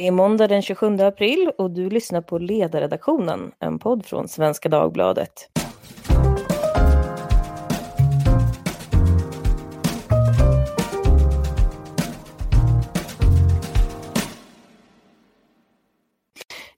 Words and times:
Det 0.00 0.06
är 0.06 0.12
måndag 0.12 0.46
den 0.46 0.62
27 0.62 0.98
april 1.00 1.50
och 1.58 1.70
du 1.70 1.90
lyssnar 1.90 2.20
på 2.20 2.38
Ledarredaktionen, 2.38 3.52
en 3.58 3.78
podd 3.78 4.06
från 4.06 4.28
Svenska 4.28 4.68
Dagbladet. 4.68 5.50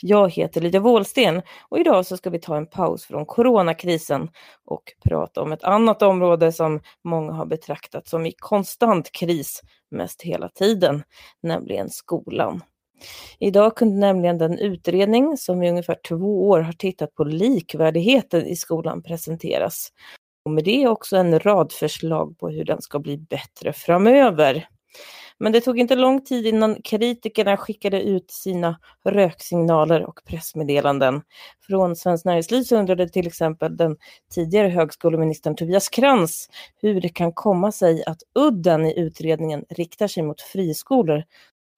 Jag 0.01 0.31
heter 0.31 0.61
Lydia 0.61 0.81
Wåhlsten 0.81 1.43
och 1.69 1.79
idag 1.79 2.07
så 2.07 2.17
ska 2.17 2.31
vi 2.31 2.41
ta 2.41 2.57
en 2.57 2.67
paus 2.67 3.05
från 3.05 3.27
coronakrisen 3.27 4.31
och 4.65 4.93
prata 5.05 5.43
om 5.43 5.53
ett 5.53 5.65
annat 5.65 6.03
område 6.03 6.53
som 6.53 6.81
många 7.05 7.33
har 7.33 7.47
betraktat 7.47 8.09
som 8.09 8.27
i 8.27 8.33
konstant 8.33 9.13
kris 9.13 9.63
mest 9.91 10.23
hela 10.23 10.49
tiden, 10.49 11.03
nämligen 11.43 11.91
skolan. 11.91 12.63
Idag 13.39 13.77
kunde 13.77 13.97
nämligen 13.97 14.39
den 14.39 14.59
utredning 14.59 15.37
som 15.37 15.63
i 15.63 15.71
ungefär 15.71 15.97
två 16.09 16.49
år 16.49 16.61
har 16.61 16.73
tittat 16.73 17.15
på 17.15 17.25
likvärdigheten 17.25 18.47
i 18.47 18.57
skolan 18.57 19.03
presenteras. 19.03 19.89
Och 20.45 20.51
med 20.51 20.65
det 20.65 20.87
också 20.87 21.17
en 21.17 21.41
rad 21.41 21.73
förslag 21.73 22.39
på 22.39 22.49
hur 22.49 22.65
den 22.65 22.83
ska 22.83 22.99
bli 22.99 23.19
bättre 23.19 23.73
framöver. 23.73 24.69
Men 25.43 25.53
det 25.53 25.61
tog 25.61 25.79
inte 25.79 25.95
lång 25.95 26.25
tid 26.25 26.47
innan 26.47 26.83
kritikerna 26.83 27.57
skickade 27.57 28.03
ut 28.03 28.31
sina 28.31 28.79
röksignaler 29.05 30.07
och 30.07 30.21
pressmeddelanden. 30.25 31.23
Från 31.67 31.97
Svenskt 31.97 32.25
Näringsliv 32.25 32.63
så 32.63 32.77
undrade 32.77 33.09
till 33.09 33.27
exempel 33.27 33.77
den 33.77 33.97
tidigare 34.35 34.69
högskoleministern 34.69 35.57
Tobias 35.57 35.89
Krantz 35.89 36.49
hur 36.77 37.01
det 37.01 37.09
kan 37.09 37.33
komma 37.33 37.73
sig 37.73 38.05
att 38.07 38.23
udden 38.39 38.87
i 38.87 39.01
utredningen 39.01 39.65
riktar 39.71 40.09
sig 40.09 40.23
mot 40.23 40.41
friskolor 40.41 41.25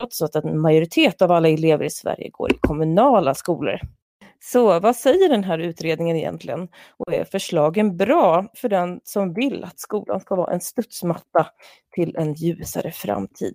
trots 0.03 0.23
att 0.23 0.45
en 0.45 0.61
majoritet 0.61 1.23
av 1.23 1.33
alla 1.33 1.49
elever 1.49 1.85
i 1.85 1.91
Sverige 1.91 2.29
går 2.33 2.53
i 2.53 2.59
kommunala 2.61 3.35
skolor. 3.35 3.81
Så 4.45 4.81
vad 4.81 4.97
säger 4.97 5.29
den 5.29 5.45
här 5.45 5.59
utredningen 5.59 6.17
egentligen? 6.17 6.69
Och 6.97 7.13
är 7.13 7.25
förslagen 7.25 7.97
bra 7.97 8.47
för 8.55 8.69
den 8.69 9.01
som 9.05 9.35
vill 9.35 9.65
att 9.65 9.81
skolan 9.81 10.21
ska 10.21 10.35
vara 10.35 10.53
en 10.53 10.61
studsmatta 10.61 11.47
till 11.95 12.17
en 12.17 12.35
ljusare 12.35 12.91
framtid? 12.91 13.55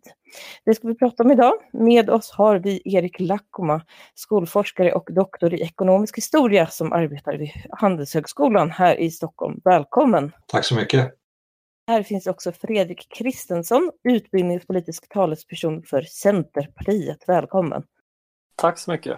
Det 0.66 0.74
ska 0.74 0.88
vi 0.88 0.96
prata 0.96 1.24
om 1.24 1.32
idag. 1.32 1.54
Med 1.74 2.10
oss 2.10 2.32
har 2.32 2.60
vi 2.60 2.82
Erik 2.86 3.20
Lackoma, 3.20 3.82
skolforskare 4.16 4.94
och 4.94 5.10
doktor 5.14 5.54
i 5.54 5.62
ekonomisk 5.62 6.18
historia 6.18 6.68
som 6.68 6.94
arbetar 6.94 7.38
vid 7.38 7.52
Handelshögskolan 7.70 8.72
här 8.72 9.00
i 9.00 9.12
Stockholm. 9.12 9.62
Välkommen! 9.64 10.32
Tack 10.48 10.66
så 10.66 10.76
mycket! 10.76 11.17
Här 11.90 12.04
finns 12.04 12.28
också 12.28 12.52
Fredrik 12.52 13.08
Kristensson, 13.10 13.92
utbildningspolitisk 14.04 15.10
talesperson 15.10 15.84
för 15.84 16.02
Centerpartiet. 16.02 17.18
Välkommen! 17.28 17.84
Tack 18.56 18.80
så 18.80 18.92
mycket! 18.92 19.18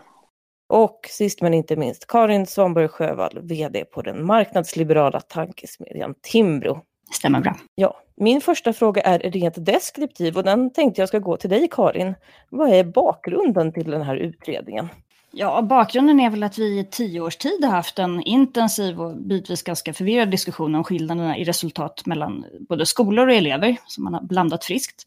Och 0.67 0.99
sist 1.09 1.41
men 1.41 1.53
inte 1.53 1.75
minst 1.75 2.07
Karin 2.07 2.45
Svanberg 2.45 2.87
Sjövall, 2.87 3.39
VD 3.41 3.85
på 3.85 4.01
den 4.01 4.25
marknadsliberala 4.25 5.21
tankesmedjan 5.21 6.15
Timbro. 6.21 6.81
Stämmer 7.11 7.41
bra. 7.41 7.55
Ja, 7.75 8.01
min 8.15 8.41
första 8.41 8.73
fråga 8.73 9.01
är 9.01 9.19
rent 9.19 9.65
deskriptiv 9.65 10.37
och 10.37 10.43
den 10.43 10.73
tänkte 10.73 11.01
jag 11.01 11.09
ska 11.09 11.19
gå 11.19 11.37
till 11.37 11.49
dig 11.49 11.67
Karin. 11.71 12.15
Vad 12.49 12.69
är 12.69 12.83
bakgrunden 12.83 13.73
till 13.73 13.91
den 13.91 14.01
här 14.01 14.15
utredningen? 14.15 14.87
Ja, 15.31 15.61
bakgrunden 15.61 16.19
är 16.19 16.29
väl 16.29 16.43
att 16.43 16.57
vi 16.57 16.79
i 16.79 16.83
tio 16.91 17.21
års 17.21 17.37
tid 17.37 17.63
har 17.63 17.71
haft 17.71 17.99
en 17.99 18.21
intensiv 18.21 19.01
och 19.01 19.17
bitvis 19.17 19.63
ganska 19.63 19.93
förvirrad 19.93 20.31
diskussion 20.31 20.75
om 20.75 20.83
skillnaderna 20.83 21.37
i 21.37 21.43
resultat 21.43 22.05
mellan 22.05 22.45
både 22.69 22.85
skolor 22.85 23.27
och 23.27 23.33
elever, 23.33 23.77
som 23.87 24.03
man 24.03 24.13
har 24.13 24.21
blandat 24.21 24.65
friskt. 24.65 25.03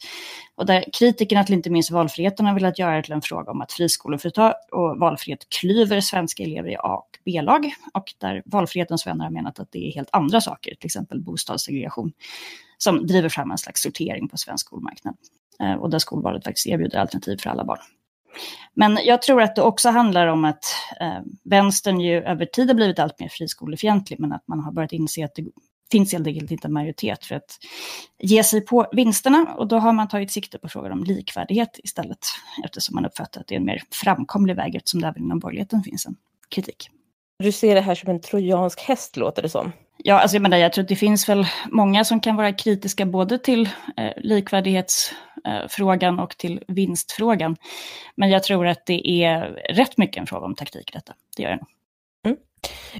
Och 0.55 0.67
där 0.67 0.84
kritikerna 0.92 1.45
till 1.45 1.55
inte 1.55 1.70
minst 1.70 1.91
valfriheten 1.91 2.47
har 2.47 2.55
velat 2.55 2.79
göra 2.79 2.97
det 2.97 3.03
till 3.03 3.12
en 3.12 3.23
fråga 3.23 3.51
om 3.51 3.61
att 3.61 3.73
friskoleföretag 3.73 4.55
och 4.73 4.98
valfrihet 4.98 5.47
klyver 5.61 6.01
svenska 6.01 6.42
elever 6.42 6.70
i 6.70 6.77
A 6.77 6.95
och 6.95 7.19
B-lag. 7.25 7.75
Och 7.95 8.14
där 8.19 8.42
valfrihetens 8.45 9.07
vänner 9.07 9.25
har 9.25 9.31
menat 9.31 9.61
att 9.61 9.73
det 9.73 9.89
är 9.89 9.92
helt 9.92 10.09
andra 10.12 10.41
saker, 10.41 10.75
till 10.75 10.86
exempel 10.86 11.20
bostadssegregation, 11.20 12.13
som 12.79 13.07
driver 13.07 13.29
fram 13.29 13.51
en 13.51 13.58
slags 13.58 13.83
sortering 13.83 14.29
på 14.29 14.36
svensk 14.36 14.67
skolmarknad. 14.67 15.17
Eh, 15.61 15.74
och 15.74 15.91
där 15.91 15.98
skolvalet 15.98 16.45
faktiskt 16.45 16.67
erbjuder 16.67 16.98
alternativ 16.98 17.36
för 17.36 17.51
alla 17.51 17.64
barn. 17.64 17.80
Men 18.75 18.98
jag 19.05 19.23
tror 19.23 19.43
att 19.43 19.57
det 19.57 19.63
också 19.63 19.89
handlar 19.89 20.27
om 20.27 20.45
att 20.45 20.65
eh, 21.01 21.20
vänstern 21.45 22.01
ju 22.01 22.23
över 22.23 22.47
tid 22.47 22.69
har 22.69 22.75
blivit 22.75 22.98
allt 22.98 23.20
mer 23.20 23.29
friskolefientlig, 23.29 24.20
men 24.20 24.33
att 24.33 24.48
man 24.48 24.61
har 24.61 24.73
börjat 24.73 24.93
inse 24.93 25.25
att 25.25 25.35
det 25.35 25.45
finns 25.93 26.13
helt 26.13 26.27
enkelt 26.27 26.51
inte 26.51 26.69
en 26.69 26.73
majoritet 26.73 27.25
för 27.25 27.35
att 27.35 27.59
ge 28.19 28.45
sig 28.45 28.61
på 28.61 28.87
vinsterna. 28.92 29.55
Och 29.57 29.69
då 29.69 29.79
har 29.79 29.92
man 29.92 30.09
tagit 30.09 30.31
sikte 30.31 30.59
på 30.59 30.69
frågan 30.69 30.92
om 30.92 31.05
likvärdighet 31.05 31.81
istället, 31.85 32.19
eftersom 32.65 32.95
man 32.95 33.07
uppfattar 33.07 33.41
att 33.41 33.47
det 33.47 33.55
är 33.55 33.59
en 33.59 33.67
mer 33.67 33.83
framkomlig 33.91 34.57
väg, 34.57 34.75
eftersom 34.75 35.01
det 35.01 35.09
även 35.09 35.23
inom 35.23 35.39
borgerligheten 35.39 35.83
finns 35.83 36.07
en 36.07 36.17
kritik. 36.48 36.89
Du 37.39 37.53
ser 37.53 37.75
det 37.75 37.81
här 37.81 37.95
som 37.95 38.11
en 38.11 38.21
trojansk 38.21 38.81
häst, 38.81 39.17
låter 39.17 39.42
det 39.42 39.48
som. 39.48 39.73
Ja, 39.97 40.20
alltså 40.20 40.36
jag, 40.36 40.42
menar, 40.42 40.57
jag 40.57 40.73
tror 40.73 40.83
att 40.83 40.89
det 40.89 40.97
finns 40.97 41.29
väl 41.29 41.47
många 41.70 42.05
som 42.05 42.20
kan 42.20 42.36
vara 42.36 42.53
kritiska 42.53 43.07
både 43.07 43.39
till 43.39 43.69
eh, 43.97 44.13
likvärdighetsfrågan 44.17 46.19
eh, 46.19 46.25
och 46.25 46.36
till 46.36 46.64
vinstfrågan. 46.69 47.57
Men 48.17 48.30
jag 48.30 48.42
tror 48.42 48.67
att 48.67 48.86
det 48.86 49.25
är 49.25 49.41
rätt 49.75 49.98
mycket 49.98 50.20
en 50.20 50.27
fråga 50.27 50.47
om 50.47 50.55
taktik 50.55 50.92
detta. 50.92 51.14
Det 51.36 51.42
gör 51.42 51.51
jag 51.51 51.58
nog. 51.58 51.69
Mm. 52.27 52.39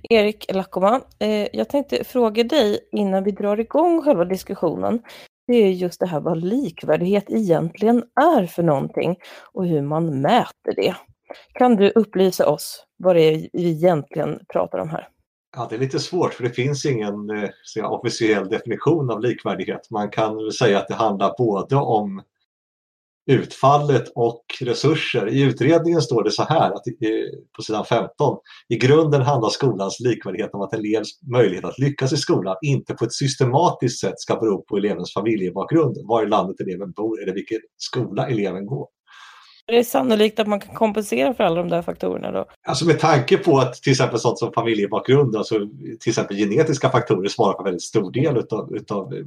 Erik 0.03 0.55
Lakoma, 0.55 1.01
eh, 1.19 1.49
jag 1.53 1.69
tänkte 1.69 2.05
fråga 2.05 2.45
dig 2.45 2.79
innan 2.93 3.25
vi 3.25 3.31
drar 3.31 3.61
igång 3.61 4.03
själva 4.03 4.25
diskussionen. 4.25 5.03
Det 5.47 5.55
är 5.55 5.71
just 5.71 6.01
det 6.01 6.07
här 6.07 6.21
vad 6.21 6.45
likvärdighet 6.45 7.31
egentligen 7.31 8.05
är 8.37 8.47
för 8.47 8.63
någonting 8.63 9.17
och 9.53 9.67
hur 9.67 9.83
man 9.83 10.21
mäter 10.21 10.75
det. 10.77 10.95
Kan 11.55 11.77
du 11.77 11.91
upplysa 11.91 12.49
oss 12.49 12.87
vad 12.97 13.17
det 13.17 13.23
är 13.23 13.49
vi 13.53 13.71
egentligen 13.71 14.41
pratar 14.53 14.79
om 14.79 14.91
här? 14.91 15.09
Ja, 15.57 15.67
det 15.71 15.77
är 15.77 15.81
lite 15.81 15.99
svårt 15.99 16.35
för 16.35 16.43
det 16.43 16.51
finns 16.51 16.87
ingen 16.87 17.31
eh, 17.31 17.51
säga, 17.73 17.89
officiell 17.89 18.49
definition 18.49 19.11
av 19.11 19.21
likvärdighet. 19.21 19.91
Man 19.91 20.11
kan 20.11 20.37
väl 20.37 20.53
säga 20.53 20.79
att 20.79 20.89
det 20.89 20.95
handlar 20.95 21.35
både 21.39 21.77
om 21.77 22.23
utfallet 23.27 24.13
och 24.15 24.45
resurser. 24.61 25.29
I 25.29 25.43
utredningen 25.43 26.03
står 26.03 26.25
det 26.25 26.31
så 26.31 26.43
här 26.43 26.71
att, 26.71 26.83
på 27.57 27.63
sidan 27.63 27.85
15. 27.85 28.39
I 28.69 28.77
grunden 28.77 29.23
handlar 29.23 29.49
skolans 29.49 30.01
likvärdighet 30.01 30.55
om 30.55 30.61
att 30.61 30.75
elevs 30.75 31.23
möjlighet 31.23 31.65
att 31.65 31.79
lyckas 31.79 32.13
i 32.13 32.17
skolan 32.17 32.57
inte 32.63 32.95
på 32.95 33.05
ett 33.05 33.13
systematiskt 33.13 34.01
sätt 34.01 34.21
ska 34.21 34.37
bero 34.37 34.63
på 34.63 34.77
elevens 34.77 35.15
familjebakgrund, 35.15 35.97
var 36.05 36.23
i 36.23 36.29
landet 36.29 36.61
eleven 36.61 36.93
bor 36.93 37.23
eller 37.23 37.35
vilken 37.35 37.61
skola 37.77 38.29
eleven 38.29 38.67
går. 38.67 38.87
Är 39.67 39.77
det 39.77 39.85
sannolikt 39.85 40.41
att 40.41 40.47
man 40.47 40.61
kan 40.61 40.75
kompensera 40.75 41.35
för 41.35 41.45
alla 41.45 41.57
de 41.57 41.69
där 41.69 41.83
faktorerna 41.83 42.31
då? 42.31 42.47
Alltså 42.67 42.87
med 42.87 43.01
tanke 43.01 43.39
på 43.39 43.59
att 43.59 43.75
till 43.75 43.93
exempel 43.93 44.19
sånt 44.19 44.39
som 44.39 44.53
familjebakgrund, 44.53 45.37
alltså 45.37 45.59
till 46.01 46.11
exempel 46.11 46.37
genetiska 46.37 46.91
faktorer 46.91 47.29
svarar 47.29 47.57
för 47.57 47.65
väldigt 47.65 47.83
stor 47.83 48.13
del 48.13 48.37
utav, 48.37 48.77
utav 48.77 49.15
eh, 49.15 49.25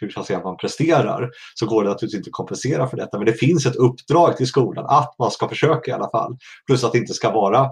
hur 0.00 0.10
så 0.10 0.22
säga, 0.22 0.40
man 0.44 0.56
presterar 0.56 1.30
så 1.54 1.66
går 1.66 1.82
det 1.82 1.88
naturligtvis 1.90 2.18
inte 2.18 2.28
att 2.28 2.32
kompensera 2.32 2.88
för 2.88 2.96
detta. 2.96 3.18
Men 3.18 3.26
det 3.26 3.32
finns 3.32 3.66
ett 3.66 3.76
uppdrag 3.76 4.36
till 4.36 4.46
skolan 4.46 4.86
att 4.86 5.14
man 5.18 5.30
ska 5.30 5.48
försöka 5.48 5.90
i 5.90 5.94
alla 5.94 6.10
fall. 6.10 6.36
Plus 6.66 6.84
att 6.84 6.92
det 6.92 6.98
inte 6.98 7.14
ska 7.14 7.30
vara 7.30 7.70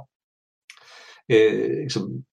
eh, 1.32 1.52
liksom, 1.82 2.24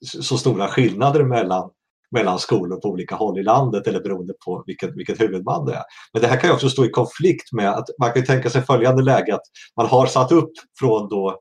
så 0.00 0.38
stora 0.38 0.68
skillnader 0.68 1.24
mellan 1.24 1.70
mellan 2.10 2.38
skolor 2.38 2.80
på 2.80 2.88
olika 2.88 3.14
håll 3.14 3.38
i 3.38 3.42
landet 3.42 3.86
eller 3.86 4.00
beroende 4.00 4.34
på 4.44 4.62
vilket, 4.66 4.96
vilket 4.96 5.20
huvudman 5.20 5.66
det 5.66 5.72
är. 5.72 5.82
Men 6.12 6.22
det 6.22 6.28
här 6.28 6.40
kan 6.40 6.50
ju 6.50 6.54
också 6.54 6.68
stå 6.68 6.84
i 6.84 6.90
konflikt 6.90 7.52
med 7.52 7.70
att 7.70 7.86
man 8.00 8.12
kan 8.12 8.24
tänka 8.24 8.50
sig 8.50 8.62
följande 8.62 9.02
läge 9.02 9.34
att 9.34 9.46
man 9.76 9.86
har 9.86 10.06
satt 10.06 10.32
upp 10.32 10.52
från 10.78 11.08
då 11.08 11.40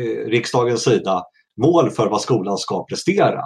eh, 0.00 0.30
riksdagens 0.30 0.82
sida 0.82 1.22
mål 1.60 1.90
för 1.90 2.06
vad 2.06 2.20
skolan 2.20 2.58
ska 2.58 2.84
prestera. 2.84 3.42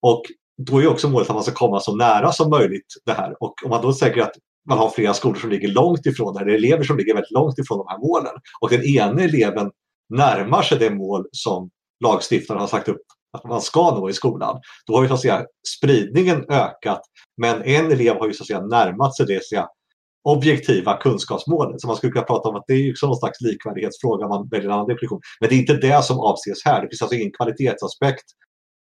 Och 0.00 0.22
då 0.66 0.82
är 0.82 0.86
också 0.86 1.08
målet 1.08 1.28
att 1.30 1.34
man 1.34 1.42
ska 1.42 1.52
komma 1.52 1.80
så 1.80 1.96
nära 1.96 2.32
som 2.32 2.50
möjligt 2.50 2.86
det 3.04 3.12
här. 3.12 3.36
Och 3.40 3.54
om 3.64 3.70
man 3.70 3.82
då 3.82 3.92
säger 3.92 4.22
att 4.22 4.32
man 4.68 4.78
har 4.78 4.90
flera 4.90 5.14
skolor 5.14 5.36
som 5.36 5.50
ligger 5.50 5.68
långt 5.68 6.06
ifrån 6.06 6.34
det 6.34 6.38
här, 6.38 6.46
eller 6.46 6.56
elever 6.58 6.84
som 6.84 6.96
ligger 6.96 7.14
väldigt 7.14 7.30
långt 7.30 7.58
ifrån 7.58 7.78
de 7.78 7.86
här 7.88 7.98
målen 7.98 8.32
och 8.60 8.70
den 8.70 8.82
ena 8.82 9.22
eleven 9.22 9.70
närmar 10.14 10.62
sig 10.62 10.78
det 10.78 10.90
mål 10.90 11.26
som 11.32 11.70
lagstiftaren 12.04 12.60
har 12.60 12.68
sagt 12.68 12.88
upp 12.88 13.02
att 13.32 13.44
man 13.44 13.60
ska 13.60 13.90
nå 13.90 14.10
i 14.10 14.12
skolan. 14.12 14.60
Då 14.86 14.94
har 14.94 15.02
ju 15.02 15.08
så 15.08 15.14
att 15.14 15.20
säga 15.20 15.46
spridningen 15.78 16.44
ökat 16.48 17.02
men 17.36 17.62
en 17.62 17.92
elev 17.92 18.16
har 18.16 18.26
ju 18.26 18.32
så 18.32 18.42
att 18.42 18.46
säga 18.46 18.60
närmat 18.60 19.16
sig 19.16 19.26
det 19.26 19.42
så 19.42 19.48
säga, 19.48 19.68
objektiva 20.24 20.96
kunskapsmålet. 20.96 21.80
Så 21.80 21.86
man 21.86 21.96
skulle 21.96 22.12
kunna 22.12 22.24
prata 22.24 22.48
om 22.48 22.56
att 22.56 22.64
det 22.66 22.74
är 22.74 22.92
också 22.92 23.06
någon 23.06 23.16
slags 23.16 23.40
likvärdighetsfråga 23.40 24.28
man 24.28 24.48
väljer 24.48 24.68
en 24.68 24.74
annan 24.74 24.86
definition. 24.86 25.20
Men 25.40 25.48
det 25.48 25.54
är 25.54 25.58
inte 25.58 25.74
det 25.74 26.04
som 26.04 26.20
avses 26.20 26.64
här. 26.64 26.82
Det 26.82 26.88
finns 26.88 27.02
alltså 27.02 27.16
ingen 27.16 27.32
kvalitetsaspekt 27.32 28.24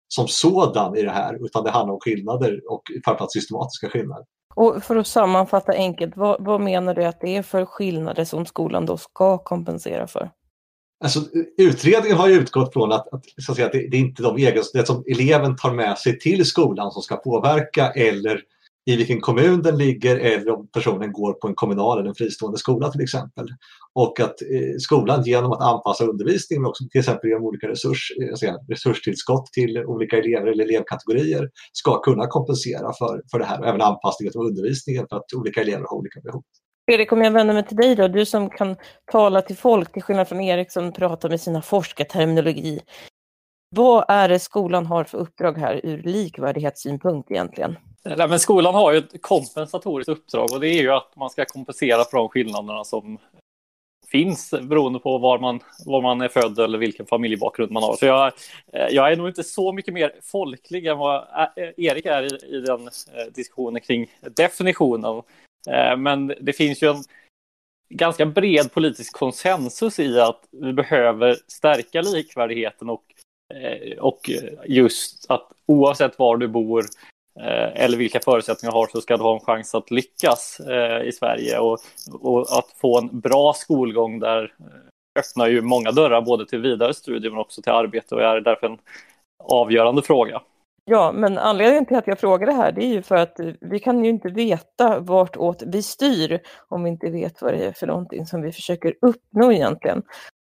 som 0.08 0.28
sådan 0.28 0.98
i 0.98 1.02
det 1.02 1.12
här 1.12 1.46
utan 1.46 1.64
det 1.64 1.72
handlar 1.72 1.94
om 1.94 2.00
skillnader 2.00 2.62
och 2.70 2.82
framförallt 3.06 3.32
systematiska 3.32 3.90
skillnader. 3.90 4.26
Och 4.56 4.84
för 4.84 4.96
att 4.96 5.08
sammanfatta 5.08 5.72
enkelt, 5.72 6.18
vad, 6.18 6.46
vad 6.46 6.62
menar 6.62 6.94
du 6.94 7.06
att 7.06 7.22
det 7.22 7.38
är 7.38 7.44
för 7.44 7.66
skillnader 7.66 8.26
som 8.26 8.46
skolan 8.46 8.86
då 8.86 8.98
ska 8.98 9.38
kompensera 9.38 10.08
för? 10.08 10.30
Alltså, 11.04 11.20
utredningen 11.58 12.18
har 12.18 12.28
ju 12.28 12.36
utgått 12.36 12.74
från 12.74 12.92
att, 12.92 13.14
att, 13.14 13.24
så 13.38 13.52
att, 13.52 13.56
säga, 13.56 13.66
att 13.66 13.72
det, 13.72 13.88
det, 13.92 13.98
är 13.98 14.02
inte 14.02 14.24
de 14.24 14.38
egenskaper 14.38 14.86
som 14.86 15.04
eleven 15.08 15.56
tar 15.56 15.74
med 15.74 15.98
sig 15.98 16.20
till 16.20 16.46
skolan 16.46 16.92
som 16.92 17.02
ska 17.02 17.16
påverka 17.16 17.88
eller 17.92 18.42
i 18.86 18.96
vilken 18.96 19.22
kommun 19.22 19.62
den 19.62 19.78
ligger 19.78 20.18
eller 20.18 20.52
om 20.52 20.68
personen 20.68 21.12
går 21.12 21.34
på 21.34 21.48
en 21.48 21.56
kommunal 21.56 22.00
eller 22.00 22.10
en 22.10 22.16
fristående 22.16 22.58
skola 22.58 22.92
till 22.92 23.02
exempel. 23.02 23.48
Och 23.94 24.20
att 24.20 24.42
eh, 24.42 24.78
skolan 24.80 25.24
genom 25.24 25.52
att 25.52 25.62
anpassa 25.62 26.06
undervisningen, 26.06 26.66
också 26.66 26.84
till 26.92 27.00
exempel 27.00 27.30
genom 27.30 27.44
olika 27.46 27.68
resurs, 27.68 28.12
alltså 28.32 28.46
resurstillskott 28.70 29.46
till 29.46 29.78
olika 29.78 30.18
elever 30.18 30.48
eller 30.48 30.64
elevkategorier, 30.64 31.50
ska 31.74 32.02
kunna 32.02 32.28
kompensera 32.28 32.94
för, 32.94 33.22
för 33.32 33.40
det 33.40 33.46
här 33.46 33.60
och 33.60 33.68
även 33.68 33.82
anpassningen 33.82 34.34
av 34.36 34.42
undervisningen 34.42 35.06
för 35.10 35.16
att 35.16 35.34
olika 35.34 35.62
elever 35.62 35.86
har 35.90 35.98
olika 35.98 36.22
behov. 36.22 36.44
Fredrik, 36.86 37.12
om 37.12 37.22
jag 37.22 37.32
vänder 37.32 37.54
mig 37.54 37.68
till 37.68 37.78
dig 37.78 37.96
då, 37.96 38.08
du 38.08 38.26
som 38.26 38.50
kan 38.50 38.76
tala 39.12 39.42
till 39.42 39.58
folk 39.58 39.94
till 39.94 40.02
skillnad 40.02 40.28
från 40.28 40.42
Erik 40.42 40.72
som 40.72 40.92
pratar 40.92 41.30
med 41.30 41.42
sina 41.42 41.62
forskarterminologi. 41.62 42.80
Vad 43.76 44.06
är 44.08 44.30
det 44.30 44.40
skolan 44.40 44.86
har 44.86 45.04
för 45.04 45.18
uppdrag 45.18 45.58
här 45.58 45.82
ur 45.84 46.04
likvärdighetssynpunkt 46.04 47.32
egentligen? 47.32 47.78
Nej, 48.04 48.30
men 48.30 48.40
skolan 48.40 48.76
har 48.76 48.92
ju 48.92 48.98
ett 48.98 49.22
kompensatoriskt 49.22 50.10
uppdrag 50.10 50.54
och 50.54 50.60
det 50.60 50.68
är 50.68 50.82
ju 50.82 50.92
att 50.92 51.16
man 51.16 51.30
ska 51.30 51.46
kompensera 51.46 52.04
för 52.04 52.18
de 52.18 52.30
skillnaderna 52.30 52.84
som 52.84 53.18
finns 54.12 54.54
beroende 54.62 55.00
på 55.00 55.18
var 55.18 55.40
man, 55.40 55.60
var 55.86 56.02
man 56.02 56.22
är 56.22 56.28
född 56.28 56.60
eller 56.60 56.78
vilken 56.78 57.06
familjebakgrund 57.06 57.72
man 57.72 57.84
har. 57.84 57.96
Så 57.96 58.06
jag, 58.06 58.34
eh, 58.74 58.88
jag 58.92 59.12
är 59.12 59.16
nog 59.16 59.28
inte 59.28 59.44
så 59.44 59.74
mycket 59.74 59.94
mer 59.94 60.16
folklig 60.22 60.86
än 60.86 60.98
vad 60.98 61.18
eh, 61.18 61.70
Erik 61.78 62.06
är 62.06 62.24
i, 62.24 62.58
i 62.58 62.62
den 62.62 62.82
eh, 62.88 63.34
diskussionen 63.34 63.82
kring 63.82 64.08
definitionen. 64.36 65.22
Eh, 65.70 65.98
men 65.98 66.34
det 66.42 66.54
finns 66.54 66.84
ju 66.84 66.88
en 66.88 67.04
ganska 67.90 68.26
bred 68.26 68.74
politisk 68.74 69.14
konsensus 69.14 70.00
i 70.00 70.20
att 70.20 70.48
vi 70.52 70.74
behöver 70.74 71.38
stärka 71.48 72.02
likvärdigheten 72.02 72.90
och, 72.90 73.04
eh, 73.54 73.98
och 73.98 74.30
just 74.66 75.32
att 75.32 75.52
oavsett 75.66 76.20
var 76.20 76.38
du 76.38 76.48
bor 76.48 76.86
eh, 77.40 77.84
eller 77.84 77.98
vilka 77.98 78.20
förutsättningar 78.20 78.72
du 78.72 78.78
har 78.78 78.88
så 78.88 79.02
ska 79.02 79.18
du 79.18 79.24
ha 79.24 79.34
en 79.34 79.46
chans 79.46 79.76
att 79.76 79.92
lyckas 79.92 80.62
i 81.04 81.12
Sverige 81.12 81.60
och, 81.60 81.80
och, 82.12 82.42
att 82.58 82.72
få 82.78 83.00
en 83.00 83.20
bra 83.20 83.54
skolgång 83.54 84.20
där 84.20 84.54
öppnar 85.20 85.48
ju 85.48 85.62
många 85.62 85.92
dörrar 85.92 86.22
både 86.22 86.46
till 86.46 86.62
vidare 86.62 86.94
studier 86.94 87.32
men 87.32 87.40
också 87.40 87.62
till 87.62 87.72
arbete 87.72 88.16
och 88.16 88.22
är 88.22 88.42
därför 88.42 88.68
en 88.68 88.78
avgörande 89.44 90.02
fråga. 90.02 90.42
Ja, 90.86 91.12
men 91.12 91.38
anledningen 91.38 91.86
till 91.86 91.98
att 91.98 92.08
jag 92.08 92.20
frågar 92.20 92.48
det 92.48 92.54
här 92.54 92.72
det 92.72 92.84
är 92.84 92.88
ju 92.88 93.02
för 93.02 93.16
att 93.16 93.40
eh, 93.40 93.54
vi 93.62 93.80
kan 93.80 94.04
ju 94.04 94.10
inte 94.10 94.30
veta 94.30 95.00
vartåt 95.00 95.64
vi 95.66 95.84
styr 95.84 96.40
om 96.68 96.84
vi 96.84 96.90
inte 96.90 97.10
vet 97.10 97.42
vad 97.42 97.54
det 97.54 97.66
är 97.66 97.72
för 97.74 97.88
någonting 97.88 98.26
som 98.26 98.42
vi 98.42 98.52
försöker 98.52 98.96
uppnå 99.02 99.52
egentligen. 99.52 100.04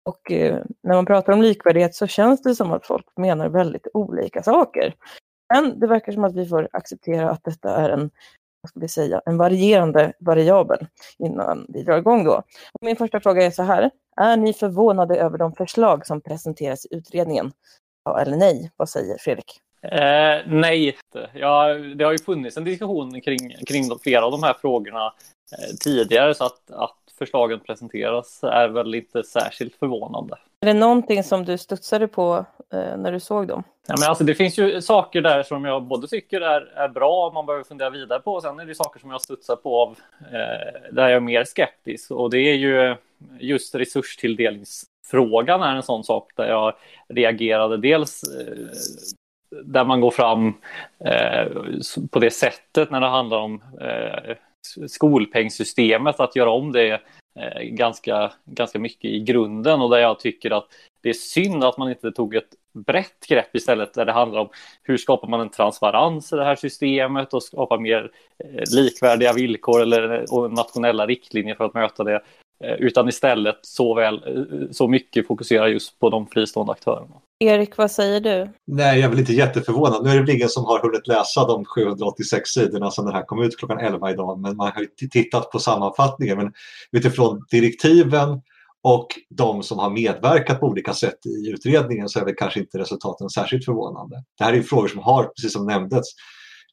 Och 0.04 0.32
eh, 0.32 0.64
när 0.82 0.94
man 0.94 1.06
pratar 1.06 1.32
om 1.32 1.42
likvärdighet 1.42 1.94
så 1.94 2.06
känns 2.06 2.42
det 2.42 2.54
som 2.54 2.72
att 2.72 2.86
folk 2.86 3.06
menar 3.16 3.48
väldigt 3.48 3.86
olika 3.94 4.42
saker. 4.42 4.94
Men 5.54 5.80
det 5.80 5.86
verkar 5.86 6.12
som 6.12 6.24
att 6.24 6.36
vi 6.36 6.46
får 6.46 6.68
acceptera 6.72 7.30
att 7.30 7.44
detta 7.44 7.76
är 7.76 7.90
en, 7.90 8.10
vad 8.60 8.70
ska 8.70 8.80
vi 8.80 8.88
säga, 8.88 9.22
en 9.26 9.36
varierande 9.36 10.12
variabel 10.18 10.86
innan 11.18 11.66
vi 11.68 11.82
drar 11.82 11.98
igång 11.98 12.24
då. 12.24 12.42
Min 12.80 12.96
första 12.96 13.20
fråga 13.20 13.42
är 13.42 13.50
så 13.50 13.62
här. 13.62 13.90
Är 14.16 14.36
ni 14.36 14.52
förvånade 14.52 15.16
över 15.16 15.38
de 15.38 15.52
förslag 15.52 16.06
som 16.06 16.20
presenteras 16.20 16.86
i 16.86 16.96
utredningen? 16.96 17.52
Ja 18.04 18.20
eller 18.20 18.36
nej? 18.36 18.70
Vad 18.76 18.88
säger 18.88 19.18
Fredrik? 19.18 19.60
Eh, 19.82 20.40
nej, 20.46 20.96
ja, 21.32 21.74
det 21.74 22.04
har 22.04 22.12
ju 22.12 22.18
funnits 22.18 22.56
en 22.56 22.64
diskussion 22.64 23.20
kring, 23.20 23.54
kring 23.66 23.98
flera 24.02 24.24
av 24.24 24.32
de 24.32 24.42
här 24.42 24.54
frågorna 24.60 25.06
eh, 25.06 25.76
tidigare 25.80 26.34
så 26.34 26.44
att, 26.44 26.70
att 26.70 26.96
förslagen 27.18 27.60
presenteras 27.60 28.44
är 28.44 28.68
väl 28.68 28.94
inte 28.94 29.24
särskilt 29.24 29.76
förvånande. 29.76 30.36
Är 30.60 30.66
det 30.66 30.74
någonting 30.74 31.24
som 31.24 31.44
du 31.44 31.58
studsade 31.58 32.08
på 32.08 32.44
eh, 32.72 32.96
när 32.96 33.12
du 33.12 33.20
såg 33.20 33.48
dem? 33.48 33.62
Ja, 33.86 33.94
men 34.00 34.08
alltså, 34.08 34.24
det 34.24 34.34
finns 34.34 34.58
ju 34.58 34.82
saker 34.82 35.20
där 35.20 35.42
som 35.42 35.64
jag 35.64 35.82
både 35.82 36.08
tycker 36.08 36.40
är, 36.40 36.60
är 36.60 36.88
bra 36.88 37.26
och 37.26 37.34
man 37.34 37.46
behöver 37.46 37.64
fundera 37.64 37.90
vidare 37.90 38.20
på. 38.20 38.40
Sen 38.40 38.60
är 38.60 38.66
det 38.66 38.74
saker 38.74 39.00
som 39.00 39.10
jag 39.10 39.20
studsar 39.20 39.56
på 39.56 39.80
av, 39.80 39.96
eh, 40.20 40.92
där 40.92 41.08
jag 41.08 41.12
är 41.12 41.20
mer 41.20 41.44
skeptisk. 41.44 42.10
Och 42.10 42.30
det 42.30 42.38
är 42.38 42.54
ju 42.54 42.96
just 43.38 43.74
resurstilldelningsfrågan 43.74 45.62
är 45.62 45.76
en 45.76 45.82
sån 45.82 46.04
sak 46.04 46.32
där 46.36 46.48
jag 46.48 46.74
reagerade. 47.08 47.76
Dels 47.76 48.22
eh, 48.22 48.56
där 49.64 49.84
man 49.84 50.00
går 50.00 50.10
fram 50.10 50.54
eh, 51.04 51.46
på 52.10 52.18
det 52.18 52.30
sättet 52.30 52.90
när 52.90 53.00
det 53.00 53.06
handlar 53.06 53.38
om 53.38 53.62
eh, 53.80 54.36
skolpengssystemet, 54.86 56.20
att 56.20 56.36
göra 56.36 56.50
om 56.50 56.72
det 56.72 57.00
eh, 57.38 57.62
ganska, 57.62 58.32
ganska 58.44 58.78
mycket 58.78 59.04
i 59.04 59.20
grunden 59.20 59.80
och 59.80 59.90
där 59.90 59.98
jag 59.98 60.20
tycker 60.20 60.50
att 60.50 60.66
det 61.02 61.08
är 61.08 61.14
synd 61.14 61.64
att 61.64 61.78
man 61.78 61.90
inte 61.90 62.12
tog 62.12 62.34
ett 62.34 62.54
brett 62.86 63.26
grepp 63.28 63.56
istället 63.56 63.94
där 63.94 64.04
det 64.04 64.12
handlar 64.12 64.40
om 64.40 64.48
hur 64.82 64.96
skapar 64.96 65.28
man 65.28 65.40
en 65.40 65.48
transparens 65.48 66.32
i 66.32 66.36
det 66.36 66.44
här 66.44 66.56
systemet 66.56 67.34
och 67.34 67.42
skapar 67.42 67.78
mer 67.78 68.10
eh, 68.44 68.62
likvärdiga 68.76 69.32
villkor 69.32 69.82
eller 69.82 70.34
och 70.34 70.52
nationella 70.52 71.06
riktlinjer 71.06 71.54
för 71.54 71.64
att 71.64 71.74
möta 71.74 72.04
det. 72.04 72.22
Eh, 72.64 72.74
utan 72.74 73.08
istället 73.08 73.58
så, 73.62 73.94
väl, 73.94 74.22
eh, 74.26 74.70
så 74.70 74.88
mycket 74.88 75.26
fokuserar 75.26 75.66
just 75.66 75.98
på 75.98 76.10
de 76.10 76.26
fristående 76.26 76.72
aktörerna. 76.72 77.21
Erik, 77.42 77.76
vad 77.76 77.90
säger 77.90 78.20
du? 78.20 78.52
Nej, 78.66 78.98
jag 78.98 79.04
är 79.04 79.08
väl 79.08 79.18
inte 79.18 79.32
jätteförvånad. 79.32 80.04
Nu 80.04 80.10
är 80.10 80.14
det 80.14 80.20
väl 80.20 80.30
ingen 80.30 80.48
som 80.48 80.64
har 80.64 80.78
hunnit 80.78 81.06
läsa 81.06 81.46
de 81.46 81.64
786 81.64 82.50
sidorna 82.50 82.90
som 82.90 83.04
den 83.04 83.14
här 83.14 83.22
kom 83.22 83.42
ut 83.42 83.58
klockan 83.58 83.78
11 83.78 84.10
idag, 84.10 84.40
men 84.40 84.56
man 84.56 84.72
har 84.74 84.80
ju 84.80 85.08
tittat 85.10 85.50
på 85.50 85.58
sammanfattningen. 85.58 86.36
Men 86.36 86.52
utifrån 86.92 87.46
direktiven 87.50 88.40
och 88.82 89.06
de 89.30 89.62
som 89.62 89.78
har 89.78 89.90
medverkat 89.90 90.60
på 90.60 90.66
olika 90.66 90.94
sätt 90.94 91.26
i 91.26 91.50
utredningen 91.50 92.08
så 92.08 92.20
är 92.20 92.24
väl 92.24 92.34
kanske 92.34 92.60
inte 92.60 92.78
resultaten 92.78 93.30
särskilt 93.30 93.64
förvånande. 93.64 94.24
Det 94.38 94.44
här 94.44 94.52
är 94.52 94.62
frågor 94.62 94.88
som 94.88 95.00
har, 95.00 95.24
precis 95.24 95.52
som 95.52 95.66
nämndes, 95.66 96.06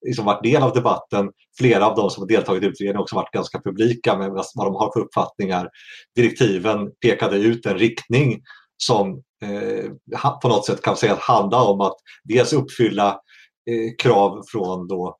liksom 0.05 0.25
varit 0.25 0.43
del 0.43 0.63
av 0.63 0.73
debatten. 0.73 1.29
Flera 1.57 1.87
av 1.87 1.95
de 1.95 2.09
som 2.09 2.23
har 2.23 2.27
deltagit 2.27 2.63
i 2.63 2.65
utredningen 2.65 2.95
har 2.95 3.03
också 3.03 3.15
varit 3.15 3.33
ganska 3.33 3.61
publika 3.61 4.17
med 4.17 4.29
vad 4.31 4.67
de 4.67 4.75
har 4.75 4.91
för 4.93 4.99
uppfattningar. 4.99 5.69
Direktiven 6.15 6.91
pekade 7.01 7.37
ut 7.37 7.65
en 7.65 7.77
riktning 7.77 8.41
som 8.77 9.23
Eh, 9.41 9.91
på 10.41 10.47
något 10.47 10.65
sätt 10.65 10.81
kan 10.81 10.97
sägas 10.97 11.19
handla 11.19 11.63
om 11.63 11.81
att 11.81 11.95
dels 12.23 12.53
uppfylla 12.53 13.09
eh, 13.69 13.95
krav 14.03 14.43
från 14.51 14.87
då, 14.87 15.17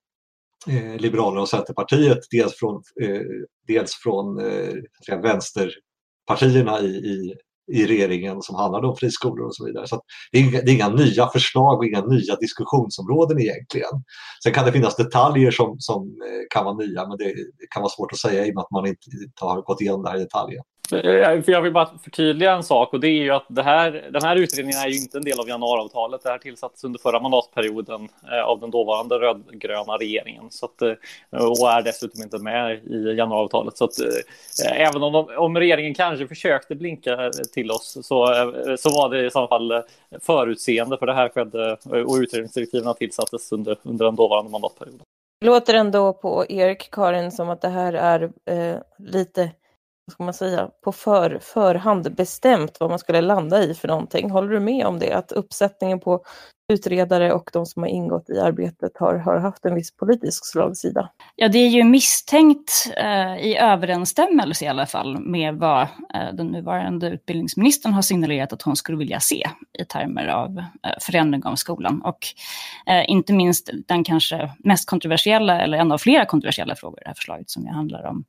eh, 0.68 0.96
Liberalerna 0.98 1.42
och 1.42 1.50
Centerpartiet, 1.50 2.20
dels 2.32 2.56
från, 2.56 2.84
eh, 3.02 3.22
dels 3.68 3.96
från 3.96 4.40
eh, 4.40 5.20
vänsterpartierna 5.22 6.80
i, 6.80 6.88
i, 6.88 7.36
i 7.72 7.86
regeringen 7.86 8.42
som 8.42 8.56
handlade 8.56 8.88
om 8.88 8.96
friskolor 8.96 9.46
och 9.46 9.56
så 9.56 9.66
vidare. 9.66 9.88
Så 9.88 10.02
det, 10.32 10.38
är 10.38 10.42
inga, 10.42 10.62
det 10.62 10.72
är 10.72 10.76
inga 10.76 10.90
nya 10.90 11.28
förslag 11.28 11.78
och 11.78 11.86
inga 11.86 12.06
nya 12.06 12.36
diskussionsområden 12.36 13.40
egentligen. 13.40 14.04
Sen 14.44 14.54
kan 14.54 14.66
det 14.66 14.72
finnas 14.72 14.96
detaljer 14.96 15.52
som, 15.52 15.76
som 15.80 16.04
eh, 16.04 16.46
kan 16.50 16.66
vara 16.66 16.76
nya 16.76 17.08
men 17.08 17.18
det, 17.18 17.34
det 17.34 17.68
kan 17.70 17.82
vara 17.82 17.92
svårt 17.92 18.12
att 18.12 18.20
säga 18.20 18.46
i 18.46 18.52
och 18.52 18.56
med 18.56 18.62
att 18.62 18.72
man 18.72 18.86
inte, 18.86 19.10
inte 19.24 19.46
har 19.46 19.62
gått 19.62 19.82
igenom 19.82 20.04
det 20.04 20.10
här 20.10 20.18
i 20.18 20.20
detaljen. 20.20 20.64
Eh, 20.92 21.42
för 21.42 21.52
jag 21.52 21.62
vill 21.62 21.74
bara 21.74 21.90
förtydliga 22.04 22.52
en 22.52 22.64
sak 22.64 22.94
och 22.94 23.00
det 23.00 23.08
är 23.08 23.24
ju 23.24 23.32
att 23.32 23.46
det 23.48 23.64
här, 23.64 24.10
den 24.12 24.24
här 24.24 24.36
utredningen 24.36 24.80
är 24.80 24.88
ju 24.88 24.98
inte 24.98 25.18
en 25.18 25.24
del 25.24 25.40
av 25.40 25.50
januariavtalet. 25.50 26.24
Det 26.24 26.30
här 26.30 26.38
tillsattes 26.38 26.84
under 26.84 27.00
förra 27.00 27.20
mandatperioden 27.20 28.10
eh, 28.32 28.44
av 28.44 28.60
den 28.60 28.72
dåvarande 28.72 29.16
rödgröna 29.16 29.98
regeringen 29.98 30.44
så 30.50 30.66
att, 30.66 30.82
eh, 30.82 30.92
och 31.32 31.72
är 31.72 31.82
dessutom 31.82 32.24
inte 32.24 32.38
med 32.38 32.84
i 32.86 33.18
januariavtalet. 33.18 33.78
Så 33.78 33.86
att, 33.86 33.94
även 34.74 35.04
om, 35.04 35.14
de, 35.14 35.38
om 35.38 35.58
regeringen 35.58 35.94
kanske 35.94 36.28
försökte 36.28 36.76
blinka 36.76 37.32
till 37.54 37.72
oss 37.72 37.98
så, 38.02 38.28
så 38.80 38.90
var 38.90 39.10
det 39.10 39.26
i 39.26 39.32
så 39.32 39.48
fall 39.48 39.84
förutseende 40.22 40.98
för 40.98 41.06
det 41.06 41.14
här 41.14 41.30
skedde 41.30 41.78
och 42.06 42.16
utredningsdirektiven 42.16 42.94
tillsattes 42.94 43.52
under, 43.52 43.78
under 43.84 44.06
den 44.06 44.16
dåvarande 44.16 44.52
mandatperioden. 44.52 45.02
Det 45.42 45.48
låter 45.48 45.74
ändå 45.74 46.14
på 46.14 46.46
Erik, 46.50 46.92
Karin, 46.92 47.32
som 47.32 47.50
att 47.50 47.62
det 47.62 47.68
här 47.68 47.94
är 47.94 48.32
eh, 48.46 48.78
lite 48.98 49.52
ska 50.10 50.24
man 50.24 50.34
säga, 50.34 50.70
på 50.84 50.92
för, 50.92 51.40
förhand 51.42 52.16
bestämt 52.16 52.80
vad 52.80 52.90
man 52.90 53.00
skulle 53.00 53.22
landa 53.22 53.64
i 53.64 53.74
för 53.74 53.88
någonting. 53.88 54.30
Håller 54.30 54.50
du 54.50 54.60
med 54.60 54.86
om 54.86 55.00
det? 55.00 55.14
Att 55.14 55.32
uppsättningen 55.32 56.00
på 56.00 56.24
utredare 56.70 57.34
och 57.34 57.50
de 57.54 57.66
som 57.66 57.84
har 57.84 57.90
ingått 57.90 58.30
i 58.30 58.40
arbetet 58.40 58.92
har, 59.00 59.16
har 59.16 59.38
haft 59.38 59.66
en 59.66 59.76
viss 59.76 59.98
politisk 59.98 60.46
slagsida. 60.46 61.10
Ja, 61.36 61.48
det 61.48 61.60
är 61.60 61.70
ju 61.70 61.84
misstänkt 61.84 62.72
eh, 62.98 63.38
i 63.38 63.58
överensstämmelse 63.58 64.66
i 64.66 64.68
alla 64.68 64.86
fall 64.86 65.20
med 65.20 65.56
vad 65.56 65.82
eh, 65.82 66.34
den 66.34 66.48
nuvarande 66.48 67.10
utbildningsministern 67.10 67.94
har 67.94 68.02
signalerat 68.02 68.54
att 68.54 68.62
hon 68.62 68.76
skulle 68.76 68.98
vilja 68.98 69.20
se 69.20 69.50
i 69.80 69.86
termer 69.86 70.28
av 70.28 70.58
eh, 70.58 70.64
förändring 71.02 71.44
av 71.44 71.56
skolan. 71.56 72.02
Och 72.02 72.28
eh, 72.86 73.10
inte 73.10 73.34
minst 73.34 73.70
den 73.88 74.04
kanske 74.04 74.52
mest 74.60 74.90
kontroversiella, 74.90 75.62
eller 75.62 75.78
en 75.78 75.92
av 75.92 75.98
flera 75.98 76.26
kontroversiella 76.26 76.76
frågor 76.76 77.00
i 77.00 77.04
det 77.04 77.10
här 77.10 77.16
förslaget 77.16 77.50
som 77.50 77.64
ju 77.64 77.70
handlar 77.70 78.06
om, 78.06 78.24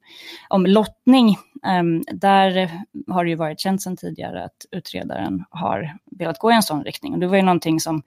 om 0.48 0.66
lottning. 0.66 1.36
Ehm, 1.66 2.02
där 2.12 2.70
har 3.08 3.24
det 3.24 3.30
ju 3.30 3.36
varit 3.36 3.60
känt 3.60 3.82
sedan 3.82 3.96
tidigare 3.96 4.44
att 4.44 4.66
utredaren 4.70 5.44
har 5.50 5.96
velat 6.10 6.38
gå 6.38 6.50
i 6.50 6.54
en 6.54 6.62
sån 6.62 6.84
riktning. 6.84 7.12
Och 7.12 7.18
det 7.18 7.26
var 7.26 7.36
ju 7.36 7.42
någonting 7.42 7.80
som 7.80 8.02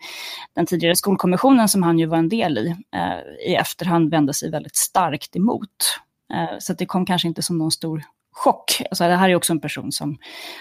den 0.55 0.65
tidigare 0.65 0.95
skolkommissionen 0.95 1.69
som 1.69 1.83
han 1.83 1.99
ju 1.99 2.05
var 2.05 2.17
en 2.17 2.29
del 2.29 2.57
i, 2.57 2.75
eh, 2.95 3.49
i 3.51 3.55
efterhand 3.55 4.11
vände 4.11 4.33
sig 4.33 4.51
väldigt 4.51 4.75
starkt 4.75 5.35
emot. 5.35 5.69
Eh, 6.33 6.57
så 6.59 6.73
det 6.73 6.85
kom 6.85 7.05
kanske 7.05 7.27
inte 7.27 7.41
som 7.41 7.57
någon 7.57 7.71
stor 7.71 8.03
chock. 8.33 8.81
Alltså 8.89 9.03
det 9.03 9.15
här 9.15 9.29
är 9.29 9.35
också 9.35 9.53
en 9.53 9.59
person 9.59 9.91
som 9.91 10.17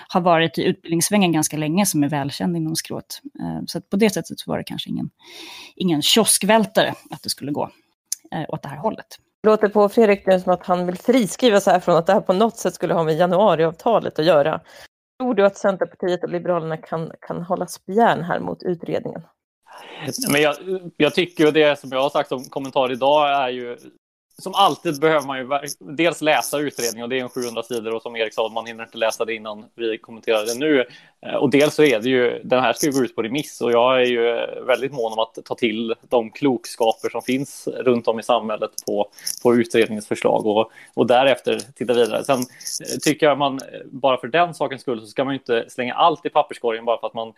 har 0.09 0.21
varit 0.21 0.59
i 0.59 0.65
utbildningssvängen 0.65 1.33
ganska 1.33 1.57
länge, 1.57 1.87
som 1.87 2.05
är 2.05 2.09
välkänd 2.09 2.57
inom 2.57 2.77
skrået. 2.77 3.21
Eh, 3.41 3.63
så 3.67 3.81
på 3.81 3.97
det 3.97 4.11
sättet 4.11 4.47
var 4.47 4.59
det 4.59 4.65
kanske 4.65 4.91
ingen, 4.91 5.11
ingen 5.77 6.03
kioskvältare 6.03 6.95
att 7.11 7.23
det 7.23 7.31
skulle 7.31 7.53
gå 7.53 7.71
eh, 8.31 8.45
åt 8.49 8.63
det 8.63 8.69
här 8.69 8.77
hållet. 8.77 9.07
Det 9.43 9.49
låter 9.49 9.69
på 9.69 9.89
Fredrik 9.89 10.27
nu 10.27 10.41
som 10.41 10.53
att 10.53 10.67
han 10.67 10.87
vill 10.87 10.99
friskriva 10.99 11.61
sig 11.61 11.81
från 11.81 11.97
att 11.97 12.07
det 12.07 12.13
här 12.13 12.21
på 12.21 12.33
något 12.33 12.57
sätt 12.57 12.75
skulle 12.75 12.95
ha 12.95 13.05
med 13.05 13.17
januariavtalet 13.17 14.19
att 14.19 14.25
göra. 14.25 14.61
Tror 15.21 15.35
du 15.35 15.47
att 15.47 15.57
Centerpartiet 15.57 16.25
och 16.25 16.31
Liberalerna 16.31 16.77
kan, 16.77 17.13
kan 17.21 17.43
hålla 17.43 17.67
spjärn 17.67 18.25
här 18.25 18.41
mot 18.41 18.63
utredningen? 18.63 19.23
Men 20.29 20.43
jag, 20.43 20.57
jag 20.97 21.15
tycker 21.15 21.53
det 21.53 21.79
som 21.79 21.91
jag 21.93 22.03
har 22.03 22.11
sagt 22.11 22.29
som 22.29 22.45
kommentar 22.45 22.93
idag 22.93 23.31
är 23.31 23.49
ju 23.49 23.77
som 24.39 24.55
alltid 24.55 25.01
behöver 25.01 25.27
man 25.27 25.39
ju 25.39 25.49
dels 25.79 26.21
läsa 26.21 26.59
utredningen 26.59 27.03
och 27.03 27.09
det 27.09 27.19
är 27.19 27.23
en 27.23 27.29
700 27.29 27.63
sidor 27.63 27.95
och 27.95 28.03
som 28.03 28.17
Erik 28.17 28.35
sa, 28.35 28.49
man 28.49 28.67
hinner 28.67 28.85
inte 28.85 28.99
läsa 28.99 29.25
det 29.25 29.35
innan 29.35 29.65
vi 29.75 29.99
kommenterar 29.99 30.47
det 30.47 30.55
nu. 30.55 30.85
Eh, 31.27 31.35
och 31.35 31.51
dels 31.51 31.75
så 31.75 31.83
är 31.83 32.01
det 32.01 32.09
ju, 32.09 32.41
den 32.45 32.61
här 32.61 32.73
ska 32.73 32.87
ju 32.87 32.93
gå 32.93 33.05
ut 33.05 33.15
på 33.15 33.23
remiss 33.23 33.61
och 33.61 33.73
jag 33.73 34.03
är 34.03 34.07
ju 34.07 34.23
väldigt 34.67 34.93
mån 34.93 35.13
om 35.13 35.19
att 35.19 35.39
ta 35.45 35.55
till 35.55 35.95
de 36.09 36.31
klokskaper 36.31 37.09
som 37.09 37.23
finns 37.23 37.69
runt 37.69 38.09
om 38.09 38.21
i 38.21 38.23
samhället 38.23 38.71
på, 38.87 39.09
på 39.43 39.55
utredningens 39.55 40.09
förslag 40.09 40.47
och, 40.47 40.71
och 40.95 41.07
därefter 41.07 41.59
titta 41.75 41.95
vidare. 41.95 42.25
Sen 42.25 42.39
eh, 42.39 42.99
tycker 43.03 43.27
jag 43.27 43.39
man, 43.39 43.61
bara 43.85 44.17
för 44.17 44.29
den 44.29 44.55
sakens 44.55 44.83
skull 44.83 45.01
så 45.01 45.07
ska 45.07 45.25
man 45.25 45.35
ju 45.35 45.39
inte 45.39 45.71
slänga 45.71 45.95
allt 45.95 46.27
i 46.27 46.31
papperskorgen 46.31 46.85
bara 46.85 47.01
för 47.01 47.07
att 47.07 47.15
man 47.15 47.33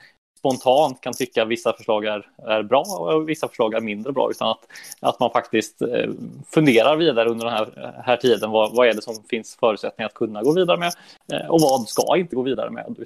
spontant 0.44 1.00
kan 1.00 1.12
tycka 1.14 1.42
att 1.42 1.48
vissa 1.48 1.72
förslag 1.72 2.04
är, 2.04 2.26
är 2.46 2.62
bra 2.62 2.82
och 2.82 3.28
vissa 3.28 3.48
förslag 3.48 3.74
är 3.74 3.80
mindre 3.80 4.12
bra, 4.12 4.30
utan 4.30 4.48
att, 4.48 4.66
att 5.00 5.20
man 5.20 5.30
faktiskt 5.30 5.82
eh, 5.82 6.10
funderar 6.46 6.96
vidare 6.96 7.28
under 7.28 7.44
den 7.44 7.54
här, 7.54 8.02
här 8.04 8.16
tiden. 8.16 8.50
Vad, 8.50 8.76
vad 8.76 8.88
är 8.88 8.94
det 8.94 9.02
som 9.02 9.14
finns 9.30 9.56
förutsättningar 9.56 10.08
att 10.08 10.14
kunna 10.14 10.42
gå 10.42 10.52
vidare 10.52 10.78
med 10.78 10.92
eh, 11.32 11.50
och 11.50 11.60
vad 11.60 11.88
ska 11.88 12.16
inte 12.16 12.36
gå 12.36 12.42
vidare 12.42 12.70
med 12.70 12.96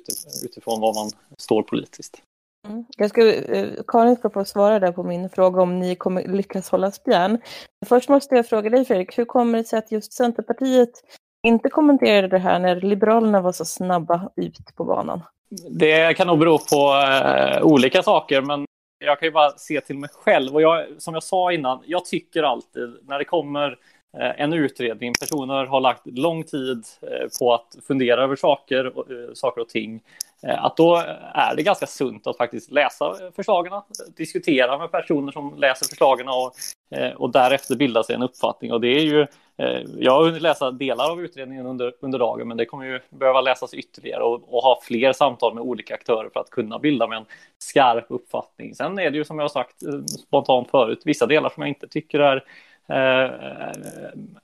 utifrån 0.44 0.80
var 0.80 0.94
man 0.94 1.10
står 1.36 1.62
politiskt. 1.62 2.22
Mm. 2.68 2.84
Jag 2.96 3.10
ska, 3.10 3.34
eh, 3.34 3.68
Karin 3.86 4.16
ska 4.16 4.30
få 4.30 4.44
svara 4.44 4.78
där 4.78 4.92
på 4.92 5.02
min 5.02 5.28
fråga 5.28 5.62
om 5.62 5.78
ni 5.78 5.96
kommer 5.96 6.28
lyckas 6.28 6.70
hålla 6.70 6.90
spjärn. 6.90 7.38
Först 7.86 8.08
måste 8.08 8.34
jag 8.34 8.48
fråga 8.48 8.70
dig 8.70 8.84
Fredrik, 8.84 9.18
hur 9.18 9.24
kommer 9.24 9.58
det 9.58 9.64
sig 9.64 9.78
att 9.78 9.92
just 9.92 10.12
Centerpartiet 10.12 10.90
inte 11.46 11.68
kommenterade 11.68 12.28
det 12.28 12.38
här 12.38 12.58
när 12.58 12.80
Liberalerna 12.80 13.40
var 13.40 13.52
så 13.52 13.64
snabba 13.64 14.30
ut 14.36 14.74
på 14.76 14.84
banan? 14.84 15.22
Det 15.50 16.16
kan 16.16 16.26
nog 16.26 16.38
bero 16.38 16.58
på 16.58 16.94
eh, 16.94 17.62
olika 17.62 18.02
saker, 18.02 18.40
men 18.40 18.64
jag 19.04 19.18
kan 19.18 19.26
ju 19.26 19.32
bara 19.32 19.50
se 19.50 19.80
till 19.80 19.98
mig 19.98 20.10
själv. 20.12 20.54
Och 20.54 20.62
jag, 20.62 20.86
som 20.98 21.14
jag 21.14 21.22
sa 21.22 21.52
innan, 21.52 21.82
jag 21.86 22.04
tycker 22.04 22.42
alltid 22.42 22.96
när 23.02 23.18
det 23.18 23.24
kommer 23.24 23.78
eh, 24.18 24.40
en 24.40 24.52
utredning, 24.52 25.12
personer 25.20 25.66
har 25.66 25.80
lagt 25.80 26.06
lång 26.06 26.44
tid 26.44 26.84
eh, 27.02 27.28
på 27.40 27.54
att 27.54 27.76
fundera 27.86 28.22
över 28.22 28.36
saker, 28.36 28.84
eh, 28.84 29.34
saker 29.34 29.60
och 29.60 29.68
ting, 29.68 30.00
eh, 30.42 30.64
att 30.64 30.76
då 30.76 30.96
är 31.34 31.56
det 31.56 31.62
ganska 31.62 31.86
sunt 31.86 32.26
att 32.26 32.36
faktiskt 32.36 32.70
läsa 32.70 33.14
förslagen, 33.36 33.72
diskutera 34.16 34.78
med 34.78 34.90
personer 34.90 35.32
som 35.32 35.54
läser 35.58 35.86
förslagen 35.86 36.28
och, 36.28 36.52
eh, 36.98 37.12
och 37.12 37.32
därefter 37.32 37.76
bilda 37.76 38.02
sig 38.02 38.14
en 38.14 38.22
uppfattning. 38.22 38.72
Och 38.72 38.80
det 38.80 38.88
är 38.88 39.04
ju 39.04 39.26
Eh, 39.58 39.82
jag 39.98 40.12
har 40.12 40.24
hunnit 40.24 40.42
läsa 40.42 40.70
delar 40.70 41.10
av 41.10 41.22
utredningen 41.22 41.66
under, 41.66 41.92
under 42.00 42.18
dagen, 42.18 42.48
men 42.48 42.56
det 42.56 42.66
kommer 42.66 42.84
ju 42.84 43.00
behöva 43.10 43.40
läsas 43.40 43.74
ytterligare 43.74 44.22
och, 44.22 44.54
och, 44.54 44.62
ha 44.62 44.80
fler 44.82 45.12
samtal 45.12 45.54
med 45.54 45.62
olika 45.62 45.94
aktörer 45.94 46.30
för 46.32 46.40
att 46.40 46.50
kunna 46.50 46.78
bilda 46.78 47.06
med 47.06 47.18
en 47.18 47.24
skarp 47.58 48.06
uppfattning. 48.08 48.74
Sen 48.74 48.98
är 48.98 49.10
det 49.10 49.16
ju 49.16 49.24
som 49.24 49.38
jag 49.38 49.44
har 49.44 49.48
sagt 49.48 49.82
eh, 49.82 50.04
spontant 50.04 50.70
förut, 50.70 51.02
vissa 51.04 51.26
delar 51.26 51.48
som 51.48 51.60
jag 51.60 51.68
inte 51.68 51.88
tycker 51.88 52.20
är 52.20 52.36
eh, 52.88 53.32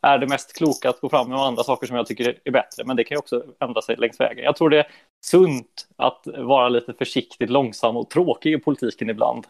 är 0.00 0.18
det 0.18 0.26
mest 0.26 0.56
kloka 0.56 0.90
att 0.90 1.00
gå 1.00 1.08
fram 1.08 1.28
med 1.28 1.38
och 1.38 1.44
andra 1.44 1.62
saker 1.62 1.86
som 1.86 1.96
jag 1.96 2.06
tycker 2.06 2.38
är 2.44 2.50
bättre. 2.50 2.84
Men 2.84 2.96
det 2.96 3.04
kan 3.04 3.14
ju 3.14 3.18
också 3.18 3.42
ändra 3.60 3.82
sig 3.82 3.96
längs 3.96 4.20
vägen. 4.20 4.44
Jag 4.44 4.56
tror 4.56 4.70
det 4.70 4.78
är 4.78 4.86
sunt 5.24 5.86
att 5.96 6.26
vara 6.36 6.68
lite 6.68 6.92
försiktigt 6.92 7.50
långsam 7.50 7.96
och 7.96 8.10
tråkig 8.10 8.52
i 8.52 8.58
politiken 8.58 9.10
ibland 9.10 9.46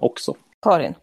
också. 0.00 0.34
Karin? 0.62 0.94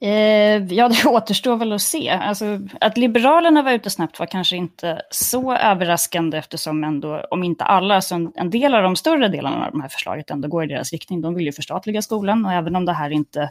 Eh, 0.00 0.74
ja, 0.74 0.88
det 0.88 1.04
återstår 1.08 1.56
väl 1.56 1.72
att 1.72 1.82
se. 1.82 2.08
Alltså, 2.10 2.60
att 2.80 2.96
Liberalerna 2.96 3.62
var 3.62 3.72
ute 3.72 3.90
snabbt 3.90 4.18
var 4.18 4.26
kanske 4.26 4.56
inte 4.56 5.02
så 5.10 5.54
överraskande 5.54 6.38
eftersom 6.38 6.84
ändå, 6.84 7.24
om 7.30 7.44
inte 7.44 7.64
alla, 7.64 8.00
så 8.00 8.14
en, 8.14 8.32
en 8.34 8.50
del 8.50 8.74
av 8.74 8.82
de 8.82 8.96
större 8.96 9.28
delarna 9.28 9.66
av 9.66 9.72
de 9.72 9.80
här 9.80 9.88
förslaget 9.88 10.30
ändå 10.30 10.48
går 10.48 10.64
i 10.64 10.66
deras 10.66 10.92
riktning. 10.92 11.20
De 11.20 11.34
vill 11.34 11.46
ju 11.46 11.52
förstatliga 11.52 12.02
skolan 12.02 12.46
och 12.46 12.52
även 12.52 12.76
om 12.76 12.84
det 12.84 12.92
här 12.92 13.10
inte 13.10 13.42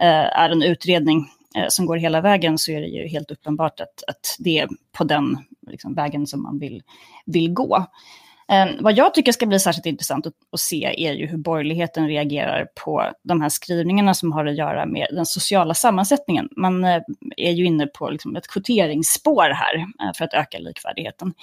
eh, 0.00 0.38
är 0.38 0.50
en 0.50 0.62
utredning 0.62 1.26
eh, 1.56 1.66
som 1.68 1.86
går 1.86 1.96
hela 1.96 2.20
vägen 2.20 2.58
så 2.58 2.72
är 2.72 2.80
det 2.80 2.86
ju 2.86 3.08
helt 3.08 3.30
uppenbart 3.30 3.80
att, 3.80 4.04
att 4.06 4.36
det 4.38 4.58
är 4.58 4.68
på 4.92 5.04
den 5.04 5.38
liksom, 5.66 5.94
vägen 5.94 6.26
som 6.26 6.42
man 6.42 6.58
vill, 6.58 6.82
vill 7.26 7.52
gå. 7.52 7.86
Eh, 8.52 8.66
vad 8.80 8.92
jag 8.98 9.14
tycker 9.14 9.32
ska 9.32 9.46
bli 9.46 9.60
särskilt 9.60 9.86
intressant 9.86 10.26
att, 10.26 10.32
att, 10.52 10.60
se 10.60 11.06
är 11.06 11.12
ju 11.12 11.26
hur 11.26 11.38
borgerligheten 11.38 12.08
reagerar 12.08 12.66
på 12.84 13.12
de 13.24 13.40
här 13.40 13.48
skrivningarna 13.48 14.14
som 14.14 14.32
har 14.32 14.46
att 14.46 14.56
göra 14.56 14.86
med 14.86 15.06
den 15.10 15.26
sociala 15.26 15.74
sammansättningen. 15.74 16.48
Man 16.56 16.84
eh, 16.84 17.02
är 17.36 17.52
ju 17.52 17.64
inne 17.64 17.86
på 17.86 18.10
liksom 18.10 18.36
ett 18.36 18.48
kvoteringsspår 18.48 19.50
här 19.50 19.76
eh, 19.76 20.12
för 20.16 20.24
att 20.24 20.34
öka 20.34 20.58
likvärdigheten. 20.58 21.34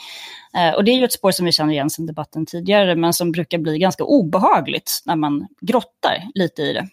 Och 0.75 0.83
det 0.83 0.91
är 0.91 0.95
ju 0.95 1.05
ett 1.05 1.13
spår 1.13 1.31
som 1.31 1.45
vi 1.45 1.51
känner 1.51 1.73
igen 1.73 1.89
sedan 1.89 2.05
debatten 2.05 2.45
tidigare, 2.45 2.95
men 2.95 3.13
som 3.13 3.31
brukar 3.31 3.57
bli 3.57 3.77
ganska 3.77 4.03
obehagligt 4.03 5.01
när 5.05 5.15
man 5.15 5.47
grottar 5.61 6.23
lite 6.33 6.61
i 6.61 6.73
det. 6.73 6.87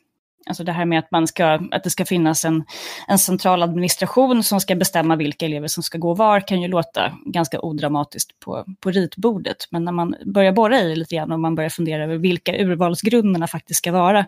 Alltså 0.46 0.64
det 0.64 0.72
här 0.72 0.84
med 0.84 0.98
att, 0.98 1.10
man 1.10 1.26
ska, 1.26 1.46
att 1.70 1.84
det 1.84 1.90
ska 1.90 2.04
finnas 2.04 2.44
en, 2.44 2.64
en 3.08 3.18
central 3.18 3.62
administration 3.62 4.42
som 4.42 4.60
ska 4.60 4.74
bestämma 4.74 5.16
vilka 5.16 5.46
elever 5.46 5.68
som 5.68 5.82
ska 5.82 5.98
gå 5.98 6.14
var 6.14 6.48
kan 6.48 6.62
ju 6.62 6.68
låta 6.68 7.12
ganska 7.26 7.60
odramatiskt 7.60 8.40
på, 8.40 8.64
på 8.80 8.90
ritbordet. 8.90 9.56
Men 9.70 9.84
när 9.84 9.92
man 9.92 10.14
börjar 10.26 10.52
borra 10.52 10.80
i 10.80 10.88
det 10.88 10.96
lite 10.96 11.14
grann 11.14 11.32
och 11.32 11.40
man 11.40 11.54
börjar 11.54 11.70
fundera 11.70 12.04
över 12.04 12.16
vilka 12.16 12.56
urvalsgrunderna 12.56 13.46
faktiskt 13.46 13.78
ska 13.78 13.92
vara 13.92 14.18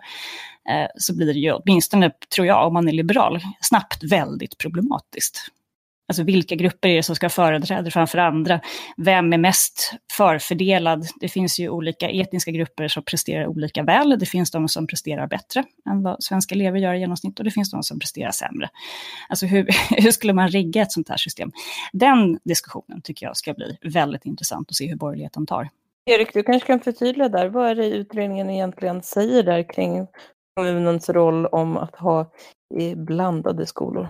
eh, 0.71 0.87
så 0.97 1.17
blir 1.17 1.35
det 1.35 1.41
ju 1.41 1.53
åtminstone, 1.53 2.11
tror 2.35 2.47
jag, 2.47 2.67
om 2.67 2.73
man 2.73 2.89
är 2.89 2.93
liberal, 2.93 3.41
snabbt 3.61 4.05
väldigt 4.05 4.59
problematiskt. 4.59 5.51
Alltså 6.09 6.23
vilka 6.23 6.55
grupper 6.55 6.89
är 6.89 6.97
det 6.97 7.03
som 7.03 7.17
ska 7.17 7.25
ha 7.25 7.31
företräde 7.31 7.91
framför 7.91 8.19
andra? 8.19 8.61
Vem 8.97 9.33
är 9.33 9.39
mest 9.39 9.95
förfördelad? 10.13 11.07
Det 11.21 11.29
finns 11.29 11.59
ju 11.59 11.69
olika 11.69 12.11
etniska 12.11 12.51
grupper 12.51 12.89
som 12.89 13.03
presterar 13.05 13.47
olika 13.47 13.83
väl. 13.83 14.19
Det 14.19 14.27
finns 14.27 14.51
de 14.51 14.69
som 14.69 14.87
presterar 14.87 15.27
bättre 15.27 15.65
än 15.91 16.03
vad 16.03 16.23
svenska 16.23 16.55
elever 16.55 16.79
gör 16.79 16.95
i 16.95 16.99
genomsnitt 16.99 17.39
och 17.39 17.45
det 17.45 17.51
finns 17.51 17.71
de 17.71 17.83
som 17.83 17.99
presterar 17.99 18.31
sämre. 18.31 18.71
Alltså 19.29 19.47
hur, 19.47 19.67
hur 20.03 20.11
skulle 20.11 20.33
man 20.33 20.49
rigga 20.49 20.83
ett 20.83 20.93
sånt 20.93 21.09
här 21.09 21.17
system? 21.17 21.53
Den 21.93 22.39
diskussionen 22.45 23.03
tycker 23.03 23.27
jag 23.27 23.37
ska 23.37 23.55
bli 23.55 23.79
väldigt 23.83 24.25
intressant 24.25 24.71
att 24.71 24.77
se 24.77 24.87
hur 24.87 24.97
borgerligheten 24.97 25.47
tar. 25.47 25.69
Erik, 26.07 26.35
du 26.35 26.43
kanske 26.43 26.67
kan 26.67 26.81
förtydliga 26.81 27.29
där. 27.29 27.49
Vad 27.49 27.71
är 27.71 27.75
det 27.75 27.87
utredningen 27.87 28.51
egentligen 28.51 29.03
säger 29.03 29.43
där 29.43 29.75
kring 29.75 30.07
kommunens 30.57 31.09
roll 31.09 31.47
om 31.47 31.77
att 31.77 31.97
ha 31.97 32.31
blandade 32.97 33.67
skolor? 33.67 34.09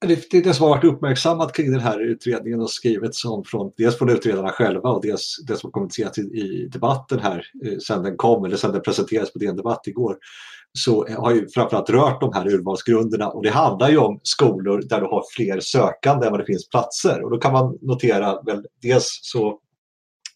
Det, 0.00 0.54
som 0.54 0.64
har 0.64 0.76
varit 0.76 0.84
uppmärksammat 0.84 1.52
kring 1.52 1.72
den 1.72 1.80
här 1.80 2.00
utredningen 2.00 2.60
och 2.60 2.70
skrivits 2.70 3.24
om 3.24 3.44
från, 3.44 3.72
dels 3.76 3.98
från 3.98 4.10
utredarna 4.10 4.50
själva 4.50 4.90
och 4.90 5.02
dels 5.02 5.36
det 5.46 5.56
som 5.56 5.66
har 5.66 5.72
kommenterats 5.72 6.18
i, 6.18 6.22
i 6.22 6.68
debatten 6.72 7.18
här 7.18 7.46
eh, 7.64 7.78
sen 7.78 8.02
den 8.02 8.16
kom 8.16 8.44
eller 8.44 8.56
sen 8.56 8.72
den 8.72 8.82
presenterades 8.82 9.32
på 9.32 9.38
DN 9.38 9.56
Debatt 9.56 9.86
igår 9.86 10.16
så 10.78 11.06
har 11.08 11.34
ju 11.34 11.48
framförallt 11.48 11.90
rört 11.90 12.20
de 12.20 12.32
här 12.32 12.46
urvalsgrunderna 12.48 13.28
och 13.28 13.42
det 13.42 13.50
handlar 13.50 13.90
ju 13.90 13.98
om 13.98 14.20
skolor 14.22 14.82
där 14.88 15.00
du 15.00 15.06
har 15.06 15.24
fler 15.36 15.60
sökande 15.60 16.26
än 16.26 16.32
vad 16.32 16.40
det 16.40 16.46
finns 16.46 16.68
platser 16.68 17.24
och 17.24 17.30
då 17.30 17.38
kan 17.38 17.52
man 17.52 17.78
notera 17.82 18.42
väl 18.42 18.66
dels 18.82 19.20
så 19.22 19.60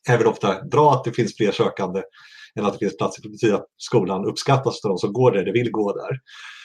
är 0.09 0.19
det 0.19 0.25
ofta 0.25 0.64
bra 0.64 0.93
att 0.93 1.05
det 1.05 1.12
finns 1.12 1.37
fler 1.37 1.52
sökande 1.52 2.02
än 2.55 2.64
att 2.64 2.73
det 2.73 2.79
finns 2.79 2.97
platser. 2.97 3.23
Det 3.23 3.29
betyder 3.29 3.55
att 3.55 3.67
skolan 3.76 4.25
uppskattas 4.25 4.85
av 4.85 4.88
de 4.88 4.99
som 4.99 5.12
går 5.12 5.33
där 5.33 5.43
eller 5.43 5.52
vill 5.52 5.71
gå 5.71 5.93
där. 5.93 6.21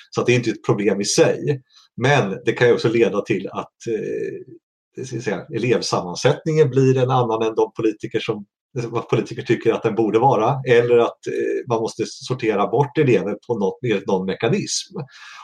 Så 0.09 0.21
att 0.21 0.27
det 0.27 0.33
är 0.33 0.35
inte 0.35 0.49
ett 0.49 0.65
problem 0.65 1.01
i 1.01 1.05
sig. 1.05 1.61
Men 2.01 2.37
det 2.45 2.51
kan 2.51 2.67
ju 2.67 2.73
också 2.73 2.89
leda 2.89 3.21
till 3.21 3.47
att 3.47 3.73
eh, 3.87 5.05
säga, 5.21 5.45
elevsammansättningen 5.55 6.69
blir 6.69 6.97
en 6.97 7.11
annan 7.11 7.41
än 7.41 7.55
de 7.55 7.71
politiker 7.73 8.19
som 8.19 8.45
vad 8.83 9.09
politiker 9.09 9.41
tycker 9.41 9.73
att 9.73 9.83
den 9.83 9.95
borde 9.95 10.19
vara 10.19 10.61
eller 10.67 10.97
att 10.97 11.27
eh, 11.27 11.67
man 11.69 11.79
måste 11.81 12.03
sortera 12.05 12.67
bort 12.67 12.97
elever 12.97 13.37
på 13.47 13.59
något, 13.59 14.07
någon 14.07 14.25
mekanism. 14.25 14.97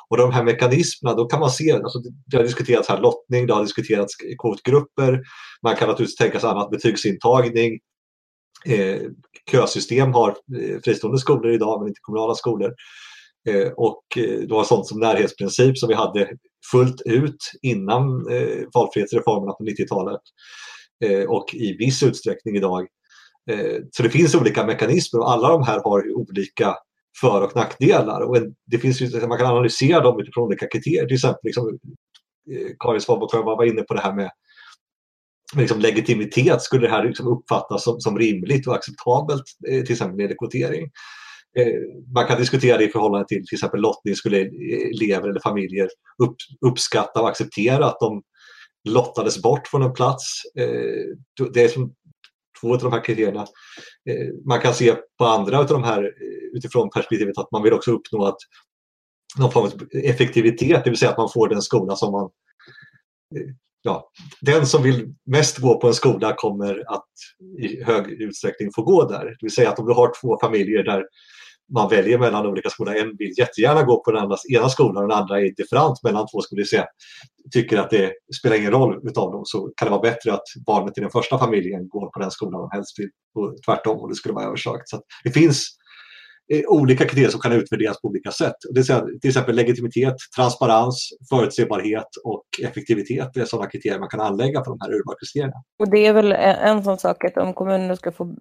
Och 0.10 0.18
de 0.18 0.32
här 0.32 0.44
mekanismerna, 0.44 1.16
då 1.16 1.26
kan 1.26 1.40
man 1.40 1.52
se, 1.52 1.72
alltså 1.72 2.00
det 2.26 2.38
har 2.38 2.44
diskuterats 2.44 2.90
här 2.90 3.02
lottning, 3.02 3.48
det 3.48 3.54
har 3.54 3.62
diskuterats 3.62 4.16
kvotgrupper, 4.42 5.22
man 5.64 5.76
kan 5.76 5.88
naturligtvis 5.88 6.16
tänka 6.16 6.40
sig 6.40 6.50
annat 6.50 6.70
betygsintagning, 6.70 7.80
eh, 8.66 9.02
kösystem 9.52 10.14
har 10.14 10.30
eh, 10.30 10.80
fristående 10.84 11.20
skolor 11.20 11.52
idag 11.52 11.80
men 11.80 11.88
inte 11.88 12.00
kommunala 12.02 12.36
skolor. 12.36 12.74
Eh, 13.50 13.72
och 13.78 14.04
eh, 14.18 14.40
det 14.40 14.54
var 14.54 14.64
sånt 14.64 14.88
som 14.88 15.00
närhetsprincip 15.00 15.78
som 15.78 15.90
vi 15.90 15.96
hade 15.96 16.30
fullt 16.72 17.02
ut 17.06 17.52
innan 17.62 18.32
eh, 18.32 18.68
valfrihetsreformerna 18.74 19.54
på 19.54 19.64
90-talet 19.64 20.22
och 21.28 21.54
i 21.54 21.74
viss 21.74 22.04
utsträckning 22.04 22.56
idag. 22.56 22.88
Så 23.92 24.04
det 24.04 24.10
finns 24.10 24.36
olika 24.36 24.66
mekanismer 24.66 25.20
och 25.20 25.32
alla 25.32 25.50
de 25.50 25.64
här 25.64 25.82
har 25.84 26.16
olika 26.16 26.76
för 27.22 27.42
och 27.42 27.56
nackdelar. 27.56 28.22
Och 28.22 28.38
det 28.66 28.78
finns 28.78 29.02
man 29.28 29.38
kan 29.38 29.48
analysera 29.48 30.00
dem 30.00 30.22
utifrån 30.22 30.44
olika 30.44 30.68
kriterier. 30.68 31.06
Till 31.06 31.16
exempel 31.16 31.40
liksom, 31.44 31.80
Karin 32.80 33.02
Svanborg 33.02 33.44
var 33.44 33.66
inne 33.66 33.82
på 33.82 33.94
det 33.94 34.02
här 34.02 34.14
med 34.14 34.32
liksom 35.56 35.80
legitimitet. 35.80 36.62
Skulle 36.62 36.88
det 36.88 36.94
här 36.94 37.04
liksom 37.04 37.28
uppfattas 37.28 37.84
som, 37.84 38.00
som 38.00 38.20
rimligt 38.20 38.68
och 38.68 38.76
acceptabelt 38.76 39.44
till 39.68 39.92
exempel 39.92 40.18
med 40.18 40.38
kvotering? 40.38 40.90
Eh, 41.58 41.74
man 42.14 42.28
kan 42.28 42.40
diskutera 42.40 42.78
det 42.78 42.84
i 42.84 42.90
förhållande 42.90 43.28
till 43.28 43.48
till 43.48 43.56
exempel 43.56 43.82
lottning. 43.82 44.16
Skulle 44.16 44.38
elever 44.38 45.30
eller 45.30 45.40
familjer 45.40 45.90
upp, 46.24 46.36
uppskatta 46.66 47.22
och 47.22 47.30
acceptera 47.30 47.86
att 47.86 48.00
de 48.00 48.24
lottades 48.90 49.42
bort 49.42 49.68
från 49.68 49.82
en 49.82 49.94
plats. 49.94 50.26
Eh, 50.58 51.48
det 51.54 51.64
är 51.64 51.68
som 51.68 51.94
två 52.62 52.74
av 52.74 52.80
de 52.80 52.92
här 52.92 53.04
kriterierna. 53.04 53.42
Eh, 54.10 54.28
man 54.46 54.60
kan 54.60 54.74
se 54.74 54.96
på 55.18 55.26
andra 55.26 55.60
av 55.60 55.68
de 55.68 55.84
här 55.84 56.04
eh, 56.04 56.58
utifrån 56.58 56.90
perspektivet 56.90 57.38
att 57.38 57.52
man 57.52 57.64
vill 57.64 57.74
också 57.74 57.92
uppnå 57.92 58.26
att 58.26 58.38
någon 59.40 59.52
form 59.52 59.66
av 59.66 59.72
effektivitet, 59.92 60.84
det 60.84 60.90
vill 60.90 61.00
säga 61.00 61.12
att 61.12 61.18
man 61.18 61.30
får 61.34 61.50
den 61.50 61.62
skola 61.62 61.96
som 61.96 62.12
man 62.12 62.30
eh, 63.36 63.54
ja, 63.82 64.12
den 64.42 64.68
som 64.68 64.84
vill 64.84 65.14
mest 65.26 65.58
gå 65.58 65.80
på 65.80 65.88
en 65.88 65.94
skola 65.94 66.34
kommer 66.36 66.84
att 66.88 67.10
i 67.60 67.84
hög 67.84 68.12
utsträckning 68.22 68.72
få 68.76 68.84
gå 68.84 69.08
där. 69.08 69.26
Det 69.26 69.38
vill 69.42 69.54
säga 69.54 69.70
att 69.70 69.80
om 69.80 69.88
du 69.88 69.94
har 69.94 70.14
två 70.22 70.38
familjer 70.42 70.84
där 70.84 71.04
man 71.74 71.90
väljer 71.90 72.18
mellan 72.18 72.46
olika 72.46 72.70
skolor. 72.70 72.96
En 72.96 73.16
vill 73.18 73.34
jättegärna 73.38 73.84
gå 73.84 74.04
på 74.04 74.12
den 74.12 74.22
andra, 74.22 74.38
ena 74.50 74.70
skolan 74.70 75.04
och 75.04 75.10
den 75.10 75.18
andra 75.18 75.40
är 75.40 75.56
different 75.56 76.04
mellan 76.04 76.28
två 76.28 76.42
skolor. 76.42 76.64
Så 76.64 76.84
tycker 77.52 77.78
att 77.78 77.90
det 77.90 78.14
spelar 78.40 78.56
ingen 78.56 78.72
roll 78.72 79.08
utav 79.08 79.32
dem 79.32 79.42
så 79.46 79.72
kan 79.76 79.86
det 79.86 79.90
vara 79.90 80.02
bättre 80.02 80.34
att 80.34 80.44
barnet 80.66 80.98
i 80.98 81.02
den 81.02 81.10
första 81.10 81.38
familjen 81.38 81.90
går 81.90 82.10
på 82.10 82.20
den 82.20 82.32
skolan 82.32 82.62
och 82.62 82.74
helst 82.74 83.00
vill 83.00 83.10
och 83.36 83.56
tvärtom 83.66 83.98
och 83.98 84.10
det 84.10 84.16
skulle 84.16 84.34
vara 84.34 84.46
överslaget. 84.46 84.90
Så 84.90 85.02
det 85.24 85.32
finns 85.32 85.68
eh, 86.54 86.62
olika 86.68 87.06
kriterier 87.06 87.30
som 87.30 87.40
kan 87.40 87.52
utvärderas 87.52 88.02
på 88.02 88.08
olika 88.08 88.32
sätt. 88.32 88.56
Det 88.70 88.80
vill 88.80 88.86
säga, 88.86 89.06
till 89.22 89.30
exempel 89.30 89.56
legitimitet, 89.56 90.16
transparens, 90.36 91.10
förutsebarhet 91.30 92.08
och 92.24 92.44
effektivitet 92.64 93.38
är 93.38 93.46
sådana 93.46 93.70
kriterier 93.70 94.00
man 94.00 94.10
kan 94.10 94.22
anlägga 94.22 94.64
för 94.64 94.72
de 94.72 94.78
här 94.82 94.94
urvalskriterierna. 94.94 95.64
Och 95.80 95.92
det 95.92 96.08
är 96.08 96.14
väl 96.14 96.32
en 96.32 96.84
sån 96.84 96.98
sak 96.98 97.26
att 97.26 97.38
om 97.38 97.54
kommunerna 97.54 97.96
ska 97.96 98.12
få 98.12 98.36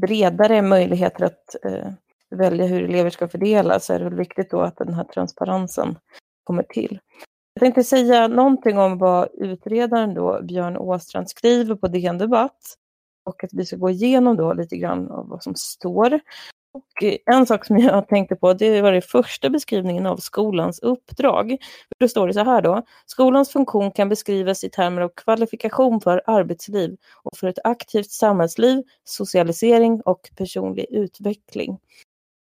bredare 0.00 0.62
möjligheter 0.62 1.24
att 1.24 1.64
eh 1.64 1.92
välja 2.32 2.66
hur 2.66 2.84
elever 2.84 3.10
ska 3.10 3.28
fördelas 3.28 3.86
så 3.86 3.92
är 3.92 3.98
det 3.98 4.16
viktigt 4.16 4.50
då 4.50 4.60
att 4.60 4.76
den 4.76 4.94
här 4.94 5.04
transparensen 5.04 5.98
kommer 6.44 6.62
till. 6.62 7.00
Jag 7.54 7.60
tänkte 7.60 7.84
säga 7.84 8.28
någonting 8.28 8.78
om 8.78 8.98
vad 8.98 9.28
utredaren 9.34 10.14
då, 10.14 10.42
Björn 10.42 10.76
Åstrand, 10.76 11.30
skriver 11.30 11.74
på 11.74 11.88
DN 11.88 12.18
Debatt 12.18 12.58
och 13.24 13.44
att 13.44 13.50
vi 13.52 13.66
ska 13.66 13.76
gå 13.76 13.90
igenom 13.90 14.36
då 14.36 14.52
lite 14.52 14.76
grann 14.76 15.10
av 15.10 15.28
vad 15.28 15.42
som 15.42 15.54
står. 15.54 16.20
Och 16.74 17.02
eh, 17.02 17.16
en 17.26 17.46
sak 17.46 17.64
som 17.64 17.78
jag 17.78 18.08
tänkte 18.08 18.36
på, 18.36 18.52
det 18.52 18.82
var 18.82 18.92
den 18.92 19.02
första 19.02 19.50
beskrivningen 19.50 20.06
av 20.06 20.16
skolans 20.16 20.78
uppdrag. 20.78 21.56
Då 22.00 22.08
står 22.08 22.26
det 22.26 22.34
så 22.34 22.44
här 22.44 22.62
då. 22.62 22.82
Skolans 23.06 23.50
funktion 23.50 23.92
kan 23.92 24.08
beskrivas 24.08 24.64
i 24.64 24.70
termer 24.70 25.02
av 25.02 25.08
kvalifikation 25.16 26.00
för 26.00 26.22
arbetsliv 26.26 26.96
och 27.22 27.36
för 27.36 27.48
ett 27.48 27.58
aktivt 27.64 28.10
samhällsliv, 28.10 28.82
socialisering 29.04 30.00
och 30.00 30.30
personlig 30.36 30.86
utveckling. 30.90 31.78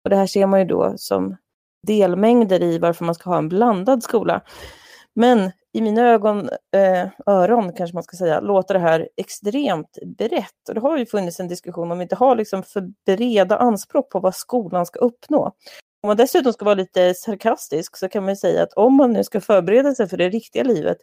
Och 0.04 0.10
det 0.10 0.16
här 0.16 0.28
ser 0.28 0.46
man 0.46 0.60
ju 0.60 0.66
då 0.66 0.94
som 0.98 1.36
delmängder 1.88 2.64
i 2.64 2.80
varför 2.80 3.06
man 3.06 3.16
ska 3.16 3.30
ha 3.30 3.38
en 3.38 3.50
blandad 3.50 4.04
skola. 4.04 4.42
Men 5.16 5.52
i 5.74 5.82
mina 5.82 6.02
ögon, 6.02 6.50
eh, 6.76 7.08
öron 7.26 7.74
kanske 7.74 7.94
man 7.94 8.04
ska 8.04 8.18
säga, 8.18 8.40
låter 8.40 8.74
det 8.74 8.80
här 8.80 9.10
extremt 9.18 9.98
brett. 10.18 10.70
Och 10.70 10.76
det 10.76 10.82
har 10.82 10.98
ju 10.98 11.06
funnits 11.06 11.40
en 11.40 11.48
diskussion 11.48 11.92
om 11.92 11.98
vi 11.98 12.04
inte 12.04 12.16
har 12.16 12.36
liksom 12.36 12.64
för 12.64 12.90
breda 13.06 13.58
anspråk 13.58 14.10
på 14.10 14.20
vad 14.20 14.36
skolan 14.36 14.86
ska 14.86 15.00
uppnå. 15.00 15.46
Om 16.04 16.08
man 16.08 16.18
dessutom 16.18 16.54
ska 16.54 16.66
vara 16.66 16.76
lite 16.76 17.14
sarkastisk 17.14 17.98
så 17.98 18.10
kan 18.10 18.26
man 18.26 18.36
säga 18.36 18.64
att 18.64 18.74
om 18.74 18.94
man 18.94 19.14
nu 19.14 19.24
ska 19.24 19.42
förbereda 19.42 19.96
sig 19.96 20.10
för 20.10 20.18
det 20.18 20.30
riktiga 20.30 20.64
livet, 20.64 20.98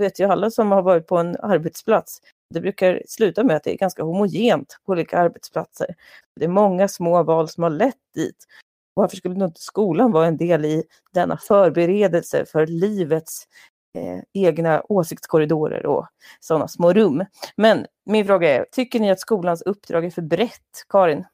vet 0.00 0.20
ju 0.20 0.24
alla 0.24 0.50
som 0.50 0.72
har 0.72 0.82
varit 0.82 1.06
på 1.06 1.16
en 1.16 1.36
arbetsplats, 1.36 2.20
det 2.50 2.60
brukar 2.60 3.02
sluta 3.06 3.44
med 3.44 3.56
att 3.56 3.64
det 3.64 3.74
är 3.74 3.76
ganska 3.76 4.02
homogent 4.02 4.78
på 4.86 4.92
olika 4.92 5.18
arbetsplatser. 5.18 5.94
Det 6.36 6.44
är 6.44 6.48
många 6.48 6.88
små 6.88 7.22
val 7.22 7.48
som 7.48 7.62
har 7.62 7.70
lett 7.70 7.96
dit. 8.14 8.46
Varför 8.94 9.16
skulle 9.16 9.44
inte 9.44 9.60
skolan 9.60 10.12
vara 10.12 10.26
en 10.26 10.36
del 10.36 10.64
i 10.64 10.84
denna 11.14 11.36
förberedelse 11.36 12.44
för 12.44 12.66
livets 12.66 13.44
eh, 13.98 14.44
egna 14.44 14.82
åsiktskorridorer 14.88 15.86
och 15.86 16.06
sådana 16.40 16.68
små 16.68 16.92
rum? 16.92 17.24
Men 17.56 17.86
min 18.06 18.26
fråga 18.26 18.48
är, 18.48 18.66
tycker 18.72 19.00
ni 19.00 19.10
att 19.10 19.20
skolans 19.20 19.62
uppdrag 19.62 20.04
är 20.04 20.10
för 20.10 20.22
brett, 20.22 20.84
Karin? 20.88 21.24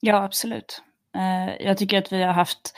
Ja, 0.00 0.24
absolut. 0.24 0.82
Eh, 1.16 1.66
jag 1.66 1.78
tycker 1.78 1.98
att 1.98 2.12
vi 2.12 2.22
har 2.22 2.32
haft 2.32 2.74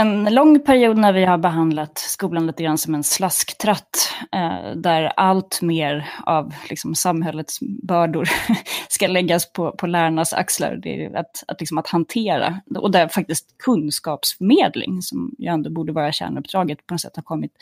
en 0.00 0.34
lång 0.34 0.60
period 0.60 0.98
när 0.98 1.12
vi 1.12 1.24
har 1.24 1.38
behandlat 1.38 1.98
skolan 1.98 2.46
lite 2.46 2.62
grann 2.62 2.78
som 2.78 2.94
en 2.94 3.04
slasktratt, 3.04 4.12
eh, 4.32 4.76
där 4.76 5.12
allt 5.16 5.62
mer 5.62 6.10
av 6.26 6.54
liksom, 6.70 6.94
samhällets 6.94 7.58
bördor 7.60 8.28
ska 8.88 9.06
läggas 9.06 9.52
på, 9.52 9.72
på 9.72 9.86
lärarnas 9.86 10.32
axlar. 10.32 10.76
Det 10.82 11.04
är 11.04 11.16
att, 11.16 11.44
att, 11.48 11.60
liksom, 11.60 11.78
att 11.78 11.88
hantera, 11.88 12.60
och 12.78 12.90
där 12.90 13.08
faktiskt 13.08 13.58
kunskapsförmedling, 13.64 15.02
som 15.02 15.34
ju 15.38 15.46
ändå 15.46 15.70
borde 15.70 15.92
vara 15.92 16.12
kärnuppdraget, 16.12 16.86
på 16.86 16.94
något 16.94 17.00
sätt 17.00 17.16
har 17.16 17.22
kommit 17.22 17.52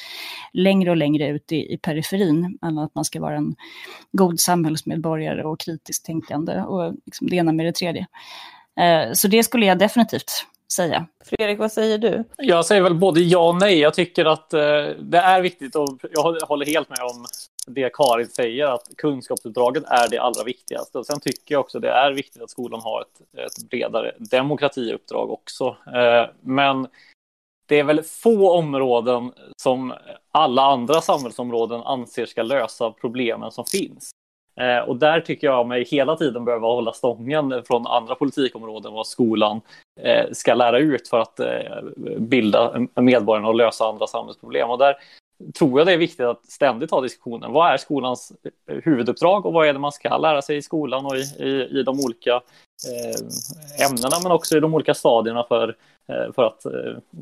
längre 0.53 0.91
och 0.91 0.97
längre 0.97 1.29
ut 1.29 1.53
i, 1.53 1.73
i 1.75 1.79
periferin, 1.79 2.59
än 2.63 2.79
att 2.79 2.95
man 2.95 3.05
ska 3.05 3.21
vara 3.21 3.37
en 3.37 3.55
god 4.13 4.41
samhällsmedborgare 4.41 5.45
och 5.45 5.61
kritiskt 5.61 6.05
tänkande 6.05 6.63
och 6.63 6.95
liksom 7.07 7.31
det 7.31 7.37
ena 7.37 7.53
med 7.53 7.67
det 7.67 7.73
tredje. 7.73 8.07
Eh, 8.81 9.13
så 9.13 9.29
det 9.29 9.43
skulle 9.43 9.67
jag 9.67 9.79
definitivt 9.79 10.47
säga. 10.73 11.07
Fredrik, 11.25 11.59
vad 11.59 11.73
säger 11.73 11.99
du? 11.99 12.25
Jag 12.37 12.67
säger 12.67 12.83
väl 12.83 12.95
både 12.95 13.21
ja 13.21 13.49
och 13.49 13.57
nej. 13.57 13.79
Jag 13.79 13.95
tycker 13.95 14.25
att 14.25 14.55
eh, 14.55 14.61
det 15.01 15.19
är 15.19 15.41
viktigt 15.41 15.77
och 15.77 15.99
jag 16.11 16.23
håller 16.23 16.67
helt 16.67 16.89
med 16.89 16.99
om 17.03 17.27
det 17.67 17.93
Karin 17.93 18.29
säger, 18.29 18.67
att 18.67 18.89
kunskapsuppdraget 18.97 19.85
är 19.87 20.11
det 20.11 20.19
allra 20.19 20.45
viktigaste. 20.45 20.99
Och 20.99 21.07
sen 21.07 21.21
tycker 21.21 21.55
jag 21.55 21.61
också 21.61 21.81
det 21.81 21.91
är 21.91 22.13
viktigt 22.13 22.43
att 22.43 22.51
skolan 22.51 22.81
har 22.81 23.01
ett, 23.01 23.21
ett 23.47 23.71
bredare 23.71 24.15
demokratiuppdrag 24.19 25.31
också. 25.31 25.77
Eh, 25.95 26.31
men 26.41 26.87
det 27.69 27.79
är 27.79 27.85
väl 27.85 28.03
få 28.03 28.51
områden 28.51 29.33
som 29.63 29.95
alla 30.31 30.63
andra 30.63 31.01
samhällsområden 31.01 31.81
anser 31.83 32.27
ska 32.27 32.43
lösa 32.43 32.91
problemen 32.91 33.51
som 33.51 33.65
finns. 33.65 34.11
Eh, 34.61 34.79
och 34.79 34.97
där 34.97 35.21
tycker 35.21 35.47
jag 35.47 35.67
mig 35.67 35.85
hela 35.85 36.17
tiden 36.17 36.45
behöva 36.45 36.67
hålla 36.67 36.93
stången 36.93 37.63
från 37.67 37.87
andra 37.87 38.15
politikområden 38.15 38.93
vad 38.93 39.07
skolan 39.07 39.61
eh, 40.01 40.27
ska 40.33 40.55
lära 40.55 40.79
ut 40.79 41.09
för 41.09 41.21
att 41.21 41.41
eh, 41.41 41.83
bilda 42.19 42.87
medborgarna 42.95 43.49
och 43.49 43.55
lösa 43.55 43.85
andra 43.85 44.07
samhällsproblem. 44.07 44.71
Och 44.71 44.79
där 44.79 44.95
tror 45.59 45.81
jag 45.81 45.87
det 45.87 45.93
är 45.93 45.99
viktigt 45.99 46.27
att 46.27 46.45
ständigt 46.47 46.91
ha 46.91 47.01
diskussionen. 47.01 47.53
Vad 47.53 47.73
är 47.73 47.77
skolans 47.77 48.33
eh, 48.71 48.77
huvuduppdrag 48.85 49.47
och 49.47 49.53
vad 49.53 49.69
är 49.69 49.73
det 49.73 49.79
man 49.79 49.93
ska 49.93 50.17
lära 50.19 50.43
sig 50.43 50.57
i 50.57 50.63
skolan 50.63 51.07
och 51.07 51.17
i, 51.17 51.21
i, 51.39 51.79
i 51.81 51.83
de 51.83 52.01
olika 52.01 52.35
eh, 52.35 53.87
ämnena 53.87 54.17
men 54.23 54.33
också 54.33 54.57
i 54.57 54.61
de 54.61 54.75
olika 54.75 54.95
stadierna 54.95 55.45
för 55.45 55.77
Eh, 56.13 56.33
för 56.33 56.43
att 56.43 56.65
eh, 56.65 56.73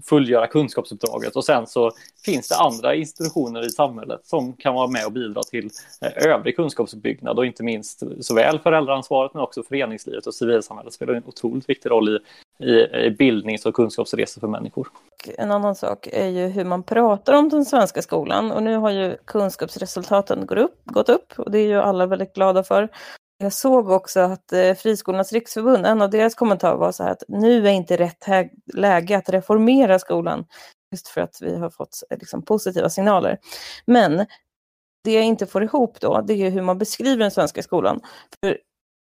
fullgöra 0.05 0.47
kunskapsuppdraget. 0.47 1.37
Och 1.37 1.45
sen 1.45 1.67
så 1.67 1.91
finns 2.25 2.49
det 2.49 2.57
andra 2.57 2.95
institutioner 2.95 3.67
i 3.67 3.71
samhället 3.71 4.21
som 4.25 4.53
kan 4.53 4.75
vara 4.75 4.87
med 4.87 5.07
och 5.07 5.13
bidra 5.13 5.43
till 5.43 5.71
eh, 6.01 6.27
övrig 6.27 6.57
kunskapsuppbyggnad 6.57 7.39
och 7.39 7.47
inte 7.47 7.63
minst 7.63 8.03
såväl 8.21 8.59
föräldraansvaret 8.59 9.35
men 9.35 9.43
också 9.43 9.63
föreningslivet 9.63 10.27
och 10.27 10.35
civilsamhället 10.35 10.93
spelar 10.93 11.15
en 11.15 11.25
otroligt 11.27 11.69
viktig 11.69 11.91
roll 11.91 12.09
i, 12.09 12.19
i, 12.65 13.07
i 13.07 13.11
bildnings 13.11 13.67
och 13.67 13.75
kunskapsresor 13.75 14.41
för 14.41 14.49
människor. 14.49 14.89
En 15.39 15.51
annan 15.51 15.75
sak 15.75 16.09
är 16.13 16.29
ju 16.29 16.47
hur 16.47 16.65
man 16.65 16.83
pratar 16.83 17.33
om 17.33 17.49
den 17.49 17.65
svenska 17.65 18.03
skolan 18.03 18.53
och 18.53 18.63
nu 18.63 18.77
har 18.77 18.91
ju 18.91 19.17
kunskapsresultaten 19.25 20.47
gått 20.47 20.59
upp, 20.59 20.81
gått 20.85 21.09
upp 21.09 21.33
och 21.37 21.51
det 21.51 21.59
är 21.59 21.67
ju 21.67 21.81
alla 21.81 22.07
väldigt 22.07 22.35
glada 22.35 22.65
för. 22.65 22.89
Jag 23.39 23.53
såg 23.53 23.91
också 23.91 24.21
att 24.21 24.53
eh, 24.53 24.75
Friskolornas 24.75 25.33
riksförbund, 25.33 25.87
en 25.87 26.03
av 26.03 26.11
deras 26.11 26.35
kommentarer 26.35 26.77
var 26.77 26.93
så 26.93 27.03
här 27.03 27.11
att 27.11 27.23
nu 27.29 27.69
är 27.69 27.73
inte 27.73 27.97
rätt 27.97 28.25
läge 28.75 29.17
att 29.17 29.29
reformera 29.29 29.99
skolan. 29.99 30.47
Just 30.93 31.09
för 31.09 31.21
att 31.21 31.39
vi 31.43 31.57
har 31.57 31.71
fått 31.71 32.03
liksom, 32.11 32.43
positiva 32.43 32.91
signaler. 32.91 33.39
Men 33.87 34.27
det 35.05 35.13
jag 35.13 35.25
inte 35.25 35.47
får 35.47 35.65
ihop 35.65 36.01
då, 36.01 36.21
det 36.21 36.35
är 36.35 36.51
hur 36.51 36.63
man 36.63 36.79
beskriver 36.79 37.17
den 37.17 37.31
svenska 37.31 37.63
skolan. 37.63 38.01
För 38.41 38.59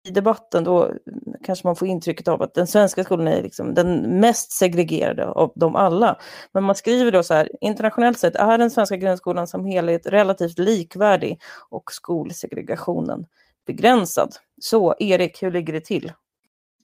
i 0.09 0.11
debatten 0.11 0.65
då 0.65 0.85
mm, 0.85 1.01
kanske 1.45 1.67
man 1.67 1.77
får 1.77 1.89
intrycket 1.89 2.29
av 2.29 2.43
att 2.43 2.55
den 2.55 2.67
svenska 2.67 3.05
skolan 3.05 3.29
är 3.29 3.43
liksom 3.43 3.75
den 3.75 4.21
mest 4.21 4.53
segregerade 4.53 5.27
av 5.29 5.53
dem 5.55 5.77
alla. 5.77 6.19
Men 6.53 6.65
man 6.65 6.75
skriver 6.75 7.13
då 7.13 7.23
så 7.23 7.35
här, 7.35 7.51
internationellt 7.61 8.19
sett 8.19 8.37
är 8.37 8.59
den 8.59 8.71
svenska 8.71 8.97
grundskolan 8.97 9.47
som 9.47 9.65
helhet 9.65 10.07
relativt 10.07 10.59
likvärdig 10.59 11.41
och 11.71 11.93
skolsegregationen 11.93 13.27
begränsad. 13.67 14.35
Så 14.61 14.95
Erik, 14.99 15.43
hur 15.43 15.51
ligger 15.51 15.73
det 15.73 15.85
till? 15.85 16.13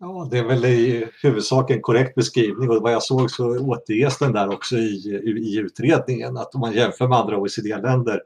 Ja, 0.01 0.29
det 0.31 0.38
är 0.38 0.45
väl 0.45 0.64
i 0.64 1.09
huvudsak 1.23 1.71
en 1.71 1.83
korrekt 1.83 2.14
beskrivning 2.14 2.71
och 2.71 2.83
vad 2.83 2.92
jag 2.92 3.03
såg 3.03 3.31
så 3.31 3.59
återges 3.59 4.18
den 4.18 4.33
där 4.33 4.49
också 4.49 4.77
i, 4.77 5.23
i 5.38 5.59
utredningen 5.59 6.37
att 6.37 6.55
om 6.55 6.61
man 6.61 6.73
jämför 6.73 7.09
med 7.09 7.18
andra 7.18 7.38
OECD-länder 7.38 8.21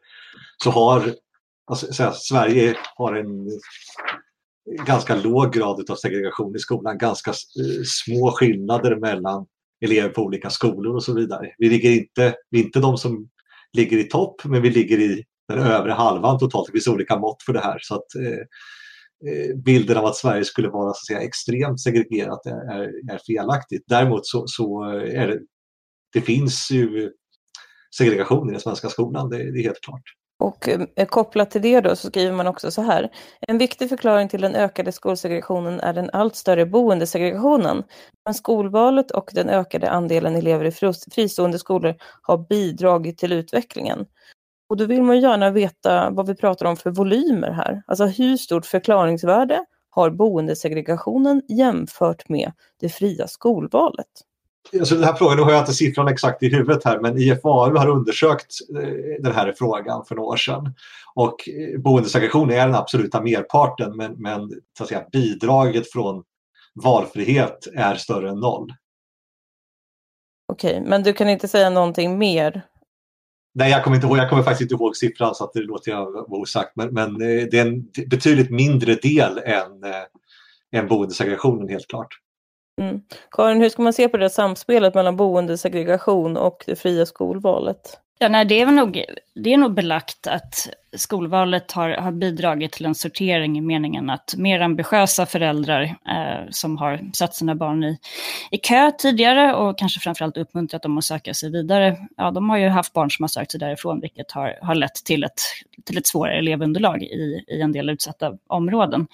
så 0.64 0.70
har 0.70 1.14
alltså, 1.66 2.12
Sverige 2.12 2.76
har 2.96 3.14
en 3.14 3.50
ganska 4.86 5.16
låg 5.16 5.52
grad 5.52 5.90
av 5.90 5.94
segregation 5.94 6.56
i 6.56 6.58
skolan, 6.58 6.98
ganska 6.98 7.30
eh, 7.30 7.82
små 7.84 8.30
skillnader 8.30 8.96
mellan 8.96 9.46
elever 9.80 10.08
på 10.08 10.22
olika 10.22 10.50
skolor 10.50 10.94
och 10.94 11.04
så 11.04 11.14
vidare. 11.14 11.54
Vi 11.58 11.68
ligger 11.68 11.90
inte, 11.90 12.34
vi 12.50 12.60
är 12.60 12.64
inte 12.64 12.80
de 12.80 12.98
som 12.98 13.28
ligger 13.72 13.98
i 13.98 14.04
topp 14.04 14.44
men 14.44 14.62
vi 14.62 14.70
ligger 14.70 14.98
i 14.98 15.24
den 15.48 15.58
övre 15.58 15.92
halvan 15.92 16.38
totalt. 16.38 16.66
Det 16.66 16.72
finns 16.72 16.88
olika 16.88 17.18
mått 17.18 17.42
för 17.42 17.52
det 17.52 17.60
här. 17.60 17.78
Så 17.82 17.94
att, 17.94 18.14
eh, 18.14 18.38
eh 19.30 19.56
bilden 19.56 19.96
av 19.96 20.04
att 20.04 20.16
Sverige 20.16 20.44
skulle 20.44 20.68
vara 20.68 20.84
så 20.84 20.90
att 20.90 21.06
säga, 21.06 21.20
extremt 21.20 21.80
segregerat 21.80 22.46
är, 22.46 23.12
är 23.12 23.18
felaktigt. 23.26 23.84
Däremot 23.86 24.26
så, 24.26 24.44
så 24.46 24.84
eh, 24.84 25.22
är 25.22 25.28
det, 25.28 25.40
det 26.12 26.20
finns 26.20 26.70
ju 26.70 27.10
segregation 27.96 28.48
i 28.48 28.52
den 28.52 28.60
svenska 28.60 28.88
skolan, 28.88 29.30
det, 29.30 29.36
det 29.36 29.60
är 29.60 29.62
helt 29.62 29.80
klart. 29.80 30.02
Och 30.38 30.68
eh, 30.68 31.06
kopplat 31.06 31.50
till 31.50 31.62
det 31.62 31.80
då 31.80 31.96
så 31.96 32.08
skriver 32.08 32.32
man 32.32 32.46
också 32.46 32.70
så 32.70 32.82
här. 32.82 33.10
En 33.40 33.58
viktig 33.58 33.88
förklaring 33.88 34.28
till 34.28 34.40
den 34.40 34.54
ökade 34.54 34.92
skolsegregationen 34.92 35.80
är 35.80 35.92
den 35.92 36.10
allt 36.12 36.36
större 36.36 36.66
boendesegregationen. 36.66 37.82
Men 38.24 38.34
skolvalet 38.34 39.10
och 39.10 39.30
den 39.34 39.48
ökade 39.48 39.90
andelen 39.90 40.36
elever 40.36 40.64
i 40.64 40.72
fristående 41.14 41.58
skolor 41.58 41.94
har 42.22 42.38
bidragit 42.48 43.18
till 43.18 43.32
utvecklingen. 43.32 44.06
Och 44.68 44.76
då 44.76 44.84
vill 44.84 45.02
man 45.02 45.20
gärna 45.20 45.50
veta 45.50 46.10
vad 46.10 46.26
vi 46.26 46.34
pratar 46.34 46.66
om 46.66 46.76
för 46.76 46.90
volymer 46.90 47.50
här. 47.50 47.82
Alltså 47.86 48.06
hur 48.06 48.36
stort 48.36 48.66
förklaringsvärde 48.66 49.64
har 49.90 50.10
boendesegregationen 50.10 51.42
jämfört 51.48 52.28
med 52.28 52.52
det 52.80 52.88
fria 52.88 53.28
skolvalet? 53.28 54.06
Alltså 54.78 54.94
den 54.94 55.04
här 55.04 55.14
frågan, 55.14 55.36
nu 55.36 55.42
har 55.42 55.52
jag 55.52 55.60
inte 55.60 55.72
siffran 55.72 56.08
exakt 56.08 56.42
i 56.42 56.48
huvudet 56.48 56.84
här, 56.84 57.00
men 57.00 57.18
IFAU 57.18 57.76
har 57.76 57.88
undersökt 57.88 58.52
eh, 58.74 59.22
den 59.22 59.32
här 59.32 59.54
frågan 59.58 60.04
för 60.04 60.14
några 60.14 60.28
år 60.28 60.36
sedan. 60.36 60.74
Och 61.14 61.48
eh, 61.48 61.80
boendesegregation 61.80 62.50
är 62.50 62.66
den 62.66 62.74
absoluta 62.74 63.20
merparten, 63.20 63.96
men, 63.96 64.12
men 64.12 64.48
så 64.78 64.82
att 64.82 64.88
säga, 64.88 65.04
bidraget 65.12 65.92
från 65.92 66.24
valfrihet 66.74 67.66
är 67.74 67.94
större 67.94 68.30
än 68.30 68.40
noll. 68.40 68.72
Okej, 70.52 70.82
men 70.86 71.02
du 71.02 71.12
kan 71.12 71.28
inte 71.28 71.48
säga 71.48 71.70
någonting 71.70 72.18
mer? 72.18 72.62
Nej, 73.58 73.70
jag 73.70 73.84
kommer, 73.84 73.94
inte 73.96 74.06
ihåg, 74.06 74.18
jag 74.18 74.30
kommer 74.30 74.42
faktiskt 74.42 74.72
inte 74.72 74.82
ihåg 74.82 74.96
siffran 74.96 75.34
så 75.34 75.44
att 75.44 75.52
det 75.52 75.60
låter 75.60 75.90
jag 75.90 76.12
vara 76.12 76.40
osagt. 76.40 76.72
Men, 76.74 76.94
men 76.94 77.08
eh, 77.08 77.46
det 77.50 77.58
är 77.58 77.66
en 77.66 77.90
betydligt 78.06 78.50
mindre 78.50 78.94
del 78.94 79.38
än, 79.38 79.84
eh, 79.84 80.78
än 80.80 80.88
boendesegregationen 80.88 81.68
helt 81.68 81.88
klart. 81.88 82.08
Mm. 82.80 83.00
Karin, 83.30 83.60
hur 83.60 83.68
ska 83.68 83.82
man 83.82 83.92
se 83.92 84.08
på 84.08 84.16
det 84.16 84.30
samspelet 84.30 84.94
mellan 84.94 85.16
boendesegregation 85.16 86.36
och 86.36 86.64
det 86.66 86.76
fria 86.76 87.06
skolvalet? 87.06 87.98
Ja, 88.18 88.28
nej, 88.28 88.44
det, 88.44 88.60
är 88.60 88.66
nog, 88.66 89.04
det 89.34 89.52
är 89.52 89.56
nog 89.56 89.74
belagt 89.74 90.26
att 90.26 90.68
skolvalet 90.96 91.72
har, 91.72 91.90
har 91.90 92.12
bidragit 92.12 92.72
till 92.72 92.86
en 92.86 92.94
sortering 92.94 93.58
i 93.58 93.60
meningen 93.60 94.10
att 94.10 94.34
mer 94.36 94.60
ambitiösa 94.60 95.26
föräldrar 95.26 95.82
eh, 95.82 96.50
som 96.50 96.76
har 96.76 97.10
satt 97.12 97.34
sina 97.34 97.54
barn 97.54 97.84
i, 97.84 97.98
i 98.50 98.58
kö 98.58 98.92
tidigare 98.98 99.54
och 99.54 99.78
kanske 99.78 100.00
framförallt 100.00 100.36
uppmuntrat 100.36 100.82
dem 100.82 100.98
att 100.98 101.04
söka 101.04 101.34
sig 101.34 101.50
vidare, 101.50 101.96
ja, 102.16 102.30
de 102.30 102.50
har 102.50 102.56
ju 102.58 102.68
haft 102.68 102.92
barn 102.92 103.10
som 103.10 103.22
har 103.22 103.28
sökt 103.28 103.50
sig 103.50 103.60
därifrån, 103.60 104.00
vilket 104.00 104.32
har, 104.32 104.58
har 104.62 104.74
lett 104.74 105.04
till 105.04 105.24
ett, 105.24 105.40
till 105.84 105.98
ett 105.98 106.06
svårare 106.06 106.38
elevunderlag 106.38 107.02
i, 107.02 107.44
i 107.48 107.60
en 107.60 107.72
del 107.72 107.90
utsatta 107.90 108.32
områden. 108.46 109.06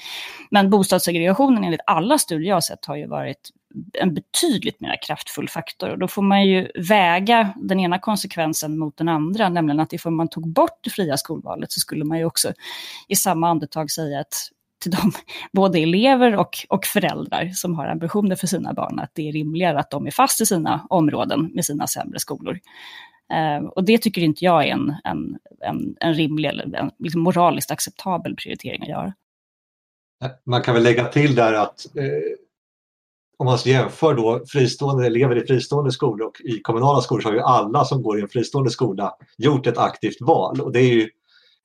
Men 0.50 0.70
bostadssegregationen 0.70 1.64
enligt 1.64 1.80
alla 1.86 2.18
studier 2.18 2.48
jag 2.48 2.56
har 2.56 2.60
sett 2.60 2.84
har 2.86 2.96
ju 2.96 3.06
varit 3.06 3.50
en 3.92 4.14
betydligt 4.14 4.80
mer 4.80 4.98
kraftfull 5.02 5.48
faktor. 5.48 5.90
Och 5.90 5.98
då 5.98 6.08
får 6.08 6.22
man 6.22 6.46
ju 6.46 6.68
väga 6.74 7.54
den 7.56 7.80
ena 7.80 7.98
konsekvensen 7.98 8.78
mot 8.78 8.96
den 8.96 9.08
andra, 9.08 9.48
nämligen 9.48 9.80
att 9.80 9.92
ifall 9.92 10.12
man 10.12 10.28
tog 10.28 10.48
bort 10.48 10.78
det 10.80 10.90
fria 10.90 11.16
skolvalet 11.16 11.72
så 11.72 11.80
skulle 11.80 12.04
man 12.04 12.18
ju 12.18 12.24
också 12.24 12.52
i 13.08 13.16
samma 13.16 13.48
andetag 13.48 13.90
säga 13.90 14.20
att 14.20 14.34
till 14.82 14.90
de, 14.90 15.12
både 15.52 15.78
elever 15.78 16.36
och, 16.36 16.66
och 16.68 16.84
föräldrar 16.84 17.50
som 17.54 17.74
har 17.74 17.86
ambitioner 17.86 18.36
för 18.36 18.46
sina 18.46 18.72
barn, 18.72 18.98
att 18.98 19.10
det 19.14 19.28
är 19.28 19.32
rimligare 19.32 19.78
att 19.78 19.90
de 19.90 20.06
är 20.06 20.10
fast 20.10 20.40
i 20.40 20.46
sina 20.46 20.86
områden 20.90 21.50
med 21.54 21.64
sina 21.64 21.86
sämre 21.86 22.18
skolor. 22.18 22.58
Eh, 23.32 23.64
och 23.64 23.84
det 23.84 23.98
tycker 23.98 24.22
inte 24.22 24.44
jag 24.44 24.66
är 24.66 24.72
en, 24.72 24.94
en, 25.04 25.38
en, 25.60 25.96
en 26.00 26.14
rimlig 26.14 26.48
eller 26.48 26.76
en 26.76 26.90
liksom 26.98 27.20
moraliskt 27.20 27.70
acceptabel 27.70 28.36
prioritering 28.36 28.82
att 28.82 28.88
göra. 28.88 29.14
Man 30.44 30.62
kan 30.62 30.74
väl 30.74 30.82
lägga 30.82 31.04
till 31.04 31.34
där 31.34 31.52
att 31.52 31.96
eh, 31.96 32.04
om 33.42 33.46
man 33.46 33.58
jämför 33.64 34.14
då 34.14 34.42
fristående 34.48 35.06
elever 35.06 35.42
i 35.42 35.46
fristående 35.46 35.92
skolor 35.92 36.26
och 36.26 36.40
i 36.40 36.60
kommunala 36.60 37.00
skolor 37.00 37.22
så 37.22 37.28
har 37.28 37.34
ju 37.34 37.40
alla 37.40 37.84
som 37.84 38.02
går 38.02 38.18
i 38.18 38.22
en 38.22 38.28
fristående 38.28 38.70
skola 38.70 39.14
gjort 39.38 39.66
ett 39.66 39.78
aktivt 39.78 40.20
val. 40.20 40.60
Och 40.60 40.72
det 40.72 40.80
är 40.80 40.94
ju 40.94 41.08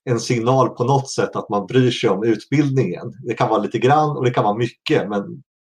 en 0.10 0.20
signal 0.20 0.70
på 0.70 0.84
något 0.84 1.10
sätt 1.10 1.36
att 1.36 1.50
man 1.50 1.68
bryr 1.68 1.92
sig 1.92 2.10
om 2.10 2.24
utbildningen. 2.24 3.14
Det 3.24 3.34
kan 3.34 3.50
vara 3.50 3.62
lite 3.62 3.80
grann 3.80 4.18
och 4.18 4.26
det 4.26 4.32
kan 4.32 4.44
vara 4.44 4.58
mycket 4.58 5.10
men 5.10 5.22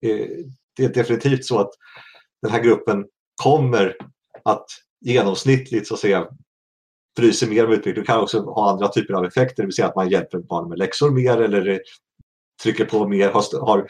eh, 0.07 0.27
det 0.77 0.85
är 0.85 0.95
definitivt 0.95 1.45
så 1.45 1.59
att 1.59 1.71
den 2.43 2.51
här 2.51 2.63
gruppen 2.63 3.05
kommer 3.43 3.97
att 4.43 4.67
genomsnittligt 5.01 5.89
så 5.89 5.95
att 5.95 6.01
säga 6.01 6.27
bry 7.17 7.33
sig 7.33 7.49
mer 7.49 7.67
om 7.67 7.73
utbildning. 7.73 8.03
Det 8.03 8.07
kan 8.07 8.21
också 8.21 8.41
ha 8.41 8.71
andra 8.71 8.89
typer 8.89 9.15
av 9.15 9.25
effekter, 9.25 9.63
det 9.63 9.67
vill 9.67 9.75
säga 9.75 9.89
att 9.89 9.97
man 9.97 10.09
hjälper 10.09 10.39
barn 10.39 10.69
med 10.69 10.79
läxor 10.79 11.11
mer 11.11 11.43
eller 11.43 11.81
trycker 12.63 12.85
på 12.85 13.09
mer, 13.09 13.31
har 13.61 13.87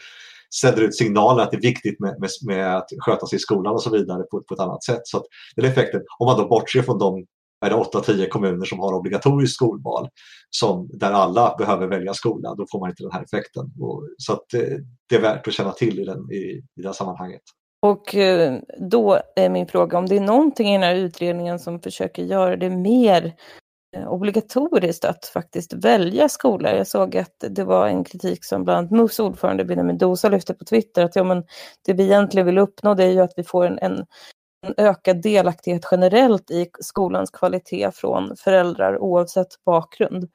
sänder 0.61 0.81
ut 0.81 0.95
signaler 0.95 1.43
att 1.43 1.51
det 1.51 1.57
är 1.57 1.61
viktigt 1.61 1.99
med, 1.99 2.19
med, 2.19 2.29
med, 2.47 2.77
att 2.77 2.87
sköta 2.99 3.25
sig 3.25 3.35
i 3.35 3.39
skolan 3.39 3.73
och 3.73 3.83
så 3.83 3.89
vidare 3.89 4.23
på, 4.23 4.41
på 4.41 4.53
ett 4.53 4.59
annat 4.59 4.83
sätt. 4.83 5.01
Så 5.03 5.17
att, 5.17 5.23
den 5.55 5.65
effekten, 5.65 6.01
om 6.19 6.25
man 6.25 6.37
då 6.37 6.47
bortser 6.47 6.81
från 6.81 6.99
de 6.99 7.25
8-10 7.65 8.27
kommuner 8.27 8.65
som 8.65 8.79
har 8.79 8.93
obligatoriskt 8.93 9.55
skolval 9.55 10.09
som, 10.49 10.89
där 10.93 11.11
alla 11.11 11.55
behöver 11.57 11.87
välja 11.87 12.13
skola, 12.13 12.55
då 12.55 12.65
får 12.71 12.79
man 12.79 12.89
inte 12.89 13.03
den 13.03 13.11
här 13.11 13.23
effekten. 13.23 13.71
Och, 13.79 14.03
så 14.17 14.33
att, 14.33 14.53
eh, 14.53 14.77
det 15.09 15.15
är 15.15 15.21
värt 15.21 15.47
att 15.47 15.53
känna 15.53 15.71
till 15.71 15.99
i, 15.99 16.05
den, 16.05 16.31
i, 16.31 16.35
i 16.35 16.81
det 16.81 16.87
här 16.87 16.93
sammanhanget. 16.93 17.41
Och 17.81 18.15
eh, 18.15 18.59
då 18.79 19.19
är 19.35 19.49
min 19.49 19.67
fråga 19.67 19.97
om 19.97 20.05
det 20.05 20.15
är 20.15 20.21
någonting 20.21 20.69
i 20.69 20.73
den 20.73 20.83
här 20.83 20.95
utredningen 20.95 21.59
som 21.59 21.79
försöker 21.79 22.23
göra 22.23 22.55
det 22.55 22.69
mer 22.69 23.33
Eh, 23.95 24.07
obligatoriskt 24.07 25.05
att 25.05 25.25
faktiskt 25.25 25.73
välja 25.73 26.29
skola. 26.29 26.75
Jag 26.75 26.87
såg 26.87 27.17
att 27.17 27.43
det 27.49 27.63
var 27.63 27.87
en 27.87 28.03
kritik 28.03 28.45
som 28.45 28.63
bland 28.63 28.77
annat 28.77 28.91
MUFs 28.91 29.19
ordförande 29.19 29.65
Benjamin 29.65 29.97
Dosa 29.97 30.29
lyfte 30.29 30.53
på 30.53 30.65
Twitter 30.65 31.05
att 31.05 31.15
ja, 31.15 31.23
men 31.23 31.43
det 31.85 31.93
vi 31.93 32.03
egentligen 32.03 32.45
vill 32.45 32.57
uppnå 32.57 32.93
det 32.93 33.03
är 33.03 33.11
ju 33.11 33.19
att 33.19 33.33
vi 33.37 33.43
får 33.43 33.65
en, 33.65 33.79
en, 33.79 34.05
en 34.67 34.73
ökad 34.77 35.21
delaktighet 35.21 35.87
generellt 35.91 36.51
i 36.51 36.67
skolans 36.79 37.31
kvalitet 37.31 37.91
från 37.91 38.35
föräldrar 38.37 38.97
oavsett 38.99 39.63
bakgrund. 39.65 40.29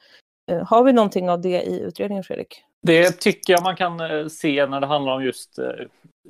Eh, 0.50 0.66
har 0.66 0.84
vi 0.84 0.92
någonting 0.92 1.30
av 1.30 1.40
det 1.40 1.62
i 1.62 1.80
utredningen, 1.80 2.24
Fredrik? 2.24 2.64
Det 2.82 3.12
tycker 3.12 3.52
jag 3.52 3.62
man 3.62 3.76
kan 3.76 4.00
eh, 4.00 4.26
se 4.26 4.66
när 4.66 4.80
det 4.80 4.86
handlar 4.86 5.12
om 5.12 5.24
just 5.24 5.58
eh, 5.58 5.66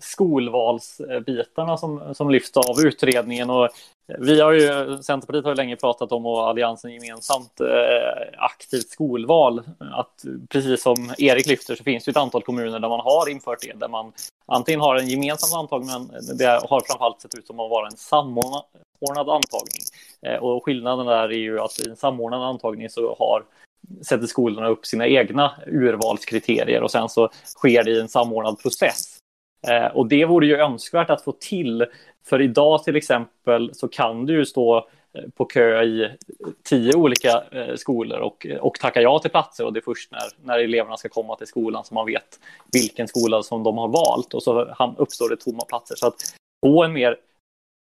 skolvalsbitarna 0.00 1.76
som, 1.76 2.14
som 2.14 2.30
lyfts 2.30 2.56
av 2.56 2.80
utredningen. 2.80 3.50
Och 3.50 3.64
eh, 3.64 3.70
vi 4.18 4.40
har 4.40 4.52
ju, 4.52 4.98
Centerpartiet 5.02 5.44
har 5.44 5.50
ju 5.50 5.56
länge 5.56 5.76
pratat 5.76 6.12
om 6.12 6.26
och 6.26 6.48
Alliansen 6.48 6.92
gemensamt 6.92 7.60
eh, 7.60 8.38
aktivt 8.38 8.88
skolval. 8.88 9.62
Att 9.92 10.24
precis 10.48 10.82
som 10.82 11.14
Erik 11.18 11.46
lyfter 11.46 11.74
så 11.74 11.84
finns 11.84 12.04
det 12.04 12.10
ett 12.10 12.16
antal 12.16 12.42
kommuner 12.42 12.80
där 12.80 12.88
man 12.88 13.00
har 13.00 13.28
infört 13.30 13.60
det, 13.62 13.72
där 13.72 13.88
man 13.88 14.12
antingen 14.46 14.80
har 14.80 14.96
en 14.96 15.08
gemensam 15.08 15.58
antagning, 15.58 15.90
men 15.90 16.36
det 16.36 16.46
har 16.46 16.80
framförallt 16.80 17.20
sett 17.20 17.38
ut 17.38 17.46
som 17.46 17.60
att 17.60 17.70
vara 17.70 17.86
en 17.86 17.96
samordnad 17.96 19.28
antagning. 19.28 19.82
Eh, 20.22 20.36
och 20.36 20.64
skillnaden 20.64 21.06
där 21.06 21.28
är 21.28 21.38
ju 21.38 21.60
att 21.60 21.78
i 21.78 21.88
en 21.88 21.96
samordnad 21.96 22.42
antagning 22.42 22.90
så 22.90 23.16
har 23.18 23.44
sätter 24.02 24.26
skolorna 24.26 24.68
upp 24.68 24.86
sina 24.86 25.06
egna 25.06 25.54
urvalskriterier 25.66 26.82
och 26.82 26.90
sen 26.90 27.08
så 27.08 27.30
sker 27.44 27.84
det 27.84 27.90
i 27.90 28.00
en 28.00 28.08
samordnad 28.08 28.58
process. 28.58 29.20
Eh, 29.68 29.86
och 29.86 30.06
det 30.06 30.24
vore 30.24 30.46
ju 30.46 30.56
önskvärt 30.56 31.10
att 31.10 31.22
få 31.22 31.32
till, 31.32 31.86
för 32.24 32.42
idag 32.42 32.84
till 32.84 32.96
exempel 32.96 33.70
så 33.74 33.88
kan 33.88 34.26
du 34.26 34.34
ju 34.34 34.46
stå 34.46 34.76
eh, 34.78 35.24
på 35.36 35.44
kö 35.44 35.82
i 35.82 36.10
tio 36.62 36.96
olika 36.96 37.44
eh, 37.52 37.74
skolor 37.74 38.18
och, 38.18 38.46
och 38.60 38.74
tacka 38.74 39.02
ja 39.02 39.18
till 39.18 39.30
platser 39.30 39.64
och 39.66 39.72
det 39.72 39.78
är 39.78 39.84
först 39.84 40.10
när, 40.12 40.46
när 40.46 40.58
eleverna 40.58 40.96
ska 40.96 41.08
komma 41.08 41.36
till 41.36 41.46
skolan 41.46 41.84
som 41.84 41.94
man 41.94 42.06
vet 42.06 42.40
vilken 42.72 43.08
skola 43.08 43.42
som 43.42 43.62
de 43.62 43.78
har 43.78 43.88
valt 43.88 44.34
och 44.34 44.42
så 44.42 44.74
uppstår 44.98 45.28
det 45.28 45.36
tomma 45.36 45.64
platser. 45.64 45.96
Så 45.96 46.06
att 46.06 46.16
få 46.66 46.84
en 46.84 46.92
mer 46.92 47.16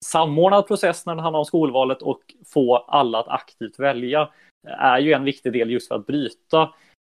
samordnad 0.06 0.68
process 0.68 1.06
när 1.06 1.16
det 1.16 1.22
handlar 1.22 1.40
om 1.40 1.46
skolvalet 1.46 2.02
och 2.02 2.22
få 2.46 2.78
alla 2.78 3.20
att 3.20 3.28
aktivt 3.28 3.80
välja 3.80 4.30
är 4.68 5.00
ju 5.00 5.14
en 5.14 5.24
viktig 5.24 5.54
del 5.54 5.72
just 5.72 5.88
för 5.88 5.96
att 5.96 6.08
bryta 6.08 6.62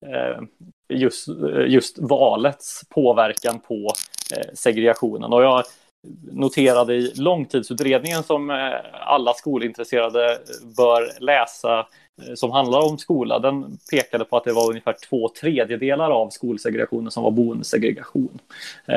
eh, 0.05 0.41
just, 0.89 1.27
eh, 1.27 1.67
just 1.67 1.99
valets 1.99 2.81
påverkan 2.89 3.59
på 3.59 3.93
Eh, 4.31 4.53
segregationen. 4.53 5.33
Och 5.33 5.43
jag 5.43 5.63
noterade 6.31 6.93
i 6.95 7.13
långtidsutredningen 7.15 8.23
som 8.23 8.49
eh, 8.49 8.73
alla 8.93 9.33
skolintresserade 9.33 10.37
bör 10.77 11.23
läsa 11.23 11.79
eh, 11.79 12.33
som 12.35 12.51
handlar 12.51 12.79
om 12.79 12.97
skola, 12.97 13.39
den 13.39 13.77
pekade 13.91 14.25
på 14.25 14.37
att 14.37 14.43
det 14.43 14.53
var 14.53 14.69
ungefär 14.69 14.95
två 15.09 15.29
tredjedelar 15.29 16.11
av 16.11 16.29
skolsegregationen 16.29 17.11
som 17.11 17.23
var 17.23 17.31
boendesegregation. 17.31 18.39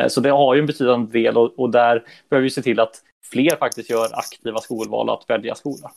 Så 0.09 0.21
det 0.21 0.31
har 0.31 0.55
ju 0.55 0.61
en 0.61 0.67
betydande 0.67 1.21
del 1.21 1.37
och, 1.37 1.59
och 1.59 1.71
där 1.71 2.05
behöver 2.29 2.45
vi 2.45 2.51
se 2.51 2.63
till 2.63 2.81
att 2.81 3.03
fler 3.25 3.57
faktiskt 3.57 3.91
gör 3.91 4.09
aktiva 4.13 4.61
skolval 4.61 5.11
att 5.11 5.25
välja 5.29 5.55
skola. 5.55 5.91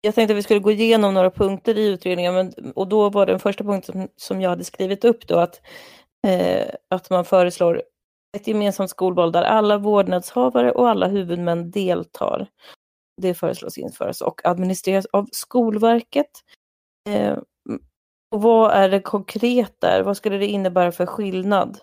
Jag 0.00 0.14
tänkte 0.14 0.32
att 0.32 0.38
vi 0.38 0.42
skulle 0.42 0.60
gå 0.60 0.70
igenom 0.70 1.14
några 1.14 1.30
punkter 1.30 1.78
i 1.78 1.86
utredningen 1.86 2.34
men, 2.34 2.72
och 2.74 2.88
då 2.88 3.10
var 3.10 3.26
den 3.26 3.38
första 3.38 3.64
punkten 3.64 4.08
som 4.16 4.40
jag 4.40 4.50
hade 4.50 4.64
skrivit 4.64 5.04
upp 5.04 5.28
då 5.28 5.38
att, 5.38 5.60
eh, 6.26 6.68
att 6.90 7.10
man 7.10 7.24
föreslår 7.24 7.82
ett 8.36 8.46
gemensamt 8.46 8.90
skolval 8.90 9.32
där 9.32 9.42
alla 9.42 9.78
vårdnadshavare 9.78 10.72
och 10.72 10.88
alla 10.88 11.06
huvudmän 11.06 11.70
deltar. 11.70 12.48
Det 13.22 13.34
föreslås 13.34 13.78
införas 13.78 14.20
och 14.20 14.40
administreras 14.44 15.06
av 15.06 15.26
Skolverket. 15.32 16.30
Eh, 17.08 17.38
och 18.30 18.42
vad 18.42 18.72
är 18.72 18.88
det 18.88 19.00
konkret 19.00 19.80
där? 19.80 20.02
Vad 20.02 20.16
skulle 20.16 20.38
det 20.38 20.46
innebära 20.46 20.92
för 20.92 21.06
skillnad? 21.06 21.78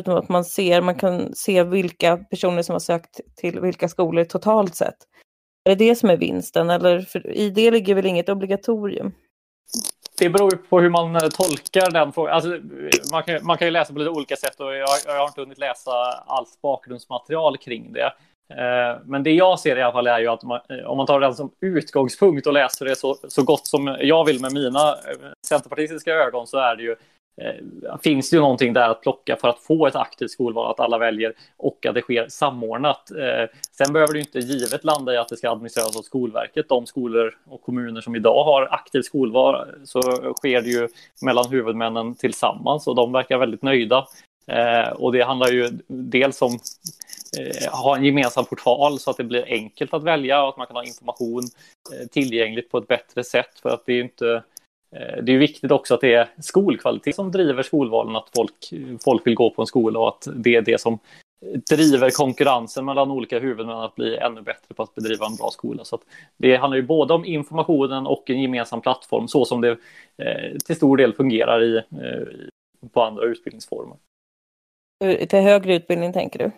Utom 0.00 0.14
att 0.14 0.28
man 0.28 0.44
ser, 0.44 0.80
man 0.82 0.94
kan 0.94 1.34
se 1.34 1.62
vilka 1.62 2.16
personer 2.16 2.62
som 2.62 2.72
har 2.72 2.80
sökt 2.80 3.20
till 3.36 3.60
vilka 3.60 3.88
skolor 3.88 4.24
totalt 4.24 4.74
sett. 4.74 4.96
Är 5.64 5.76
det 5.76 5.88
det 5.88 5.94
som 5.94 6.10
är 6.10 6.16
vinsten 6.16 6.70
eller 6.70 7.16
i 7.36 7.50
det 7.50 7.70
ligger 7.70 7.94
väl 7.94 8.06
inget 8.06 8.28
obligatorium? 8.28 9.12
Det 10.18 10.30
beror 10.30 10.50
på 10.50 10.80
hur 10.80 10.90
man 10.90 11.16
eh, 11.16 11.20
tolkar 11.20 11.90
den 11.90 12.12
frågan. 12.12 12.34
Alltså, 12.34 12.58
man, 13.12 13.22
kan, 13.22 13.46
man 13.46 13.58
kan 13.58 13.66
ju 13.66 13.70
läsa 13.70 13.92
på 13.92 13.98
lite 13.98 14.10
olika 14.10 14.36
sätt 14.36 14.60
och 14.60 14.74
jag, 14.74 14.88
jag 15.06 15.18
har 15.18 15.26
inte 15.26 15.40
hunnit 15.40 15.58
läsa 15.58 15.90
allt 16.26 16.62
bakgrundsmaterial 16.62 17.56
kring 17.56 17.92
det. 17.92 18.12
Eh, 18.54 19.00
men 19.04 19.22
det 19.22 19.30
jag 19.30 19.60
ser 19.60 19.76
i 19.76 19.82
alla 19.82 19.92
fall 19.92 20.06
är 20.06 20.18
ju 20.18 20.28
att 20.28 20.42
man, 20.42 20.60
eh, 20.68 20.86
om 20.86 20.96
man 20.96 21.06
tar 21.06 21.20
den 21.20 21.34
som 21.34 21.50
utgångspunkt 21.60 22.46
och 22.46 22.52
läser 22.52 22.84
det 22.84 22.96
så, 22.96 23.16
så 23.28 23.42
gott 23.42 23.66
som 23.66 23.96
jag 24.00 24.24
vill 24.24 24.40
med 24.40 24.52
mina 24.52 24.94
centerpartistiska 25.46 26.12
ögon 26.12 26.46
så 26.46 26.58
är 26.58 26.76
det 26.76 26.82
ju 26.82 26.96
Eh, 27.40 27.98
finns 28.02 28.30
det 28.30 28.36
ju 28.36 28.40
någonting 28.40 28.72
där 28.72 28.88
att 28.88 29.00
plocka 29.00 29.36
för 29.36 29.48
att 29.48 29.58
få 29.58 29.86
ett 29.86 29.96
aktivt 29.96 30.30
skolval, 30.30 30.70
att 30.70 30.80
alla 30.80 30.98
väljer 30.98 31.32
och 31.56 31.86
att 31.86 31.94
det 31.94 32.00
sker 32.00 32.28
samordnat. 32.28 33.10
Eh, 33.10 33.56
sen 33.72 33.92
behöver 33.92 34.12
det 34.12 34.20
inte 34.20 34.38
givet 34.38 34.84
landa 34.84 35.14
i 35.14 35.16
att 35.16 35.28
det 35.28 35.36
ska 35.36 35.50
administreras 35.50 35.96
av 35.96 36.02
Skolverket. 36.02 36.68
De 36.68 36.86
skolor 36.86 37.38
och 37.48 37.62
kommuner 37.62 38.00
som 38.00 38.16
idag 38.16 38.44
har 38.44 38.68
aktivt 38.70 39.04
skolval 39.04 39.66
så 39.84 40.02
sker 40.36 40.62
det 40.62 40.68
ju 40.68 40.88
mellan 41.22 41.50
huvudmännen 41.50 42.14
tillsammans 42.14 42.86
och 42.86 42.94
de 42.94 43.12
verkar 43.12 43.38
väldigt 43.38 43.62
nöjda. 43.62 44.06
Eh, 44.46 44.88
och 44.88 45.12
det 45.12 45.22
handlar 45.22 45.48
ju 45.48 45.68
dels 45.86 46.42
om 46.42 46.58
att 47.66 47.72
ha 47.72 47.96
en 47.96 48.04
gemensam 48.04 48.44
portal 48.44 48.98
så 48.98 49.10
att 49.10 49.16
det 49.16 49.24
blir 49.24 49.44
enkelt 49.46 49.94
att 49.94 50.02
välja 50.02 50.42
och 50.42 50.48
att 50.48 50.56
man 50.56 50.66
kan 50.66 50.76
ha 50.76 50.84
information 50.84 51.42
tillgängligt 52.10 52.70
på 52.70 52.78
ett 52.78 52.88
bättre 52.88 53.24
sätt. 53.24 53.60
För 53.62 53.70
att 53.70 53.86
det 53.86 53.92
är 53.92 54.02
inte 54.02 54.42
Eh, 54.96 55.22
det 55.22 55.32
är 55.32 55.38
viktigt 55.38 55.70
också 55.70 55.94
att 55.94 56.00
det 56.00 56.14
är 56.14 56.28
skolkvalitet 56.40 57.14
som 57.14 57.32
driver 57.32 57.62
skolvalen, 57.62 58.16
att 58.16 58.30
folk, 58.36 58.72
folk 59.04 59.26
vill 59.26 59.34
gå 59.34 59.50
på 59.50 59.62
en 59.62 59.66
skola 59.66 59.98
och 59.98 60.08
att 60.08 60.28
det 60.34 60.54
är 60.54 60.62
det 60.62 60.80
som 60.80 60.98
driver 61.70 62.10
konkurrensen 62.10 62.84
mellan 62.84 63.10
olika 63.10 63.38
huvudmän 63.38 63.76
att 63.76 63.94
bli 63.94 64.16
ännu 64.16 64.42
bättre 64.42 64.74
på 64.74 64.82
att 64.82 64.94
bedriva 64.94 65.26
en 65.26 65.36
bra 65.36 65.50
skola. 65.50 65.84
Så 65.84 65.98
det 66.36 66.56
handlar 66.56 66.76
ju 66.76 66.82
både 66.82 67.14
om 67.14 67.24
informationen 67.24 68.06
och 68.06 68.30
en 68.30 68.42
gemensam 68.42 68.80
plattform 68.80 69.28
så 69.28 69.44
som 69.44 69.60
det 69.60 69.70
eh, 70.16 70.58
till 70.64 70.76
stor 70.76 70.96
del 70.96 71.12
fungerar 71.12 71.62
i, 71.62 71.76
eh, 71.76 72.88
på 72.92 73.02
andra 73.02 73.24
utbildningsformer. 73.24 73.96
Till 75.28 75.38
högre 75.38 75.74
utbildning 75.74 76.12
tänker 76.12 76.38
du? 76.38 76.50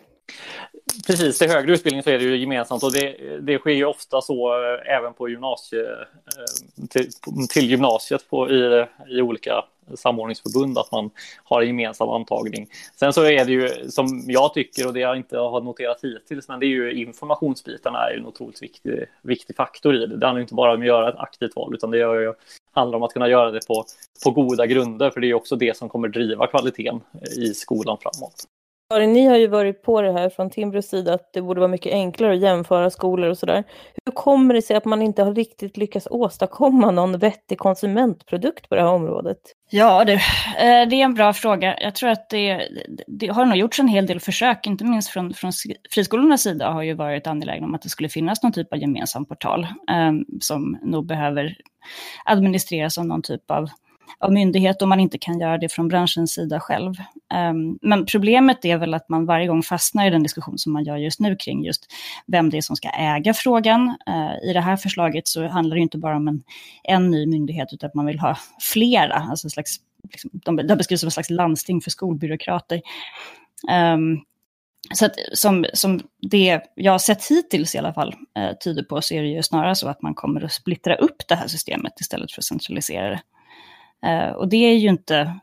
Precis, 1.07 1.37
till 1.37 1.49
högre 1.49 1.73
utbildning 1.73 2.03
så 2.03 2.09
är 2.09 2.19
det 2.19 2.23
ju 2.23 2.37
gemensamt 2.37 2.83
och 2.83 2.91
det, 2.91 3.15
det 3.41 3.59
sker 3.59 3.71
ju 3.71 3.85
ofta 3.85 4.21
så 4.21 4.63
eh, 4.63 4.95
även 4.97 5.13
på 5.13 5.29
gymnasie, 5.29 5.91
eh, 5.91 6.85
till, 6.89 7.09
till 7.49 7.69
gymnasiet 7.69 8.29
på, 8.29 8.49
i, 8.49 8.85
i 9.09 9.21
olika 9.21 9.63
samordningsförbund 9.95 10.77
att 10.77 10.91
man 10.91 11.09
har 11.43 11.61
en 11.61 11.67
gemensam 11.67 12.09
antagning. 12.09 12.67
Sen 12.99 13.13
så 13.13 13.23
är 13.23 13.45
det 13.45 13.51
ju 13.51 13.89
som 13.89 14.23
jag 14.27 14.53
tycker 14.53 14.87
och 14.87 14.93
det 14.93 14.99
jag 14.99 15.17
inte 15.17 15.37
har 15.37 15.61
noterat 15.61 15.99
hittills, 16.03 16.47
men 16.47 16.59
det 16.59 16.65
är 16.65 16.67
ju 16.67 16.93
informationsbitarna 16.93 17.99
är 17.99 18.13
ju 18.13 18.19
en 18.19 18.25
otroligt 18.25 18.61
viktig, 18.61 19.05
viktig 19.21 19.55
faktor 19.55 19.95
i 19.95 19.97
det. 19.97 20.17
Det 20.17 20.25
handlar 20.25 20.41
inte 20.41 20.53
bara 20.53 20.73
om 20.73 20.81
att 20.81 20.87
göra 20.87 21.09
ett 21.09 21.19
aktivt 21.19 21.55
val, 21.55 21.73
utan 21.73 21.91
det 21.91 21.97
ju, 21.97 22.33
handlar 22.71 22.97
om 22.97 23.03
att 23.03 23.13
kunna 23.13 23.29
göra 23.29 23.51
det 23.51 23.67
på, 23.67 23.85
på 24.23 24.31
goda 24.31 24.65
grunder, 24.65 25.09
för 25.09 25.21
det 25.21 25.29
är 25.29 25.33
också 25.33 25.55
det 25.55 25.77
som 25.77 25.89
kommer 25.89 26.07
driva 26.07 26.47
kvaliteten 26.47 27.01
i 27.37 27.53
skolan 27.53 27.97
framåt. 28.01 28.45
Karin, 28.91 29.13
ni 29.13 29.25
har 29.25 29.37
ju 29.37 29.47
varit 29.47 29.83
på 29.83 30.01
det 30.01 30.11
här 30.11 30.29
från 30.29 30.49
Timbros 30.49 30.85
sida 30.85 31.13
att 31.13 31.33
det 31.33 31.41
borde 31.41 31.59
vara 31.59 31.71
mycket 31.71 31.93
enklare 31.93 32.33
att 32.33 32.41
jämföra 32.41 32.89
skolor 32.89 33.29
och 33.29 33.37
sådär. 33.37 33.63
Hur 34.05 34.11
kommer 34.11 34.53
det 34.53 34.61
sig 34.61 34.75
att 34.75 34.85
man 34.85 35.01
inte 35.01 35.23
har 35.23 35.33
riktigt 35.33 35.77
lyckats 35.77 36.07
åstadkomma 36.11 36.91
någon 36.91 37.17
vettig 37.17 37.57
konsumentprodukt 37.57 38.69
på 38.69 38.75
det 38.75 38.81
här 38.81 38.89
området? 38.89 39.37
Ja, 39.69 40.05
det, 40.05 40.13
eh, 40.13 40.89
det 40.89 40.95
är 40.95 41.03
en 41.03 41.13
bra 41.13 41.33
fråga. 41.33 41.75
Jag 41.81 41.95
tror 41.95 42.09
att 42.09 42.29
det, 42.29 42.67
det, 43.07 43.27
har 43.27 43.45
nog 43.45 43.57
gjorts 43.57 43.79
en 43.79 43.87
hel 43.87 44.05
del 44.05 44.19
försök, 44.19 44.67
inte 44.67 44.83
minst 44.83 45.09
från, 45.09 45.33
från 45.33 45.51
friskolornas 45.91 46.41
sida 46.41 46.71
har 46.71 46.81
ju 46.81 46.93
varit 46.93 47.27
angelägna 47.27 47.65
om 47.65 47.75
att 47.75 47.81
det 47.81 47.89
skulle 47.89 48.09
finnas 48.09 48.43
någon 48.43 48.53
typ 48.53 48.73
av 48.73 48.79
gemensam 48.79 49.25
portal 49.25 49.63
eh, 49.91 50.11
som 50.41 50.79
nog 50.83 51.05
behöver 51.05 51.55
administreras 52.25 52.97
av 52.97 53.05
någon 53.05 53.21
typ 53.21 53.51
av 53.51 53.69
av 54.19 54.33
myndighet 54.33 54.81
om 54.81 54.89
man 54.89 54.99
inte 54.99 55.17
kan 55.17 55.39
göra 55.39 55.57
det 55.57 55.69
från 55.69 55.87
branschens 55.87 56.33
sida 56.33 56.59
själv. 56.59 56.93
Um, 57.51 57.79
men 57.81 58.05
problemet 58.05 58.65
är 58.65 58.77
väl 58.77 58.93
att 58.93 59.09
man 59.09 59.25
varje 59.25 59.47
gång 59.47 59.63
fastnar 59.63 60.07
i 60.07 60.09
den 60.09 60.23
diskussion 60.23 60.57
som 60.57 60.73
man 60.73 60.83
gör 60.83 60.97
just 60.97 61.19
nu 61.19 61.35
kring 61.35 61.63
just 61.63 61.85
vem 62.27 62.49
det 62.49 62.57
är 62.57 62.61
som 62.61 62.75
ska 62.75 62.89
äga 62.89 63.33
frågan. 63.33 63.87
Uh, 64.09 64.49
I 64.49 64.53
det 64.53 64.61
här 64.61 64.77
förslaget 64.77 65.27
så 65.27 65.47
handlar 65.47 65.75
det 65.75 65.81
inte 65.81 65.97
bara 65.97 66.15
om 66.15 66.27
en, 66.27 66.43
en 66.83 67.11
ny 67.11 67.25
myndighet 67.25 67.73
utan 67.73 67.87
att 67.87 67.95
man 67.95 68.05
vill 68.05 68.19
ha 68.19 68.37
flera, 68.59 69.15
alltså 69.15 69.45
en 69.45 69.51
slags, 69.51 69.75
liksom, 70.11 70.29
de, 70.33 70.55
de 70.55 70.75
beskrivs 70.75 71.01
som 71.01 71.07
en 71.07 71.11
slags 71.11 71.29
landsting 71.29 71.81
för 71.81 71.91
skolbyråkrater. 71.91 72.81
Um, 73.71 74.21
så 74.93 75.05
att 75.05 75.15
som, 75.33 75.65
som 75.73 76.01
det 76.21 76.61
jag 76.75 76.91
har 76.91 76.99
sett 76.99 77.27
hittills 77.27 77.75
i 77.75 77.77
alla 77.77 77.93
fall 77.93 78.15
eh, 78.37 78.57
tyder 78.63 78.83
på 78.83 79.01
så 79.01 79.13
är 79.13 79.21
det 79.21 79.27
ju 79.27 79.43
snarare 79.43 79.75
så 79.75 79.87
att 79.87 80.01
man 80.01 80.15
kommer 80.15 80.43
att 80.43 80.51
splittra 80.51 80.95
upp 80.95 81.27
det 81.27 81.35
här 81.35 81.47
systemet 81.47 81.99
istället 82.01 82.31
för 82.31 82.41
att 82.41 82.45
centralisera 82.45 83.09
det. 83.09 83.21
Eh, 84.05 84.29
och 84.29 84.49
det 84.49 84.57
är 84.57 84.77
ju 84.77 84.89
inte, 84.89 85.33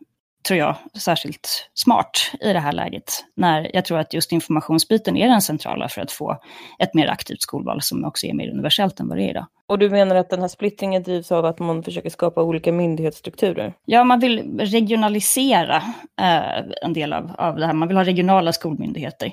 tror 0.48 0.58
jag, 0.58 0.76
särskilt 0.98 1.70
smart 1.74 2.32
i 2.40 2.52
det 2.52 2.60
här 2.60 2.72
läget. 2.72 3.24
När 3.36 3.70
jag 3.74 3.84
tror 3.84 3.98
att 3.98 4.14
just 4.14 4.32
informationsbiten 4.32 5.16
är 5.16 5.28
den 5.28 5.42
centrala 5.42 5.88
för 5.88 6.00
att 6.00 6.12
få 6.12 6.36
ett 6.78 6.94
mer 6.94 7.08
aktivt 7.08 7.42
skolval 7.42 7.82
som 7.82 8.04
också 8.04 8.26
är 8.26 8.34
mer 8.34 8.50
universellt 8.50 9.00
än 9.00 9.08
vad 9.08 9.18
det 9.18 9.24
är 9.24 9.30
idag. 9.30 9.46
Och 9.68 9.78
du 9.78 9.90
menar 9.90 10.16
att 10.16 10.30
den 10.30 10.40
här 10.40 10.48
splittringen 10.48 11.02
drivs 11.02 11.32
av 11.32 11.44
att 11.44 11.58
man 11.58 11.82
försöker 11.82 12.10
skapa 12.10 12.42
olika 12.42 12.72
myndighetsstrukturer? 12.72 13.74
Ja, 13.84 14.04
man 14.04 14.20
vill 14.20 14.60
regionalisera 14.60 15.76
eh, 16.20 16.64
en 16.82 16.92
del 16.92 17.12
av, 17.12 17.30
av 17.38 17.56
det 17.56 17.66
här. 17.66 17.72
Man 17.72 17.88
vill 17.88 17.96
ha 17.96 18.04
regionala 18.04 18.52
skolmyndigheter 18.52 19.32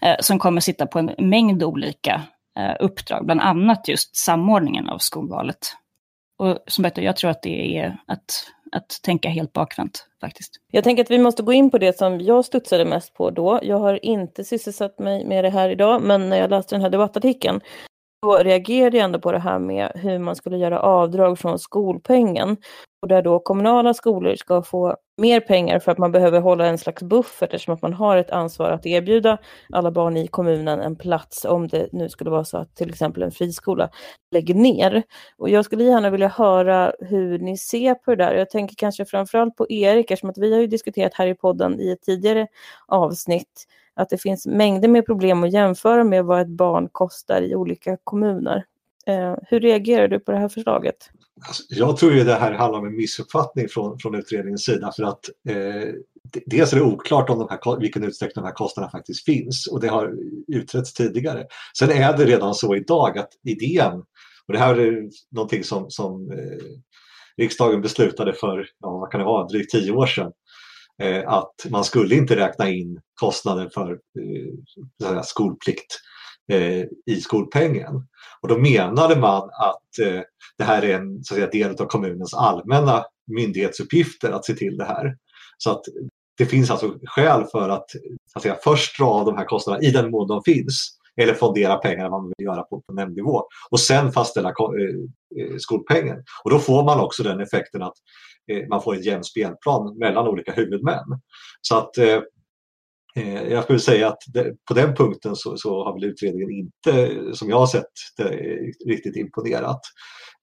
eh, 0.00 0.16
som 0.20 0.38
kommer 0.38 0.60
sitta 0.60 0.86
på 0.86 0.98
en 0.98 1.10
mängd 1.18 1.62
olika 1.62 2.22
eh, 2.58 2.76
uppdrag, 2.80 3.24
bland 3.24 3.40
annat 3.40 3.88
just 3.88 4.16
samordningen 4.16 4.88
av 4.88 4.98
skolvalet. 4.98 5.76
Och 6.36 6.58
som 6.66 6.84
sagt, 6.84 6.98
jag 6.98 7.16
tror 7.16 7.30
att 7.30 7.42
det 7.42 7.78
är 7.78 7.98
att 8.06 8.46
att 8.74 9.02
tänka 9.02 9.28
helt 9.28 9.52
bakvänt 9.52 10.06
faktiskt. 10.20 10.60
Jag 10.70 10.84
tänker 10.84 11.02
att 11.02 11.10
vi 11.10 11.18
måste 11.18 11.42
gå 11.42 11.52
in 11.52 11.70
på 11.70 11.78
det 11.78 11.98
som 11.98 12.20
jag 12.20 12.44
studsade 12.44 12.84
mest 12.84 13.14
på 13.14 13.30
då. 13.30 13.60
Jag 13.62 13.78
har 13.78 14.04
inte 14.04 14.44
sysselsatt 14.44 14.98
mig 14.98 15.24
med 15.24 15.44
det 15.44 15.50
här 15.50 15.68
idag, 15.68 16.02
men 16.02 16.28
när 16.28 16.36
jag 16.36 16.50
läste 16.50 16.74
den 16.74 16.82
här 16.82 16.90
debattartikeln 16.90 17.60
då 18.24 18.36
reagerade 18.36 18.96
jag 18.96 19.04
ändå 19.04 19.18
på 19.18 19.32
det 19.32 19.38
här 19.38 19.58
med 19.58 19.92
hur 19.94 20.18
man 20.18 20.36
skulle 20.36 20.56
göra 20.56 20.80
avdrag 20.80 21.38
från 21.38 21.58
skolpengen. 21.58 22.56
Och 23.02 23.08
där 23.08 23.22
då 23.22 23.38
kommunala 23.38 23.94
skolor 23.94 24.34
ska 24.36 24.62
få 24.62 24.96
mer 25.16 25.40
pengar 25.40 25.78
för 25.78 25.92
att 25.92 25.98
man 25.98 26.12
behöver 26.12 26.40
hålla 26.40 26.66
en 26.66 26.78
slags 26.78 27.02
buffert 27.02 27.52
eftersom 27.52 27.74
att 27.74 27.82
man 27.82 27.92
har 27.92 28.16
ett 28.16 28.30
ansvar 28.30 28.70
att 28.70 28.86
erbjuda 28.86 29.38
alla 29.72 29.90
barn 29.90 30.16
i 30.16 30.26
kommunen 30.26 30.80
en 30.80 30.96
plats 30.96 31.44
om 31.44 31.68
det 31.68 31.88
nu 31.92 32.08
skulle 32.08 32.30
vara 32.30 32.44
så 32.44 32.58
att 32.58 32.76
till 32.76 32.88
exempel 32.88 33.22
en 33.22 33.30
friskola 33.30 33.90
lägger 34.30 34.54
ner. 34.54 35.02
Och 35.38 35.50
jag 35.50 35.64
skulle 35.64 35.84
gärna 35.84 36.10
vilja 36.10 36.28
höra 36.28 36.92
hur 37.00 37.38
ni 37.38 37.58
ser 37.58 37.94
på 37.94 38.10
det 38.10 38.24
där. 38.24 38.34
Jag 38.34 38.50
tänker 38.50 38.76
kanske 38.76 39.04
framförallt 39.04 39.56
på 39.56 39.70
Erik 39.70 40.10
eftersom 40.10 40.30
att 40.30 40.38
vi 40.38 40.52
har 40.54 40.60
ju 40.60 40.66
diskuterat 40.66 41.14
här 41.14 41.26
i 41.26 41.34
podden 41.34 41.80
i 41.80 41.90
ett 41.90 42.02
tidigare 42.02 42.46
avsnitt 42.86 43.66
att 43.96 44.08
det 44.08 44.18
finns 44.18 44.46
mängder 44.46 44.88
med 44.88 45.06
problem 45.06 45.44
att 45.44 45.52
jämföra 45.52 46.04
med 46.04 46.24
vad 46.24 46.40
ett 46.40 46.48
barn 46.48 46.88
kostar 46.92 47.42
i 47.42 47.54
olika 47.54 47.96
kommuner. 48.04 48.64
Eh, 49.06 49.34
hur 49.42 49.60
reagerar 49.60 50.08
du 50.08 50.20
på 50.20 50.32
det 50.32 50.38
här 50.38 50.48
förslaget? 50.48 50.96
Alltså, 51.46 51.62
jag 51.68 51.96
tror 51.96 52.12
ju 52.12 52.24
det 52.24 52.34
här 52.34 52.52
handlar 52.52 52.78
om 52.78 52.86
en 52.86 52.96
missuppfattning 52.96 53.68
från, 53.68 53.98
från 53.98 54.14
utredningens 54.14 54.64
sida 54.64 54.92
för 54.96 55.02
att 55.02 55.30
eh, 55.48 55.94
dels 56.46 56.72
är 56.72 56.76
det 56.76 56.82
oklart 56.82 57.30
om 57.30 57.38
de 57.38 57.48
här, 57.50 57.80
vilken 57.80 58.04
utsträckning 58.04 58.42
de 58.42 58.48
här 58.48 58.54
kostnaderna 58.54 58.90
faktiskt 58.90 59.24
finns 59.24 59.66
och 59.66 59.80
det 59.80 59.88
har 59.88 60.14
utretts 60.48 60.94
tidigare. 60.94 61.46
Sen 61.78 61.90
är 61.90 62.16
det 62.16 62.24
redan 62.24 62.54
så 62.54 62.76
idag 62.76 63.18
att 63.18 63.30
idén, 63.44 63.92
och 64.46 64.52
det 64.52 64.58
här 64.58 64.76
är 64.76 65.08
någonting 65.30 65.64
som, 65.64 65.90
som 65.90 66.30
eh, 66.30 66.64
riksdagen 67.36 67.80
beslutade 67.80 68.32
för, 68.32 68.66
ja, 68.80 68.90
vad 68.90 69.10
kan 69.10 69.20
det 69.20 69.26
vara, 69.26 69.46
drygt 69.46 69.70
tio 69.70 69.92
år 69.92 70.06
sedan, 70.06 70.32
Eh, 71.02 71.28
att 71.28 71.54
man 71.70 71.84
skulle 71.84 72.14
inte 72.14 72.36
räkna 72.36 72.70
in 72.70 73.00
kostnaden 73.20 73.70
för 73.70 73.90
eh, 73.92 75.22
skolplikt 75.22 76.00
eh, 76.52 76.84
i 77.06 77.20
skolpengen. 77.20 78.06
Och 78.40 78.48
då 78.48 78.58
menade 78.58 79.16
man 79.16 79.42
att 79.42 79.98
eh, 80.06 80.20
det 80.58 80.64
här 80.64 80.82
är 80.82 80.98
en 80.98 81.24
så 81.24 81.34
att 81.34 81.38
säga, 81.38 81.50
del 81.50 81.76
av 81.80 81.86
kommunens 81.86 82.34
allmänna 82.34 83.04
myndighetsuppgifter 83.26 84.30
att 84.30 84.44
se 84.44 84.54
till 84.54 84.76
det 84.76 84.84
här. 84.84 85.16
Så 85.58 85.70
att 85.70 85.82
det 86.38 86.46
finns 86.46 86.70
alltså 86.70 86.94
skäl 87.04 87.44
för 87.52 87.68
att, 87.68 87.86
att 88.34 88.42
säga, 88.42 88.56
först 88.64 88.98
dra 88.98 89.06
av 89.06 89.26
de 89.26 89.36
här 89.36 89.44
kostnaderna 89.44 89.86
i 89.86 89.90
den 89.90 90.10
mån 90.10 90.28
de 90.28 90.42
finns 90.42 90.98
eller 91.16 91.34
fondera 91.34 91.76
pengarna 91.76 92.10
man 92.10 92.32
vill 92.36 92.46
göra 92.46 92.62
på, 92.62 92.80
på 92.80 92.92
nämndnivå 92.92 93.42
och 93.70 93.80
sen 93.80 94.12
fastställa 94.12 94.48
eh, 94.48 95.44
eh, 95.44 95.56
skolpengen. 95.58 96.16
Och 96.44 96.50
då 96.50 96.58
får 96.58 96.84
man 96.84 97.00
också 97.00 97.22
den 97.22 97.40
effekten 97.40 97.82
att 97.82 97.94
Eh, 98.52 98.68
man 98.68 98.82
får 98.82 98.94
en 98.94 99.02
jämn 99.02 99.24
spelplan 99.24 99.98
mellan 99.98 100.28
olika 100.28 100.52
huvudmän. 100.52 101.04
Så 101.60 101.78
att 101.78 101.98
eh, 101.98 102.20
eh, 103.16 103.42
jag 103.42 103.64
skulle 103.64 103.80
säga 103.80 104.08
att 104.08 104.18
det, 104.26 104.54
på 104.68 104.74
den 104.74 104.94
punkten 104.94 105.36
så, 105.36 105.56
så, 105.56 105.84
har 105.84 105.94
väl 105.94 106.10
utredningen 106.10 106.50
inte, 106.50 107.12
som 107.36 107.50
jag 107.50 107.58
har 107.58 107.66
sett 107.66 107.92
det, 108.16 108.28
eh, 108.28 108.88
riktigt 108.88 109.16
imponerat. 109.16 109.80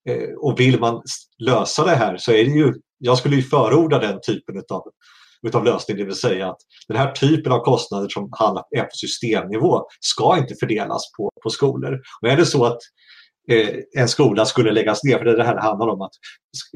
Eh, 0.08 0.34
och 0.38 0.60
vill 0.60 0.80
man 0.80 1.02
lösa 1.38 1.84
det 1.84 1.94
här 1.94 2.16
så 2.16 2.32
är 2.32 2.44
det 2.44 2.50
ju, 2.50 2.72
jag 2.98 3.18
skulle 3.18 3.36
ju 3.36 3.42
förorda 3.42 3.98
den 3.98 4.20
typen 4.26 4.56
utav, 4.56 4.82
utav 5.46 5.64
lösning, 5.64 5.96
det 5.96 6.04
vill 6.04 6.14
säga 6.14 6.50
att 6.50 6.58
den 6.88 6.96
här 6.96 7.12
typen 7.12 7.52
av 7.52 7.58
kostnader 7.58 8.08
som 8.08 8.28
handlar 8.38 8.64
är 8.76 8.82
på 8.82 8.90
systemnivå 8.92 9.86
ska 10.00 10.38
inte 10.38 10.54
fördelas 10.60 11.02
på, 11.16 11.30
på 11.42 11.50
skolor. 11.50 12.00
Och 12.22 12.28
är 12.28 12.36
det 12.36 12.46
så 12.46 12.64
att 12.64 12.78
Eh, 13.50 13.68
en 13.98 14.08
skola 14.08 14.44
skulle 14.44 14.72
läggas 14.72 15.04
ner. 15.04 15.18
För 15.18 15.24
det 15.24 15.44
här 15.44 15.56
handlar 15.56 15.88
om 15.88 16.02
att 16.02 16.12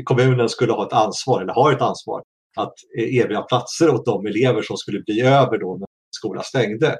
kommunen 0.04 0.48
skulle 0.48 0.72
ha 0.72 0.86
ett 0.86 0.92
ansvar, 0.92 1.42
eller 1.42 1.52
har 1.52 1.72
ett 1.72 1.82
ansvar, 1.82 2.22
att 2.56 2.74
eh, 2.98 3.16
erbjuda 3.16 3.42
platser 3.42 3.94
åt 3.94 4.06
de 4.06 4.26
elever 4.26 4.62
som 4.62 4.76
skulle 4.76 5.00
bli 5.00 5.20
över 5.20 5.58
då 5.58 5.76
när 5.76 5.86
skolan 6.10 6.44
stängde. 6.44 6.96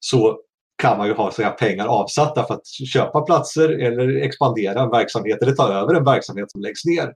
Så 0.00 0.38
kan 0.82 0.98
man 0.98 1.06
ju 1.06 1.14
ha 1.14 1.30
så 1.30 1.42
pengar 1.42 1.86
avsatta 1.86 2.46
för 2.46 2.54
att 2.54 2.66
köpa 2.92 3.20
platser 3.20 3.68
eller 3.68 4.16
expandera 4.16 4.82
en 4.82 4.90
verksamhet 4.90 5.42
eller 5.42 5.52
ta 5.52 5.72
över 5.72 5.94
en 5.94 6.04
verksamhet 6.04 6.50
som 6.50 6.60
läggs 6.60 6.84
ner. 6.84 7.12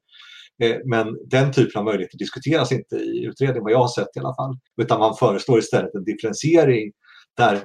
Eh, 0.63 0.77
men 0.85 1.07
den 1.31 1.53
typen 1.53 1.79
av 1.79 1.85
möjligheter 1.85 2.19
diskuteras 2.19 2.73
inte 2.73 2.97
i 2.97 3.25
utredningen, 3.25 3.63
vad 3.63 3.73
jag 3.73 3.79
har 3.79 3.89
sett 3.89 4.17
i 4.17 4.21
alla 4.21 4.35
fall. 4.35 4.59
Utan 4.83 4.99
man 4.99 5.17
föreslår 5.17 5.59
istället 5.59 5.95
en 5.95 6.05
differentiering 6.05 6.93
där 7.37 7.61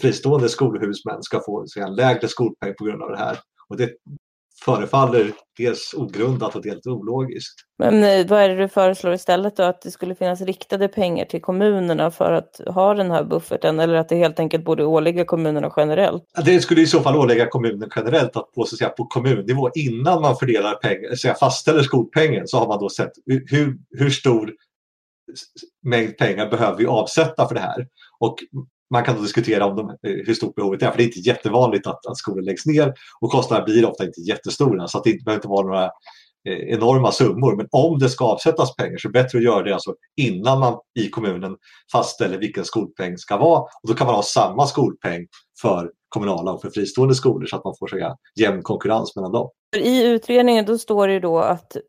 fristående 0.00 0.48
skolhuvudmän 0.48 1.22
ska 1.22 1.40
få 1.40 1.66
en 1.76 1.94
lägre 1.94 2.28
skolpeng 2.28 2.74
på 2.78 2.84
grund 2.84 3.02
av 3.02 3.10
det 3.10 3.18
här. 3.18 3.38
Och 3.68 3.76
det 3.76 3.90
förefaller 4.64 5.32
dels 5.58 5.94
ogrundat 5.94 6.56
och 6.56 6.62
dels 6.62 6.86
ologiskt. 6.86 7.54
Men 7.78 8.04
eh, 8.04 8.26
vad 8.26 8.42
är 8.42 8.48
det 8.48 8.56
du 8.56 8.68
föreslår 8.68 9.14
istället 9.14 9.56
då? 9.56 9.62
Att 9.62 9.82
det 9.82 9.90
skulle 9.90 10.14
finnas 10.14 10.40
riktade 10.40 10.88
pengar 10.88 11.24
till 11.24 11.40
kommunerna 11.40 12.10
för 12.10 12.32
att 12.32 12.60
ha 12.66 12.94
den 12.94 13.10
här 13.10 13.24
bufferten 13.24 13.80
eller 13.80 13.94
att 13.94 14.08
det 14.08 14.16
helt 14.16 14.38
enkelt 14.38 14.64
borde 14.64 14.84
ålägga 14.84 15.24
kommunerna 15.24 15.72
generellt? 15.76 16.24
Det 16.44 16.60
skulle 16.60 16.80
i 16.80 16.86
så 16.86 17.00
fall 17.00 17.16
ålägga 17.16 17.46
kommunen 17.46 17.90
generellt 17.96 18.36
att 18.36 18.52
på, 18.52 18.64
så 18.64 18.74
att 18.74 18.78
säga, 18.78 18.90
på 18.90 19.06
kommunnivå 19.06 19.70
innan 19.74 20.22
man 20.22 20.36
fördelar 20.36 20.74
pengar, 20.74 21.14
så 21.14 21.34
fastställer 21.34 21.82
skolpengen 21.82 22.48
så 22.48 22.58
har 22.58 22.68
man 22.68 22.78
då 22.78 22.88
sett 22.88 23.12
hur, 23.26 23.78
hur 23.90 24.10
stor 24.10 24.52
mängd 25.82 26.18
pengar 26.18 26.50
behöver 26.50 26.78
vi 26.78 26.86
avsätta 26.86 27.48
för 27.48 27.54
det 27.54 27.60
här. 27.60 27.86
Och 28.18 28.38
man 28.92 29.04
kan 29.04 29.16
då 29.16 29.22
diskutera 29.22 29.66
om 29.66 29.76
de, 29.76 29.88
eh, 29.88 29.96
hur 30.02 30.34
stort 30.34 30.54
behovet 30.54 30.82
är, 30.82 30.90
för 30.90 30.96
det 30.96 31.02
är 31.02 31.06
inte 31.06 31.20
jättevanligt 31.20 31.86
att, 31.86 32.06
att 32.06 32.16
skolor 32.16 32.42
läggs 32.42 32.66
ner 32.66 32.94
och 33.20 33.30
kostnaderna 33.30 33.64
blir 33.64 33.86
ofta 33.86 34.04
inte 34.04 34.20
jättestora 34.20 34.88
så 34.88 34.98
att 34.98 35.04
det 35.04 35.10
inte 35.10 35.24
behöver 35.24 35.38
inte 35.38 35.48
vara 35.48 35.66
några 35.66 35.84
eh, 36.48 36.58
enorma 36.74 37.12
summor. 37.12 37.56
Men 37.56 37.68
om 37.70 37.98
det 37.98 38.08
ska 38.08 38.24
avsättas 38.24 38.76
pengar 38.76 38.98
så 38.98 39.08
är 39.08 39.12
det 39.12 39.22
bättre 39.22 39.38
att 39.38 39.44
göra 39.44 39.62
det 39.62 39.74
alltså 39.74 39.94
innan 40.16 40.60
man 40.60 40.78
i 41.00 41.08
kommunen 41.08 41.56
fastställer 41.92 42.38
vilken 42.38 42.64
skolpeng 42.64 43.18
ska 43.18 43.36
vara. 43.36 43.60
Och 43.60 43.88
då 43.88 43.94
kan 43.94 44.06
man 44.06 44.16
ha 44.16 44.22
samma 44.22 44.66
skolpeng 44.66 45.26
för 45.62 45.90
kommunala 46.08 46.52
och 46.52 46.62
för 46.62 46.70
fristående 46.70 47.14
skolor 47.14 47.46
så 47.46 47.56
att 47.56 47.64
man 47.64 47.74
får 47.78 47.86
säga, 47.86 48.16
jämn 48.40 48.62
konkurrens 48.62 49.16
mellan 49.16 49.32
dem. 49.32 49.50
I 49.76 50.04
utredningen 50.04 50.64
då 50.64 50.78
står 50.78 51.08
det 51.08 51.20
då 51.20 51.38
att 51.38 51.76
eh, 51.76 51.82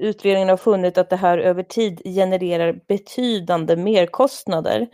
utredningen 0.00 0.48
har 0.48 0.56
funnit 0.56 0.98
att 0.98 1.10
det 1.10 1.16
här 1.16 1.38
över 1.38 1.62
tid 1.62 2.00
genererar 2.04 2.80
betydande 2.88 3.76
merkostnader. 3.76 4.88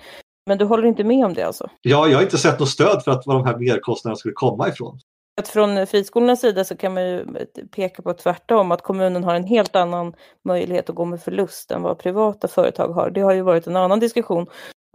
Men 0.47 0.59
du 0.59 0.65
håller 0.65 0.89
inte 0.89 1.05
med 1.05 1.25
om 1.25 1.35
det 1.35 1.43
alltså? 1.43 1.71
Ja, 1.83 2.09
jag 2.09 2.17
har 2.19 2.23
inte 2.23 2.39
sett 2.39 2.61
något 2.61 2.69
stöd 2.69 3.05
för 3.05 3.11
att 3.11 3.27
var 3.27 3.35
de 3.35 3.47
här 3.47 3.57
merkostnaderna 3.59 4.17
skulle 4.17 4.35
komma 4.35 4.69
ifrån. 4.69 4.99
Att 5.41 5.49
från 5.49 5.87
friskolornas 5.87 6.41
sida 6.41 6.65
så 6.65 6.77
kan 6.77 6.95
man 6.95 7.03
ju 7.09 7.27
peka 7.71 8.03
på 8.03 8.13
tvärtom, 8.13 8.73
att 8.73 8.83
kommunen 8.83 9.25
har 9.25 9.35
en 9.35 9.45
helt 9.45 9.77
annan 9.77 10.15
möjlighet 10.45 10.91
att 10.91 10.97
gå 10.97 11.05
med 11.05 11.23
förlust 11.23 11.71
än 11.71 11.83
vad 11.83 11.99
privata 11.99 12.49
företag 12.49 12.89
har. 12.89 13.11
Det 13.11 13.21
har 13.21 13.33
ju 13.33 13.43
varit 13.43 13.67
en 13.67 13.77
annan 13.77 14.01
diskussion. 14.01 14.47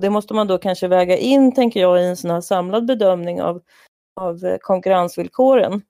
Det 0.01 0.09
måste 0.09 0.33
man 0.33 0.47
då 0.47 0.57
kanske 0.57 0.87
väga 0.87 1.17
in, 1.17 1.55
tänker 1.55 1.81
jag, 1.81 2.01
i 2.01 2.05
en 2.05 2.17
sån 2.17 2.31
här 2.31 2.41
samlad 2.41 2.85
bedömning 2.85 3.41
av, 3.41 3.61
av 4.21 4.57
konkurrensvillkoren 4.61 5.81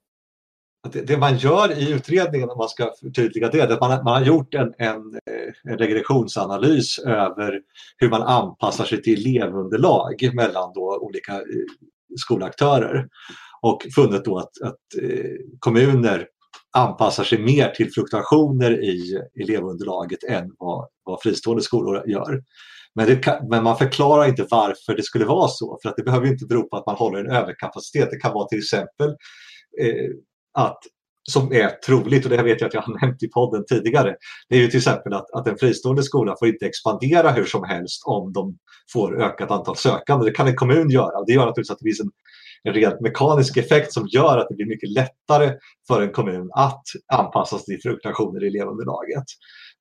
det, 0.90 1.00
det, 1.02 1.16
man 1.16 1.36
gör 1.36 1.78
i 1.78 1.92
utredningen, 1.92 2.50
om 2.50 2.58
man 2.58 2.68
ska 2.68 2.92
förtydliga 3.00 3.48
det, 3.48 3.60
är 3.60 3.68
att 3.68 3.80
man, 3.80 4.04
man 4.04 4.14
har 4.14 4.24
gjort 4.24 4.54
en, 4.54 4.74
en, 4.78 5.14
eh, 5.14 5.72
en, 5.72 5.78
regressionsanalys 5.78 6.98
över 6.98 7.60
hur 7.98 8.10
man 8.10 8.22
anpassar 8.22 8.84
sig 8.84 9.02
till 9.02 9.26
elevunderlag 9.26 10.30
mellan 10.34 10.72
då 10.74 10.98
olika 11.00 11.32
eh, 11.32 11.40
skolaktörer 12.20 13.08
och 13.60 13.86
funnit 13.94 14.24
då 14.24 14.38
att, 14.38 14.62
att 14.62 15.02
eh, 15.02 15.30
kommuner 15.58 16.26
anpassar 16.76 17.24
sig 17.24 17.38
mer 17.38 17.68
till 17.68 17.92
fluktuationer 17.92 18.84
i 18.84 19.22
elevunderlaget 19.42 20.24
än 20.24 20.54
vad, 20.58 20.88
vad 21.04 21.22
fristående 21.22 21.62
skolor 21.62 22.08
gör. 22.08 22.42
Men, 22.94 23.22
kan, 23.22 23.48
men, 23.48 23.64
man 23.64 23.76
förklarar 23.76 24.28
inte 24.28 24.46
varför 24.50 24.96
det 24.96 25.02
skulle 25.02 25.24
vara 25.24 25.48
så, 25.48 25.78
för 25.82 25.88
att 25.88 25.96
det 25.96 26.02
behöver 26.02 26.26
inte 26.26 26.46
bero 26.46 26.68
på 26.68 26.76
att 26.76 26.86
man 26.86 26.96
håller 26.96 27.18
en 27.18 27.30
överkapacitet. 27.30 28.10
Det 28.10 28.16
kan 28.16 28.32
vara 28.32 28.48
till 28.48 28.58
exempel 28.58 29.08
eh, 29.80 30.10
att 30.54 30.78
som 31.30 31.52
är 31.52 31.68
troligt, 31.68 32.24
och 32.24 32.30
det 32.30 32.36
här 32.36 32.44
vet 32.44 32.60
jag 32.60 32.68
att 32.68 32.74
jag 32.74 32.82
har 32.82 33.00
nämnt 33.02 33.22
i 33.22 33.28
podden 33.28 33.64
tidigare, 33.68 34.16
det 34.48 34.56
är 34.56 34.60
ju 34.60 34.68
till 34.68 34.78
exempel 34.78 35.12
att, 35.12 35.30
att 35.32 35.48
en 35.48 35.58
fristående 35.58 36.02
skola 36.02 36.36
får 36.38 36.48
inte 36.48 36.66
expandera 36.66 37.30
hur 37.30 37.44
som 37.44 37.64
helst 37.64 38.02
om 38.06 38.32
de 38.32 38.58
får 38.92 39.22
ökat 39.22 39.50
antal 39.50 39.76
sökande. 39.76 40.26
Det 40.26 40.34
kan 40.34 40.48
en 40.48 40.56
kommun 40.56 40.90
göra. 40.90 41.24
Det 41.26 41.32
gör 41.32 41.46
naturligtvis 41.46 41.70
att 41.70 41.78
det 41.78 41.84
finns 41.84 42.00
en, 42.00 42.10
en 42.62 42.74
rent 42.74 43.00
mekanisk 43.00 43.56
effekt 43.56 43.92
som 43.92 44.08
gör 44.08 44.38
att 44.38 44.48
det 44.48 44.54
blir 44.54 44.66
mycket 44.66 44.90
lättare 44.90 45.54
för 45.88 46.02
en 46.02 46.12
kommun 46.12 46.50
att 46.54 46.82
anpassa 47.12 47.58
sig 47.58 47.66
till 47.66 47.82
fluktuationer 47.82 48.44
i 48.44 48.46
elevunderlaget. 48.46 49.24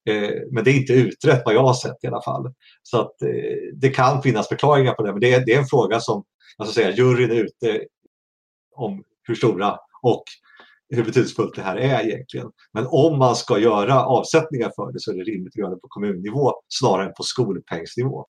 Eh, 0.09 0.31
men 0.51 0.63
det 0.63 0.71
är 0.71 0.75
inte 0.75 0.93
utrett 0.93 1.41
vad 1.45 1.55
jag 1.55 1.63
har 1.63 1.73
sett 1.73 2.03
i 2.03 2.07
alla 2.07 2.21
fall. 2.21 2.53
Så 2.83 3.01
att, 3.01 3.21
eh, 3.21 3.29
det 3.73 3.89
kan 3.89 4.21
finnas 4.21 4.47
förklaringar 4.47 4.93
på 4.93 5.03
det, 5.03 5.11
men 5.11 5.21
det 5.21 5.33
är, 5.33 5.45
det 5.45 5.53
är 5.53 5.59
en 5.59 5.65
fråga 5.65 5.99
som 5.99 6.23
alltså, 6.57 6.81
jag 6.81 6.93
ska 6.93 6.95
säga, 6.95 6.95
juryn 6.95 7.31
är 7.31 7.43
ute 7.43 7.85
om 8.75 9.03
hur 9.23 9.35
stora 9.35 9.77
och 10.01 10.23
hur 10.95 11.03
betydelsefullt 11.03 11.55
det 11.55 11.61
här 11.61 11.77
är 11.77 12.07
egentligen. 12.07 12.51
Men 12.73 12.87
om 12.87 13.19
man 13.19 13.35
ska 13.35 13.59
göra 13.59 14.05
avsättningar 14.05 14.71
för 14.75 14.91
det 14.91 14.99
så 14.99 15.11
är 15.11 15.15
det 15.15 15.23
rimligt 15.23 15.53
att 15.53 15.57
göra 15.57 15.69
det 15.69 15.81
på 15.81 15.87
kommunnivå 15.87 16.53
snarare 16.67 17.05
än 17.05 17.13
på 17.13 17.23
skolpengsnivå. 17.23 18.25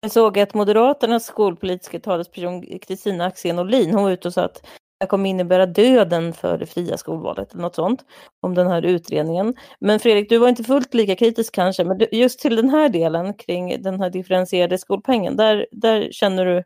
Jag 0.00 0.12
såg 0.12 0.38
att 0.38 0.54
Moderaternas 0.54 1.24
skolpolitiska 1.24 2.00
talesperson 2.00 2.78
Kristina 2.78 3.24
Axén 3.24 3.58
Olin, 3.58 3.94
hon 3.94 4.02
var 4.02 4.10
ute 4.10 4.28
och 4.28 4.34
sa 4.34 4.42
att 4.42 4.66
det 5.00 5.06
kommer 5.06 5.30
innebära 5.30 5.66
döden 5.66 6.32
för 6.32 6.58
det 6.58 6.66
fria 6.66 6.96
skolvalet 6.96 7.52
eller 7.52 7.62
något 7.62 7.74
sånt 7.74 8.04
om 8.40 8.54
den 8.54 8.66
här 8.66 8.82
utredningen. 8.82 9.54
Men 9.80 10.00
Fredrik, 10.00 10.28
du 10.28 10.38
var 10.38 10.48
inte 10.48 10.64
fullt 10.64 10.94
lika 10.94 11.16
kritisk 11.16 11.54
kanske, 11.54 11.84
men 11.84 12.00
just 12.12 12.40
till 12.40 12.56
den 12.56 12.70
här 12.70 12.88
delen 12.88 13.34
kring 13.34 13.82
den 13.82 14.00
här 14.00 14.10
differentierade 14.10 14.78
skolpengen, 14.78 15.36
där, 15.36 15.66
där 15.70 16.08
känner 16.12 16.46
du 16.46 16.58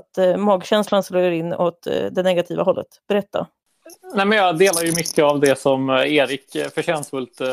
att 0.00 0.18
eh, 0.18 0.36
magkänslan 0.36 1.02
slår 1.02 1.30
in 1.30 1.52
åt 1.52 1.86
eh, 1.86 2.06
det 2.12 2.22
negativa 2.22 2.62
hållet. 2.62 2.86
Berätta. 3.08 3.46
Nej, 4.14 4.26
men 4.26 4.38
jag 4.38 4.58
delar 4.58 4.82
ju 4.82 4.92
mycket 4.92 5.24
av 5.24 5.40
det 5.40 5.58
som 5.58 5.90
eh, 5.90 6.14
Erik 6.14 6.54
eh, 6.54 6.68
förtjänstfullt 6.68 7.40
eh, 7.40 7.48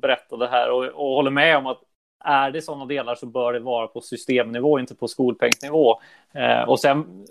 berättade 0.00 0.48
här 0.48 0.70
och, 0.70 0.84
och 0.84 1.14
håller 1.14 1.30
med 1.30 1.56
om 1.56 1.66
att 1.66 1.80
är 2.24 2.50
det 2.50 2.62
sådana 2.62 2.86
delar 2.86 3.14
så 3.14 3.26
bör 3.26 3.52
det 3.52 3.60
vara 3.60 3.86
på 3.86 4.00
systemnivå, 4.00 4.78
inte 4.78 4.94
på 4.94 5.08
skolpengsnivå. 5.08 6.00
Eh, 6.34 6.68
och 6.68 6.80
sen 6.80 7.24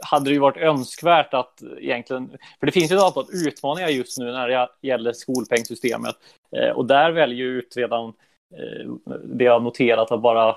hade 0.00 0.24
det 0.24 0.32
ju 0.32 0.38
varit 0.38 0.56
önskvärt 0.56 1.34
att 1.34 1.62
egentligen, 1.78 2.28
för 2.60 2.66
det 2.66 2.72
finns 2.72 2.92
ju 2.92 2.96
ett 2.96 3.02
antal 3.02 3.26
utmaningar 3.46 3.88
just 3.88 4.18
nu 4.18 4.32
när 4.32 4.48
det 4.48 4.68
gäller 4.80 5.12
skolpengssystemet. 5.12 6.14
Eh, 6.56 6.70
och 6.70 6.86
där 6.86 7.10
väljer 7.10 7.46
utredaren, 7.46 8.12
eh, 8.54 8.90
det 9.24 9.44
jag 9.44 9.62
noterat, 9.62 10.12
att 10.12 10.22
bara 10.22 10.56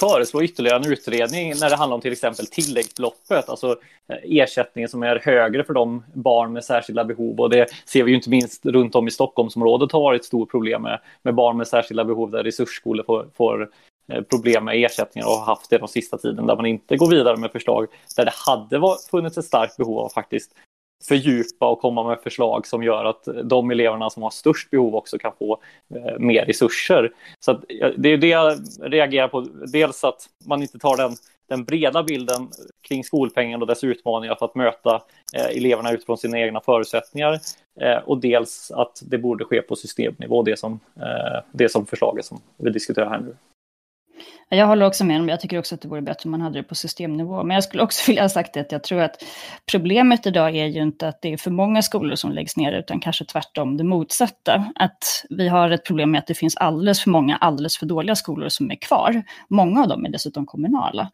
föreslå 0.00 0.42
ytterligare 0.42 0.76
en 0.76 0.92
utredning 0.92 1.52
när 1.60 1.70
det 1.70 1.76
handlar 1.76 1.94
om 1.94 2.00
till 2.00 2.12
exempel 2.12 2.46
tilläggsbeloppet, 2.46 3.48
alltså 3.48 3.76
eh, 4.08 4.16
ersättningen 4.22 4.88
som 4.88 5.02
är 5.02 5.20
högre 5.24 5.64
för 5.64 5.74
de 5.74 6.04
barn 6.12 6.52
med 6.52 6.64
särskilda 6.64 7.04
behov. 7.04 7.40
Och 7.40 7.50
det 7.50 7.66
ser 7.84 8.02
vi 8.02 8.10
ju 8.10 8.16
inte 8.16 8.30
minst 8.30 8.66
runt 8.66 8.94
om 8.94 9.08
i 9.08 9.10
Stockholmsområdet 9.10 9.92
har 9.92 10.00
varit 10.00 10.20
ett 10.20 10.26
stort 10.26 10.50
problem 10.50 10.82
med, 10.82 11.00
med 11.22 11.34
barn 11.34 11.56
med 11.56 11.68
särskilda 11.68 12.04
behov 12.04 12.30
där 12.30 12.44
resursskolor 12.44 13.04
får, 13.04 13.26
får 13.36 13.70
eh, 14.12 14.22
problem 14.22 14.64
med 14.64 14.84
ersättningar 14.84 15.26
och 15.26 15.34
har 15.34 15.46
haft 15.46 15.70
det 15.70 15.78
de 15.78 15.88
sista 15.88 16.18
tiden 16.18 16.46
där 16.46 16.56
man 16.56 16.66
inte 16.66 16.96
går 16.96 17.10
vidare 17.10 17.36
med 17.36 17.52
förslag 17.52 17.86
där 18.16 18.24
det 18.24 18.34
hade 18.46 18.96
funnits 19.10 19.38
ett 19.38 19.44
starkt 19.44 19.76
behov 19.76 19.98
av 19.98 20.08
faktiskt 20.08 20.52
fördjupa 21.04 21.68
och 21.68 21.80
komma 21.80 22.08
med 22.08 22.20
förslag 22.20 22.66
som 22.66 22.82
gör 22.82 23.04
att 23.04 23.28
de 23.44 23.70
eleverna 23.70 24.10
som 24.10 24.22
har 24.22 24.30
störst 24.30 24.70
behov 24.70 24.94
också 24.94 25.18
kan 25.18 25.32
få 25.38 25.58
eh, 25.94 26.18
mer 26.18 26.44
resurser. 26.44 27.12
Så 27.40 27.52
det 27.96 28.08
är 28.08 28.16
det 28.16 28.28
jag 28.28 28.58
reagerar 28.80 29.28
på. 29.28 29.40
Dels 29.72 30.04
att 30.04 30.26
man 30.46 30.62
inte 30.62 30.78
tar 30.78 30.96
den, 30.96 31.12
den 31.48 31.64
breda 31.64 32.02
bilden 32.02 32.48
kring 32.88 33.04
skolpengen 33.04 33.62
och 33.62 33.66
dess 33.68 33.84
utmaningar 33.84 34.34
för 34.34 34.46
att 34.46 34.54
möta 34.54 35.02
eh, 35.36 35.56
eleverna 35.56 35.92
utifrån 35.92 36.18
sina 36.18 36.40
egna 36.40 36.60
förutsättningar. 36.60 37.38
Eh, 37.80 37.98
och 38.04 38.18
dels 38.20 38.70
att 38.70 39.02
det 39.06 39.18
borde 39.18 39.44
ske 39.44 39.62
på 39.62 39.76
systemnivå, 39.76 40.42
det 40.42 40.58
som, 40.58 40.80
eh, 40.96 41.42
det 41.52 41.68
som 41.68 41.86
förslaget 41.86 42.24
som 42.24 42.40
vi 42.56 42.70
diskuterar 42.70 43.10
här 43.10 43.20
nu. 43.20 43.36
Jag 44.48 44.66
håller 44.66 44.86
också 44.86 45.04
med 45.04 45.20
om 45.20 45.28
Jag 45.28 45.40
tycker 45.40 45.58
också 45.58 45.74
att 45.74 45.80
det 45.80 45.88
vore 45.88 46.02
bättre 46.02 46.26
om 46.26 46.30
man 46.30 46.40
hade 46.40 46.58
det 46.58 46.62
på 46.62 46.74
systemnivå. 46.74 47.42
Men 47.44 47.54
jag 47.54 47.64
skulle 47.64 47.82
också 47.82 48.06
vilja 48.10 48.22
ha 48.22 48.28
sagt 48.28 48.56
att 48.56 48.72
jag 48.72 48.82
tror 48.82 49.00
att 49.00 49.24
problemet 49.70 50.26
idag 50.26 50.56
är 50.56 50.66
ju 50.66 50.82
inte 50.82 51.08
att 51.08 51.22
det 51.22 51.32
är 51.32 51.36
för 51.36 51.50
många 51.50 51.82
skolor 51.82 52.14
som 52.14 52.32
läggs 52.32 52.56
ner, 52.56 52.72
utan 52.72 53.00
kanske 53.00 53.24
tvärtom 53.24 53.76
det 53.76 53.84
motsatta. 53.84 54.72
Att 54.74 55.24
vi 55.30 55.48
har 55.48 55.70
ett 55.70 55.84
problem 55.84 56.10
med 56.10 56.18
att 56.18 56.26
det 56.26 56.34
finns 56.34 56.56
alldeles 56.56 57.00
för 57.00 57.10
många 57.10 57.36
alldeles 57.36 57.78
för 57.78 57.86
dåliga 57.86 58.16
skolor 58.16 58.48
som 58.48 58.70
är 58.70 58.76
kvar. 58.76 59.22
Många 59.48 59.82
av 59.82 59.88
dem 59.88 60.04
är 60.04 60.10
dessutom 60.10 60.46
kommunala. 60.46 61.10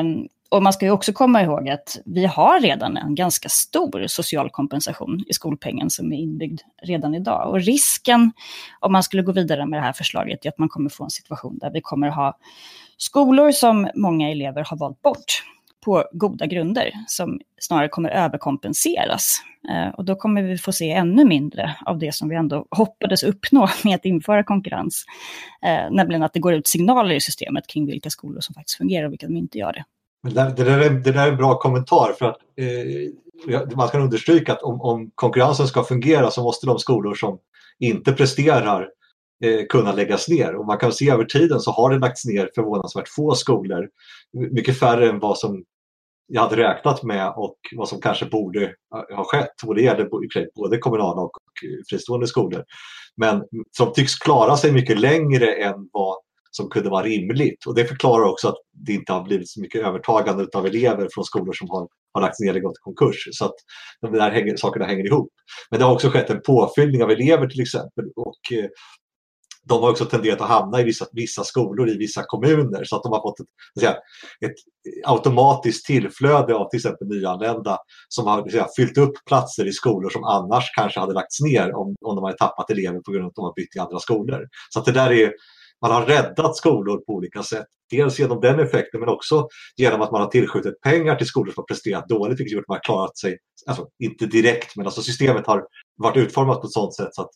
Um, 0.00 0.28
och 0.50 0.62
man 0.62 0.72
ska 0.72 0.86
ju 0.86 0.92
också 0.92 1.12
komma 1.12 1.42
ihåg 1.42 1.68
att 1.68 1.98
vi 2.04 2.26
har 2.26 2.60
redan 2.60 2.96
en 2.96 3.14
ganska 3.14 3.48
stor 3.48 4.06
social 4.06 4.50
kompensation 4.50 5.24
i 5.28 5.34
skolpengen 5.34 5.90
som 5.90 6.12
är 6.12 6.16
inbyggd 6.16 6.60
redan 6.82 7.14
idag. 7.14 7.48
Och 7.48 7.60
risken 7.60 8.32
om 8.80 8.92
man 8.92 9.02
skulle 9.02 9.22
gå 9.22 9.32
vidare 9.32 9.66
med 9.66 9.78
det 9.78 9.84
här 9.84 9.92
förslaget 9.92 10.44
är 10.44 10.48
att 10.48 10.58
man 10.58 10.68
kommer 10.68 10.90
få 10.90 11.04
en 11.04 11.10
situation 11.10 11.58
där 11.58 11.70
vi 11.70 11.80
kommer 11.80 12.08
ha 12.08 12.38
skolor 12.96 13.52
som 13.52 13.88
många 13.94 14.30
elever 14.30 14.64
har 14.64 14.76
valt 14.76 15.02
bort. 15.02 15.42
på 15.84 16.04
goda 16.12 16.46
grunder 16.46 16.90
som 17.06 17.40
snarare 17.60 17.88
kommer 17.88 18.10
överkompenseras. 18.10 19.42
Eh, 19.70 19.88
och 19.88 20.04
då 20.04 20.16
kommer 20.16 20.42
vi 20.42 20.58
få 20.58 20.72
se 20.72 20.90
ännu 20.90 21.24
mindre 21.24 21.76
av 21.86 21.98
det 21.98 22.14
som 22.14 22.28
vi 22.28 22.36
ändå 22.36 22.66
hoppades 22.70 23.22
uppnå 23.22 23.68
med 23.84 23.94
att 23.94 24.04
införa 24.04 24.44
konkurrens. 24.44 25.04
Eh, 25.62 25.90
nämligen 25.90 26.22
att 26.22 26.32
det 26.32 26.40
går 26.40 26.54
ut 26.54 26.68
signaler 26.68 27.14
i 27.14 27.20
systemet 27.20 27.66
kring 27.66 27.86
vilka 27.86 28.10
skolor 28.10 28.40
som 28.40 28.54
faktiskt 28.54 28.78
fungerar 28.78 29.06
och 29.06 29.12
vilka 29.12 29.26
som 29.26 29.36
inte 29.36 29.58
gör 29.58 29.72
det. 29.72 29.84
Men 30.22 30.34
det, 30.34 30.54
det, 30.56 30.64
där 30.64 30.78
är, 30.78 30.90
det 30.90 31.12
där 31.12 31.26
är 31.26 31.30
en 31.30 31.36
bra 31.36 31.58
kommentar 31.58 32.14
för 32.18 32.26
att 32.26 32.38
eh, 32.56 33.76
man 33.76 33.88
kan 33.88 34.02
understryka 34.02 34.52
att 34.52 34.62
om, 34.62 34.80
om, 34.80 35.10
konkurrensen 35.14 35.66
ska 35.66 35.84
fungera 35.84 36.30
så 36.30 36.42
måste 36.42 36.66
de 36.66 36.78
skolor 36.78 37.14
som 37.14 37.38
inte 37.78 38.12
presterar 38.12 38.88
eh, 39.44 39.66
kunna 39.68 39.92
läggas 39.92 40.28
ner. 40.28 40.54
Och 40.54 40.66
man 40.66 40.78
kan 40.78 40.92
se 40.92 41.10
över 41.10 41.24
tiden 41.24 41.60
så 41.60 41.70
har 41.70 41.90
det 41.90 41.98
lagts 41.98 42.24
ner 42.24 42.50
förvånansvärt 42.54 43.08
få 43.08 43.34
skolor. 43.34 43.88
Mycket 44.52 44.78
färre 44.78 45.08
än 45.08 45.18
vad 45.18 45.38
som 45.38 45.64
jag 46.26 46.42
hade 46.42 46.56
räknat 46.56 47.02
med 47.02 47.32
och 47.36 47.56
vad 47.76 47.88
som 47.88 48.00
kanske 48.00 48.26
borde 48.26 48.64
eh, 48.64 49.16
ha 49.16 49.24
skett. 49.24 49.62
Och 49.66 49.74
det 49.74 49.82
gäller 49.82 50.08
både 50.54 50.78
kommunala 50.78 51.22
och 51.22 51.32
fristående 51.90 52.26
skolor. 52.26 52.64
Men 53.16 53.44
som 53.76 53.92
tycks 53.92 54.14
klara 54.14 54.56
sig 54.56 54.72
mycket 54.72 55.00
längre 55.00 55.54
än 55.54 55.88
vad 55.92 56.16
som 56.50 56.70
kunde 56.70 56.90
vara 56.90 57.04
rimligt. 57.04 57.66
Och 57.66 57.74
det 57.74 57.84
förklarar 57.84 58.24
också 58.24 58.48
att 58.48 58.56
det 58.72 58.92
inte 58.92 59.12
har 59.12 59.22
blivit 59.22 59.50
så 59.50 59.60
mycket 59.60 59.86
övertagande 59.86 60.46
av 60.54 60.66
elever 60.66 61.08
från 61.14 61.24
skolor 61.24 61.52
som 61.52 61.70
har, 61.70 61.88
har 62.12 62.20
lagts 62.20 62.40
ner 62.40 62.50
eller 62.50 62.60
gått 62.60 62.78
i 62.78 62.80
konkurs. 62.80 63.28
Så 63.32 63.44
att 63.44 63.54
de 64.00 64.12
där 64.12 64.30
hänger, 64.30 64.56
sakerna 64.56 64.86
hänger 64.86 65.06
ihop. 65.06 65.32
Men 65.70 65.80
det 65.80 65.86
har 65.86 65.94
också 65.94 66.10
skett 66.10 66.30
en 66.30 66.42
påfyllning 66.46 67.02
av 67.02 67.10
elever 67.10 67.46
till 67.46 67.60
exempel. 67.60 68.04
Och 68.16 68.52
eh, 68.52 68.68
de 69.68 69.82
har 69.82 69.90
också 69.90 70.04
tenderat 70.04 70.40
att 70.40 70.48
hamna 70.48 70.80
i 70.80 70.84
vissa, 70.84 71.06
vissa 71.12 71.44
skolor 71.44 71.88
i 71.88 71.96
vissa 71.96 72.22
kommuner 72.26 72.84
så 72.84 72.96
att 72.96 73.02
de 73.02 73.12
har 73.12 73.22
fått 73.22 73.40
ett, 73.40 73.46
säga, 73.80 73.96
ett 74.40 74.54
automatiskt 75.04 75.86
tillflöde 75.86 76.54
av 76.54 76.70
till 76.70 76.78
exempel 76.78 77.08
nyanlända 77.08 77.78
som 78.08 78.26
har 78.26 78.48
säga, 78.48 78.66
fyllt 78.76 78.98
upp 78.98 79.12
platser 79.26 79.66
i 79.66 79.72
skolor 79.72 80.10
som 80.10 80.24
annars 80.24 80.64
kanske 80.76 81.00
hade 81.00 81.12
lagts 81.12 81.40
ner 81.40 81.74
om, 81.76 81.94
om 82.00 82.16
de 82.16 82.24
hade 82.24 82.36
tappat 82.36 82.70
elever 82.70 83.00
på 83.00 83.12
grund 83.12 83.24
av 83.24 83.28
att 83.28 83.34
de 83.34 83.44
har 83.44 83.54
bytt 83.56 83.70
till 83.70 83.80
andra 83.80 83.98
skolor. 83.98 84.48
Så 84.70 84.78
att 84.78 84.84
det 84.84 84.92
där 84.92 85.12
är, 85.12 85.32
man 85.82 85.90
har 85.90 86.06
räddat 86.06 86.56
skolor 86.56 86.96
på 86.96 87.12
olika 87.12 87.42
sätt. 87.42 87.66
Dels 87.90 88.18
genom 88.18 88.40
den 88.40 88.60
effekten 88.60 89.00
men 89.00 89.08
också 89.08 89.48
genom 89.76 90.02
att 90.02 90.12
man 90.12 90.20
har 90.20 90.28
tillskjutit 90.28 90.80
pengar 90.80 91.16
till 91.16 91.26
skolor 91.26 91.52
som 91.52 91.60
har 91.60 91.66
presterat 91.74 92.08
dåligt 92.08 92.40
vilket 92.40 92.52
gjort 92.52 92.62
att 92.62 92.68
man 92.68 92.76
har 92.76 92.94
klarat 92.94 93.18
sig, 93.18 93.38
alltså 93.66 93.86
inte 93.98 94.26
direkt 94.26 94.76
men 94.76 94.86
alltså 94.86 95.02
systemet 95.02 95.46
har 95.46 95.66
varit 95.96 96.16
utformat 96.16 96.60
på 96.60 96.66
ett 96.66 96.72
sådant 96.72 96.94
sätt 96.94 97.14
så 97.14 97.22
att 97.22 97.30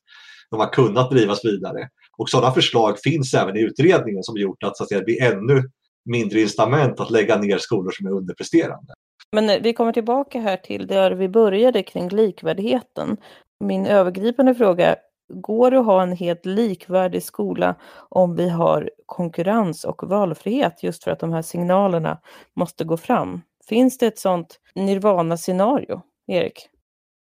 de 0.51 0.61
har 0.61 0.73
kunnat 0.73 1.11
drivas 1.11 1.45
vidare. 1.45 1.89
Och 2.19 2.29
sådana 2.29 2.55
förslag 2.55 2.99
finns 3.05 3.35
även 3.35 3.57
i 3.57 3.61
utredningen 3.61 4.23
som 4.23 4.37
gjort 4.37 4.63
att, 4.63 4.77
så 4.77 4.83
att 4.83 4.89
säga, 4.89 4.99
det 4.99 5.05
blir 5.05 5.23
ännu 5.23 5.63
mindre 6.05 6.41
incitament 6.41 7.01
att 7.01 7.11
lägga 7.11 7.37
ner 7.37 7.59
skolor 7.59 7.91
som 7.91 8.07
är 8.07 8.11
underpresterande. 8.11 8.95
Men 9.33 9.51
eh, 9.51 9.63
vi 9.63 9.73
kommer 9.73 9.93
tillbaka 9.93 10.41
här 10.41 10.57
till 10.57 10.87
där 10.87 11.11
vi 11.11 11.29
började 11.29 11.83
kring 11.83 12.09
likvärdigheten. 12.09 13.17
Min 13.65 13.87
övergripande 13.87 14.55
fråga, 14.55 14.97
går 15.29 15.71
det 15.71 15.79
att 15.79 15.87
ha 15.87 16.03
en 16.03 16.13
helt 16.13 16.47
likvärdig 16.47 17.23
skola 17.23 17.75
om 18.09 18.37
vi 18.37 18.49
har 18.49 18.91
konkurrens 19.07 19.85
och 19.85 20.09
valfrihet 20.09 20.83
just 20.83 21.05
för 21.05 21.11
att 21.11 21.21
de 21.21 21.33
här 21.33 21.43
signalerna 21.43 22.19
måste 22.57 22.85
gå 22.85 22.97
fram? 22.97 23.41
Finns 23.69 23.99
det 23.99 24.07
ett 24.07 24.19
sådant 24.19 24.61
nirvana-scenario, 24.75 26.03
Erik? 26.27 26.69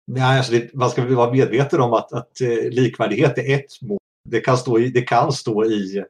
Nej, 0.08 0.38
alltså 0.38 0.52
det, 0.52 0.74
man 0.74 0.90
ska 0.90 1.06
vara 1.06 1.32
medveten 1.32 1.82
om 1.82 1.94
att, 1.94 2.14
att 2.14 2.42
eh, 2.42 2.70
likvärdighet 2.70 3.38
är 3.38 3.56
ett 3.56 3.82
mål. 3.82 3.98
Det 4.30 4.40
kan 4.40 4.58
stå 4.58 4.80
i, 4.80 4.90
det 4.90 5.02
kan 5.02 5.32
stå 5.32 5.66
i, 5.66 6.04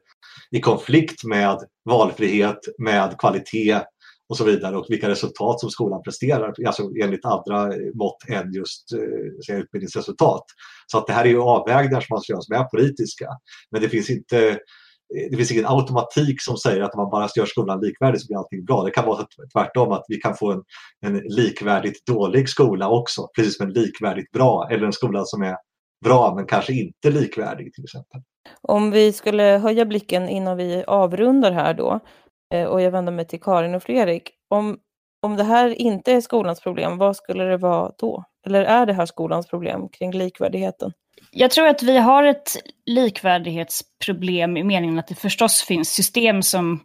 i 0.50 0.60
konflikt 0.60 1.24
med 1.24 1.58
valfrihet, 1.84 2.58
med 2.78 3.18
kvalitet 3.18 3.80
och 4.28 4.36
så 4.36 4.44
vidare 4.44 4.76
och 4.76 4.86
vilka 4.88 5.08
resultat 5.08 5.60
som 5.60 5.70
skolan 5.70 6.02
presterar, 6.02 6.54
alltså 6.66 6.90
enligt 7.02 7.24
andra 7.24 7.72
mått 7.94 8.28
än 8.28 8.52
just 8.52 8.92
eh, 9.48 9.56
utbildningsresultat. 9.56 10.44
Så 10.86 10.98
att 10.98 11.06
det 11.06 11.12
här 11.12 11.24
är 11.24 11.28
ju 11.28 11.40
avvägningar 11.40 12.00
som 12.00 12.14
man 12.14 12.20
ska 12.20 12.32
göra 12.32 12.42
som 12.42 12.56
är 12.56 12.64
politiska. 12.64 13.28
Men 13.70 13.82
det 13.82 13.88
finns 13.88 14.10
inte 14.10 14.48
eh, 14.48 14.56
det 15.30 15.36
finns 15.36 15.52
ingen 15.52 15.66
automatik 15.66 16.42
som 16.42 16.56
säger 16.56 16.82
att 16.82 16.94
om 16.94 17.02
man 17.02 17.10
bara 17.10 17.28
gör 17.36 17.46
skolan 17.46 17.80
likvärdig 17.80 18.20
så 18.20 18.26
blir 18.26 18.38
allting 18.38 18.64
bra. 18.64 18.84
Det 18.84 18.90
kan 18.90 19.06
vara 19.06 19.26
tvärtom 19.52 19.92
att 19.92 20.04
vi 20.08 20.16
kan 20.16 20.36
få 20.36 20.52
en, 20.52 20.62
en 21.00 21.16
likvärdigt 21.16 22.06
dålig 22.06 22.48
skola 22.48 22.88
också, 22.88 23.28
precis 23.36 23.56
som 23.56 23.66
en 23.66 23.72
likvärdigt 23.72 24.30
bra 24.30 24.68
eller 24.70 24.86
en 24.86 24.92
skola 24.92 25.24
som 25.24 25.42
är 25.42 25.56
bra 26.04 26.34
men 26.34 26.46
kanske 26.46 26.72
inte 26.72 27.10
likvärdig 27.10 27.74
till 27.74 27.84
exempel. 27.84 28.20
Om 28.62 28.90
vi 28.90 29.12
skulle 29.12 29.42
höja 29.42 29.84
blicken 29.84 30.28
innan 30.28 30.56
vi 30.56 30.84
avrundar 30.86 31.52
här 31.52 31.74
då 31.74 32.00
Eh, 32.52 32.64
och 32.64 32.82
jag 32.82 32.90
vänder 32.90 33.12
mig 33.12 33.26
till 33.26 33.40
Karin 33.40 33.74
och 33.74 33.82
Fredrik. 33.82 34.30
Om, 34.48 34.78
om 35.22 35.36
det 35.36 35.44
här 35.44 35.80
inte 35.80 36.12
är 36.12 36.20
skolans 36.20 36.60
problem, 36.60 36.98
vad 36.98 37.16
skulle 37.16 37.44
det 37.44 37.56
vara 37.56 37.92
då? 37.98 38.24
Eller 38.46 38.64
är 38.64 38.86
det 38.86 38.92
här 38.92 39.06
skolans 39.06 39.46
problem 39.46 39.88
kring 39.88 40.12
likvärdigheten? 40.12 40.92
Jag 41.30 41.50
tror 41.50 41.66
att 41.66 41.82
vi 41.82 41.98
har 41.98 42.24
ett 42.24 42.56
likvärdighetsproblem 42.86 44.56
i 44.56 44.64
meningen 44.64 44.98
att 44.98 45.06
det 45.06 45.14
förstås 45.14 45.62
finns 45.62 45.90
system 45.90 46.42
som 46.42 46.80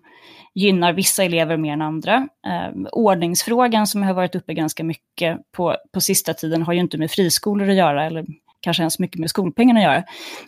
gynnar 0.55 0.93
vissa 0.93 1.23
elever 1.23 1.57
mer 1.57 1.73
än 1.73 1.81
andra. 1.81 2.27
Eh, 2.47 2.81
ordningsfrågan 2.91 3.87
som 3.87 4.03
har 4.03 4.13
varit 4.13 4.35
uppe 4.35 4.53
ganska 4.53 4.83
mycket 4.83 5.37
på, 5.57 5.77
på 5.93 6.01
sista 6.01 6.33
tiden 6.33 6.63
har 6.63 6.73
ju 6.73 6.79
inte 6.79 6.97
med 6.97 7.11
friskolor 7.11 7.69
att 7.69 7.75
göra, 7.75 8.05
eller 8.05 8.25
kanske 8.59 8.83
ens 8.83 8.99
mycket 8.99 9.19
med 9.19 9.29
skolpengarna 9.29 9.79
att 9.79 9.83
göra. 9.83 10.03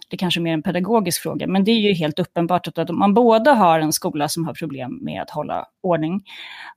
Det 0.09 0.17
kanske 0.17 0.39
är 0.39 0.41
mer 0.41 0.53
en 0.53 0.61
pedagogisk 0.61 1.21
fråga, 1.21 1.47
men 1.47 1.63
det 1.63 1.71
är 1.71 1.79
ju 1.79 1.93
helt 1.93 2.19
uppenbart 2.19 2.67
att 2.67 2.89
om 2.89 2.99
man 2.99 3.13
både 3.13 3.51
har 3.51 3.79
en 3.79 3.93
skola 3.93 4.27
som 4.27 4.45
har 4.45 4.53
problem 4.53 4.99
med 5.01 5.21
att 5.21 5.29
hålla 5.29 5.65
ordning 5.81 6.23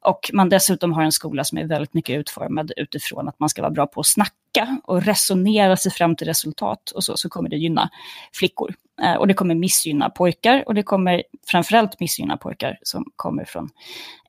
och 0.01 0.31
man 0.33 0.49
dessutom 0.49 0.93
har 0.93 1.03
en 1.03 1.13
skola 1.13 1.45
som 1.45 1.59
är 1.59 1.65
väldigt 1.65 1.95
mycket 1.95 2.19
utformad 2.19 2.73
utifrån 2.77 3.29
att 3.29 3.41
man 3.41 3.49
ska 3.49 3.63
vara 3.63 3.71
bra 3.71 3.87
på 3.87 4.01
att 4.01 4.07
snacka 4.07 4.42
och 4.85 5.03
resonera 5.03 5.77
sig 5.77 5.93
fram 5.93 6.17
till 6.17 6.27
resultat 6.27 6.91
och 6.91 7.05
så, 7.05 7.17
så 7.17 7.29
kommer 7.29 7.49
det 7.49 7.57
gynna 7.57 7.91
flickor. 8.33 8.75
Eh, 9.03 9.15
och 9.15 9.29
det 9.29 9.35
kommer 9.35 9.55
missgynna 9.55 10.11
pojkar 10.11 10.65
och 10.67 10.75
det 10.75 10.83
kommer 10.83 11.23
framförallt 11.47 12.01
missgynna 12.01 12.37
pojkar 12.37 12.79
som 12.83 13.05
kommer 13.17 13.45
från 13.45 13.69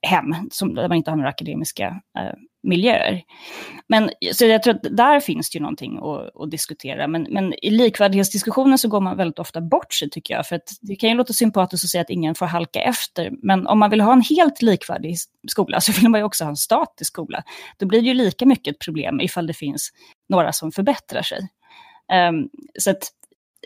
hem 0.02 0.36
som, 0.52 0.76
där 0.76 0.88
man 0.88 0.98
inte 0.98 1.12
har 1.12 1.16
några 1.16 1.30
akademiska 1.30 2.02
eh, 2.18 2.34
miljöer. 2.64 3.22
Men 3.88 4.10
så 4.34 4.46
jag 4.46 4.64
tror 4.64 4.76
att 4.76 4.98
där 4.98 5.20
finns 5.20 5.50
det 5.50 5.58
ju 5.58 5.62
någonting 5.62 5.98
att, 5.98 6.42
att, 6.42 6.52
diskutera. 6.52 7.08
Men, 7.08 7.28
men 7.30 7.54
i 7.54 7.70
likvärdighetsdiskussionen 7.70 8.78
så 8.78 8.88
går 8.88 9.02
man 9.02 9.18
väldigt 9.18 9.40
ofta 9.40 9.62
bort 9.62 9.94
sig 9.94 10.10
tycker 10.10 10.34
jag. 10.34 10.48
För 10.48 10.56
att 10.56 10.70
det 10.82 10.96
kan 10.96 11.10
ju 11.10 11.16
låta 11.16 11.34
sympatiskt 11.34 11.84
att 11.84 11.90
säga 11.90 12.02
att 12.02 12.10
ingen 12.10 12.36
får 12.36 12.46
halka 12.46 12.82
efter. 12.82 13.32
Men 13.42 13.68
om 13.68 13.80
man 13.80 13.90
vill 13.90 14.02
ha 14.02 14.14
en 14.14 14.22
helt 14.22 14.62
likvärdig 14.62 15.18
skola 15.48 15.82
så 15.82 15.92
vill 15.92 16.10
man 16.10 16.20
ju 16.20 16.26
också 16.26 16.44
ha 16.44 16.50
en 16.50 16.58
statisk 16.58 17.14
skola. 17.14 17.44
Då 17.78 17.86
blir 17.86 18.02
det 18.02 18.08
ju 18.08 18.14
lika 18.14 18.46
mycket 18.46 18.76
ett 18.76 18.80
problem 18.80 19.22
ifall 19.22 19.48
det 19.48 19.54
finns 19.54 19.90
några 20.30 20.52
som 20.52 20.72
förbättrar 20.72 21.22
sig. 21.22 21.50
Um, 22.30 22.50
så 22.80 22.92
att 22.92 23.12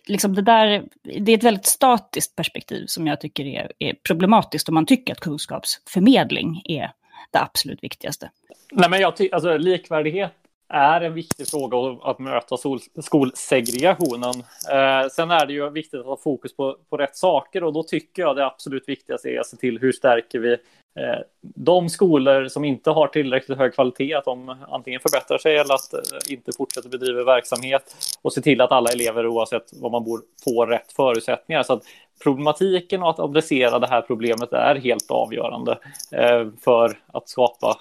liksom 0.06 0.36
det, 0.36 0.42
där, 0.42 0.84
det 1.04 1.32
är 1.32 1.38
ett 1.38 1.44
väldigt 1.44 1.66
statiskt 1.66 2.36
perspektiv 2.36 2.86
som 2.88 3.08
jag 3.08 3.22
tycker 3.22 3.46
är, 3.46 3.72
är 3.80 3.94
problematiskt 3.94 4.70
om 4.70 4.76
man 4.76 4.86
tycker 4.86 5.14
att 5.14 5.20
kunskapsförmedling 5.20 6.62
är 6.66 6.92
det 7.32 7.40
absolut 7.40 7.84
viktigaste. 7.84 8.32
Nej, 8.72 8.90
men 8.90 9.02
jag 9.02 9.14
alltså, 9.32 9.58
likvärdighet 9.58 10.34
är 10.70 11.02
en 11.02 11.14
viktig 11.14 11.48
fråga 11.48 12.00
att 12.04 12.20
möta 12.20 12.58
skolsegregationen. 13.02 14.34
Eh, 14.72 15.10
sen 15.12 15.32
är 15.32 15.46
det 15.46 15.54
ju 15.54 15.70
viktigt 15.70 16.00
att 16.00 16.06
ha 16.06 16.18
fokus 16.18 16.56
på, 16.56 16.78
på 16.90 16.98
rätt 16.98 17.16
saker 17.16 17.64
och 17.64 17.74
då 17.74 17.84
tycker 17.84 18.22
jag 18.22 18.36
det 18.36 18.46
absolut 18.46 18.90
viktigaste 18.90 19.30
är 19.30 19.40
att 19.40 19.48
se 19.48 19.58
till 19.58 19.80
hur 19.80 19.92
stärker 19.92 20.40
vi 20.40 20.58
Eh, 20.98 21.20
de 21.42 21.90
skolor 21.90 22.48
som 22.48 22.66
inte 22.66 22.90
har 22.90 23.08
tillräckligt 23.08 23.58
hög 23.58 23.74
kvalitet, 23.74 24.14
att 24.14 24.26
de 24.26 24.56
antingen 24.68 25.00
förbättrar 25.00 25.38
sig 25.38 25.58
eller 25.58 25.74
att 25.74 25.94
eh, 25.94 26.34
inte 26.34 26.52
fortsätter 26.58 26.90
bedriva 26.90 27.24
verksamhet 27.24 27.96
och 28.22 28.34
se 28.34 28.42
till 28.42 28.62
att 28.62 28.72
alla 28.72 28.90
elever 28.92 29.28
oavsett 29.28 29.74
var 29.74 29.90
man 29.90 30.04
bor 30.04 30.22
får 30.44 30.68
rätt 30.68 30.94
förutsättningar. 30.94 31.64
Så 31.64 31.74
att 31.74 31.84
problematiken 32.24 33.04
och 33.04 33.10
att 33.10 33.20
adressera 33.20 33.80
det 33.80 33.88
här 33.88 34.02
problemet 34.02 34.54
är 34.54 34.76
helt 34.76 35.12
avgörande 35.12 35.80
eh, 36.12 36.48
för 36.64 37.00
att 37.08 37.30
skapa 37.30 37.78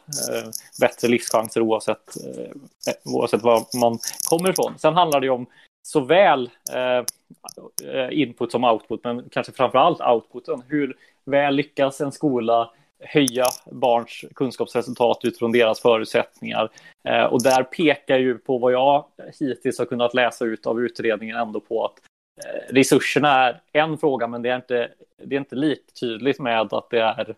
bättre 0.81 1.09
livschanser 1.09 1.61
oavsett, 1.61 2.17
oavsett 3.05 3.43
var 3.43 3.81
man 3.81 3.99
kommer 4.29 4.51
ifrån. 4.51 4.75
Sen 4.79 4.95
handlar 4.95 5.21
det 5.21 5.31
om 5.31 5.47
såväl 5.83 6.51
input 8.11 8.53
som 8.53 8.64
output, 8.64 9.05
men 9.05 9.29
kanske 9.31 9.53
framför 9.53 9.79
allt 9.79 10.01
outputen. 10.01 10.62
Hur 10.69 10.97
väl 11.25 11.55
lyckas 11.55 12.01
en 12.01 12.12
skola 12.12 12.71
höja 13.01 13.47
barns 13.73 14.25
kunskapsresultat 14.35 15.21
utifrån 15.25 15.53
deras 15.53 15.81
förutsättningar. 15.81 16.71
Eh, 17.09 17.25
och 17.25 17.43
där 17.43 17.63
pekar 17.63 18.19
ju 18.19 18.39
på 18.39 18.59
vad 18.59 18.73
jag 18.73 19.05
hittills 19.41 19.79
har 19.79 19.87
kunnat 19.87 20.15
läsa 20.15 20.45
ut 20.45 20.67
av 20.67 20.81
utredningen 20.81 21.37
ändå 21.37 21.61
på 21.61 21.85
att 21.85 22.01
Eh, 22.45 22.75
resurserna 22.75 23.49
är 23.49 23.61
en 23.73 23.99
fråga, 23.99 24.27
men 24.27 24.43
det 24.43 24.51
är 24.51 24.57
inte, 24.57 24.91
det 25.25 25.35
är 25.35 25.41
inte 25.41 25.57
liktydligt 25.57 26.41
med 26.41 26.73
att 26.73 26.91
det, 26.91 27.01
är, 27.01 27.35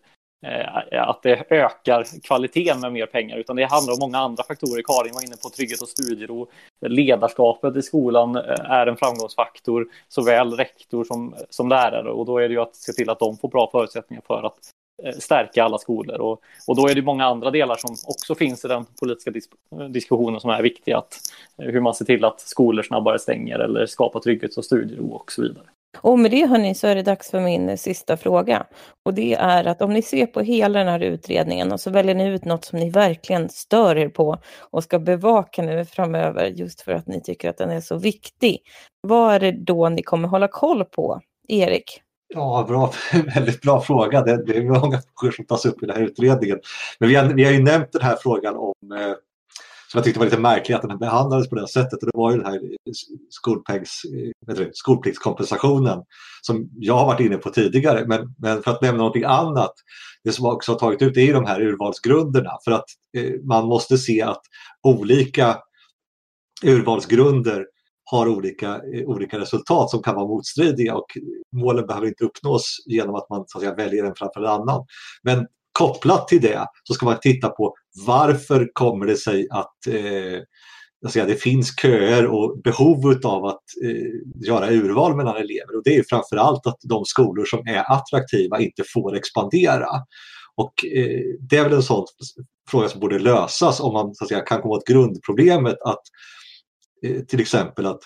eh, 0.47 1.09
att 1.09 1.23
det 1.23 1.45
ökar 1.51 2.23
kvaliteten 2.23 2.81
med 2.81 2.93
mer 2.93 3.07
pengar, 3.07 3.37
utan 3.37 3.57
det 3.57 3.65
handlar 3.65 3.93
om 3.93 3.99
många 4.01 4.19
andra 4.19 4.43
faktorer. 4.43 4.83
Karin 4.83 5.15
var 5.15 5.25
inne 5.25 5.37
på 5.43 5.49
trygghet 5.49 5.83
och 5.83 5.89
studiero. 5.89 6.49
Ledarskapet 6.81 7.77
i 7.77 7.83
skolan 7.83 8.37
eh, 8.37 8.71
är 8.71 8.87
en 8.87 8.97
framgångsfaktor, 8.97 9.89
såväl 10.09 10.53
rektor 10.53 11.05
som, 11.05 11.35
som 11.51 11.69
lärare, 11.69 12.11
och 12.11 12.27
då 12.27 12.39
är 12.39 12.49
det 12.49 12.55
ju 12.55 12.61
att 12.61 12.77
se 12.77 12.93
till 12.93 13.11
att 13.11 13.19
de 13.19 13.37
får 13.37 13.49
bra 13.49 13.71
förutsättningar 13.73 14.23
för 14.27 14.43
att 14.43 14.59
Eh, 15.05 15.12
stärka 15.18 15.64
alla 15.64 15.78
skolor. 15.78 16.20
Och, 16.20 16.40
och 16.66 16.76
då 16.76 16.88
är 16.88 16.94
det 16.94 17.03
många 17.03 17.24
andra 17.24 17.51
delar 17.51 17.76
som 17.76 17.96
också 18.07 18.34
finns 18.34 18.64
i 18.64 18.68
den 18.68 18.84
politiska 19.01 19.30
disk 19.30 19.51
diskussionen 19.90 20.40
som 20.40 20.51
är 20.51 20.62
viktiga. 20.62 20.99
Att, 20.99 21.18
eh, 21.62 21.70
hur 21.70 21.80
man 21.80 21.94
ser 21.94 22.05
till 22.05 22.24
att 22.24 22.40
skolor 22.40 22.82
snabbare 22.82 23.18
stänger 23.18 23.59
eller 23.59 23.86
skapar 23.86 24.20
trygghet 24.20 24.57
och 24.57 24.64
studiero 24.64 25.07
och 25.07 25.32
så 25.32 25.42
vidare. 25.42 25.64
Och 26.01 26.18
med 26.18 26.30
det 26.30 26.46
hörni 26.46 26.74
så 26.74 26.86
är 26.86 26.94
det 26.94 27.03
dags 27.03 27.30
för 27.30 27.40
min 27.40 27.68
eh, 27.68 27.76
sista 27.76 28.16
fråga. 28.16 28.66
Och 29.05 29.14
det 29.14 29.34
är 29.34 29.64
att 29.64 29.82
om 29.82 29.92
ni 29.92 30.03
ser 30.03 30.26
på 30.26 30.40
hela 30.40 30.78
den 30.78 30.88
här 30.88 31.01
utredningen 31.01 31.72
och 31.72 31.80
så 31.80 31.90
väljer 31.90 32.14
ni 32.14 32.28
ut 32.28 32.44
något 32.44 32.64
som 32.64 32.78
ni 32.78 32.90
verkligen 32.90 33.49
stör 33.49 33.96
er 33.96 34.09
på 34.09 34.38
och 34.70 34.84
ska 34.84 34.99
bevaka 34.99 35.62
nu 35.62 35.84
framöver 35.84 36.46
just 36.46 36.80
för 36.80 36.92
att 36.92 37.07
ni 37.07 37.20
tycker 37.20 37.51
att 37.51 37.59
den 37.59 37.70
är 37.70 37.80
så 37.80 37.96
viktig. 37.96 38.59
Vad 39.01 39.34
är 39.34 39.40
det 39.40 39.53
då 39.53 39.88
ni 39.88 40.03
kommer 40.03 40.28
hålla 40.28 40.49
koll 40.49 40.84
på? 40.84 41.20
Erik? 41.49 42.03
Ja, 42.29 42.64
bra, 42.68 42.93
väldigt 43.35 43.61
bra 43.61 43.81
fråga. 43.81 44.22
Det, 44.22 44.45
det 44.47 44.57
är 44.57 44.62
många 44.62 45.01
frågor 45.01 45.33
som 45.33 45.47
tas 45.47 45.66
upp 45.66 45.83
i 45.83 45.87
den 45.87 45.97
här 45.97 46.03
utredningen. 46.03 46.59
Men 46.99 47.09
vi 47.09 47.14
har, 47.14 47.24
vi 47.24 47.45
har 47.45 47.53
ju 47.53 47.62
nämnt 47.62 47.93
den 47.93 48.03
här 48.03 48.16
frågan 48.22 48.57
om 48.57 48.93
eh, 48.97 49.14
som 49.91 49.99
jag 49.99 50.05
tyckte 50.05 50.18
var 50.18 50.26
lite 50.26 50.39
märkligt 50.39 50.76
att 50.76 50.89
den 50.89 50.99
behandlades 50.99 51.49
på 51.49 51.55
det 51.55 51.68
sättet. 51.68 52.03
Och 52.03 52.07
det 52.12 52.18
var 52.18 52.31
ju 52.31 52.37
den 52.37 52.47
här 52.47 52.55
eh, 52.55 52.93
skolpengs, 53.31 54.03
eh, 54.49 54.55
du, 54.55 54.70
skolpliktskompensationen 54.74 56.03
som 56.43 56.70
jag 56.76 56.95
har 56.95 57.07
varit 57.07 57.20
inne 57.20 57.37
på 57.37 57.51
tidigare. 57.51 58.05
Men, 58.07 58.35
men 58.39 58.62
för 58.62 58.70
att 58.70 58.83
nämna 58.83 58.99
någonting 58.99 59.24
annat, 59.24 59.72
det 60.24 60.33
som 60.33 60.47
också 60.47 60.72
har 60.72 60.79
tagit 60.79 61.03
ut 61.03 61.16
är 61.16 61.33
de 61.33 61.45
här 61.45 61.61
urvalsgrunderna. 61.61 62.51
För 62.64 62.70
att 62.70 62.87
eh, 63.16 63.33
man 63.43 63.66
måste 63.66 63.99
se 63.99 64.22
att 64.22 64.43
olika 64.83 65.57
urvalsgrunder 66.64 67.66
har 68.11 68.29
olika, 68.29 68.69
eh, 68.69 69.07
olika 69.07 69.39
resultat 69.39 69.91
som 69.91 70.03
kan 70.03 70.15
vara 70.15 70.29
motstridiga 70.29 70.95
och 70.95 71.07
målen 71.53 71.87
behöver 71.87 72.07
inte 72.07 72.25
uppnås 72.25 72.77
genom 72.87 73.15
att 73.15 73.31
man 73.31 73.45
så 73.47 73.59
att 73.59 73.63
säga, 73.63 73.75
väljer 73.75 74.05
en 74.05 74.15
framför 74.15 74.41
en 74.41 74.47
annan. 74.47 74.87
Men 75.23 75.47
kopplat 75.73 76.29
till 76.29 76.41
det 76.41 76.67
så 76.85 76.95
ska 76.95 77.07
man 77.07 77.21
titta 77.21 77.49
på 77.49 77.75
varför 78.07 78.71
kommer 78.73 79.07
det 79.07 79.17
sig 79.17 79.47
att 79.51 79.87
eh, 79.89 80.41
alltså, 81.05 81.13
säga, 81.13 81.25
det 81.25 81.43
finns 81.43 81.77
köer 81.83 82.27
och 82.27 82.63
behov 82.63 83.21
av 83.25 83.45
att 83.45 83.63
eh, 83.85 84.47
göra 84.49 84.71
urval 84.71 85.17
mellan 85.17 85.37
elever. 85.37 85.77
Och 85.77 85.83
det 85.85 85.97
är 85.97 86.05
framförallt 86.09 86.67
att 86.67 86.79
de 86.83 87.05
skolor 87.05 87.45
som 87.45 87.59
är 87.59 87.93
attraktiva 87.93 88.61
inte 88.61 88.83
får 88.95 89.17
expandera. 89.17 89.89
Och 90.57 90.73
eh, 90.97 91.21
det 91.51 91.57
är 91.57 91.65
väl 91.65 91.73
en 91.73 91.83
sån 91.83 92.07
fråga 92.71 92.89
som 92.89 93.01
borde 93.01 93.19
lösas 93.19 93.81
om 93.81 93.93
man 93.93 94.15
så 94.15 94.25
att 94.25 94.29
säga, 94.29 94.41
kan 94.41 94.63
komma 94.63 94.75
åt 94.75 94.87
grundproblemet 94.87 95.77
att 95.85 96.03
Eh, 97.07 97.22
till 97.22 97.40
exempel 97.40 97.86
att 97.86 98.01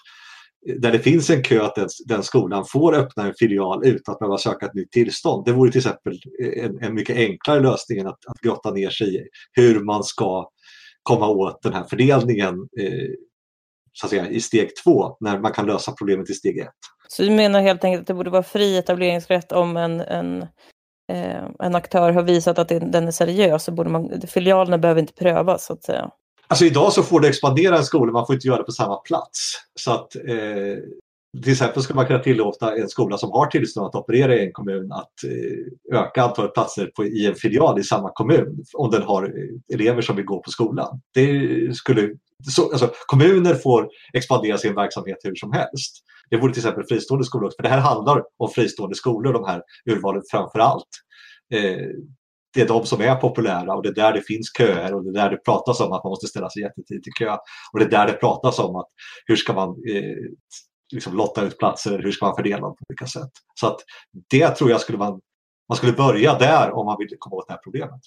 eh, 0.68 0.74
där 0.74 0.92
det 0.92 0.98
finns 0.98 1.30
en 1.30 1.42
kö 1.42 1.62
att 1.62 1.74
den, 1.74 1.88
den, 2.06 2.22
skolan 2.22 2.64
får 2.64 2.94
öppna 2.94 3.26
en 3.26 3.34
filial 3.38 3.86
utan 3.86 4.12
att 4.12 4.18
behöva 4.18 4.38
söka 4.38 4.66
ett 4.66 4.74
nytt 4.74 4.90
tillstånd. 4.90 5.44
Det 5.44 5.52
vore 5.52 5.70
till 5.70 5.78
exempel 5.78 6.18
eh, 6.42 6.64
en, 6.64 6.82
en 6.82 6.94
mycket 6.94 7.16
enklare 7.16 7.60
lösning 7.60 7.98
än 7.98 8.06
att, 8.06 8.26
att 8.26 8.40
grotta 8.40 8.70
ner 8.70 8.90
sig 8.90 9.16
i 9.16 9.22
hur 9.52 9.80
man 9.80 10.04
ska 10.04 10.48
komma 11.02 11.28
åt 11.28 11.62
den 11.62 11.72
här 11.72 11.84
fördelningen 11.84 12.54
eh, 12.80 13.10
så 13.92 14.06
att 14.06 14.10
säga, 14.10 14.28
i 14.28 14.40
steg 14.40 14.70
två 14.84 15.16
när 15.20 15.38
man 15.38 15.52
kan 15.52 15.66
lösa 15.66 15.92
problemet 15.92 16.30
i 16.30 16.34
steg 16.34 16.58
ett. 16.58 16.68
Så 17.08 17.22
du 17.22 17.30
menar 17.30 17.60
helt 17.60 17.84
enkelt 17.84 18.00
att 18.00 18.06
det 18.06 18.14
borde 18.14 18.30
vara 18.30 18.42
fri 18.42 18.76
etableringsrätt 18.78 19.52
om 19.52 19.76
en, 19.76 20.00
en, 20.00 20.42
eh, 21.12 21.44
en 21.58 21.74
aktör 21.74 22.12
har 22.12 22.22
visat 22.22 22.58
att 22.58 22.68
den 22.68 23.06
är 23.06 23.10
seriös 23.10 23.64
så 23.64 23.72
borde 23.72 23.90
man, 23.90 24.20
filialerna 24.28 24.78
behöver 24.78 25.00
inte 25.00 25.12
prövas 25.12 25.66
så 25.66 25.72
att 25.72 25.84
säga? 25.84 26.10
Alltså 26.52 26.64
idag 26.64 26.92
så 26.92 27.02
får 27.02 27.20
du 27.20 27.28
expandera 27.28 27.76
en 27.78 27.84
skola, 27.84 28.12
man 28.12 28.26
får 28.26 28.34
inte 28.34 28.46
göra 28.46 28.58
det 28.58 28.64
på 28.64 28.72
samma 28.72 28.96
plats. 28.96 29.54
Så 29.80 29.92
att 29.92 30.16
eh, 30.16 30.76
till 31.42 31.52
exempel 31.52 31.82
skulle 31.82 31.96
man 31.96 32.06
kunna 32.06 32.18
tillåta 32.18 32.76
en 32.76 32.88
skola 32.88 33.18
som 33.18 33.30
har 33.30 33.46
tillstånd 33.46 33.86
att 33.86 33.94
operera 33.94 34.36
i 34.36 34.46
en 34.46 34.52
kommun 34.52 34.92
att 34.92 35.24
eh, 35.24 35.98
öka 35.98 36.22
antalet 36.22 36.54
platser 36.54 36.86
på, 36.86 37.04
i 37.04 37.26
en 37.26 37.34
filial 37.34 37.78
i 37.78 37.82
samma 37.82 38.10
kommun 38.14 38.64
om 38.74 38.90
den 38.90 39.02
har 39.02 39.22
eh, 39.24 39.74
elever 39.74 40.02
som 40.02 40.16
vill 40.16 40.24
gå 40.24 40.42
på 40.42 40.50
skolan. 40.50 41.00
Det 41.14 41.76
skulle, 41.76 42.10
så, 42.56 42.70
alltså, 42.70 42.90
kommuner 43.06 43.54
får 43.54 43.88
expandera 44.12 44.58
sin 44.58 44.74
verksamhet 44.74 45.18
hur 45.24 45.34
som 45.34 45.52
helst. 45.52 45.96
Det 46.30 46.36
vore 46.36 46.52
till 46.52 46.60
exempel 46.60 46.84
fristående 46.84 47.24
skolor 47.24 47.52
för 47.56 47.62
det 47.62 47.68
här 47.68 47.80
handlar 47.80 48.22
om 48.38 48.48
fristående 48.48 48.96
skolor, 48.96 49.32
de 49.32 49.44
här 49.44 49.62
urvalet 49.90 50.22
framför 50.30 50.58
allt. 50.58 50.88
Eh, 51.54 51.88
det 52.54 52.60
är 52.60 52.68
de 52.68 52.86
som 52.86 53.00
är 53.00 53.14
populära 53.14 53.74
och 53.74 53.82
det 53.82 53.88
är 53.88 53.94
där 53.94 54.12
det 54.12 54.22
finns 54.26 54.52
köer 54.58 54.94
och 54.94 55.04
det 55.04 55.10
är 55.10 55.24
där 55.24 55.30
det 55.30 55.36
pratas 55.36 55.80
om 55.80 55.92
att 55.92 56.04
man 56.04 56.10
måste 56.10 56.26
ställa 56.26 56.50
sig 56.50 56.62
jättetidigt 56.62 57.08
i 57.08 57.10
kö. 57.10 57.36
Och 57.72 57.78
det 57.78 57.84
är 57.84 57.90
där 57.90 58.06
det 58.06 58.12
pratas 58.12 58.58
om 58.58 58.76
att 58.76 58.88
hur 59.26 59.36
ska 59.36 59.52
man 59.52 59.68
eh, 59.68 60.16
liksom 60.92 61.16
lotta 61.16 61.42
ut 61.42 61.58
platser, 61.58 61.98
hur 61.98 62.12
ska 62.12 62.26
man 62.26 62.36
fördela 62.36 62.60
dem 62.60 62.76
på 62.76 62.84
olika 62.88 63.06
sätt. 63.06 63.30
Så 63.54 63.66
att 63.66 63.76
det 64.30 64.48
tror 64.48 64.70
jag 64.70 64.80
skulle 64.80 64.98
man, 64.98 65.20
man 65.68 65.76
skulle 65.76 65.92
börja 65.92 66.38
där 66.38 66.70
om 66.70 66.86
man 66.86 66.96
vill 66.98 67.08
komma 67.18 67.36
åt 67.36 67.48
det 67.48 67.52
här 67.52 67.60
problemet. 67.64 68.00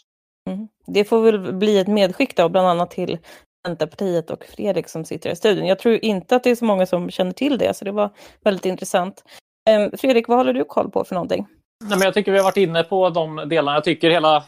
Mm. 0.50 0.68
Det 0.88 1.06
får 1.06 1.22
väl 1.22 1.54
bli 1.54 1.80
ett 1.80 1.88
medskick 1.88 2.38
då, 2.38 2.50
bland 2.50 2.68
annat 2.68 2.92
till 2.92 3.20
Centerpartiet 3.68 4.30
och 4.30 4.46
Fredrik 4.46 4.90
som 4.90 5.06
sitter 5.06 5.30
i 5.30 5.36
studion. 5.36 5.68
Jag 5.68 5.80
tror 5.80 6.06
inte 6.06 6.36
att 6.36 6.44
det 6.44 6.50
är 6.50 6.56
så 6.56 6.66
många 6.66 6.86
som 6.86 7.10
känner 7.10 7.32
till 7.32 7.58
det, 7.58 7.78
så 7.78 7.86
det 7.86 7.92
var 7.92 8.10
väldigt 8.44 8.66
intressant. 8.66 9.24
Ehm, 9.70 9.92
Fredrik, 9.98 10.28
vad 10.28 10.38
håller 10.38 10.54
du 10.54 10.64
koll 10.64 10.92
på 10.92 11.04
för 11.04 11.16
någonting? 11.16 11.48
Nej, 11.84 11.98
men 11.98 12.02
jag 12.02 12.14
tycker 12.14 12.32
vi 12.32 12.38
har 12.38 12.46
varit 12.46 12.58
inne 12.58 12.84
på 12.84 13.10
de 13.10 13.36
delarna. 13.36 13.78
Jag 13.78 13.84
tycker 13.84 14.10
hela 14.10 14.44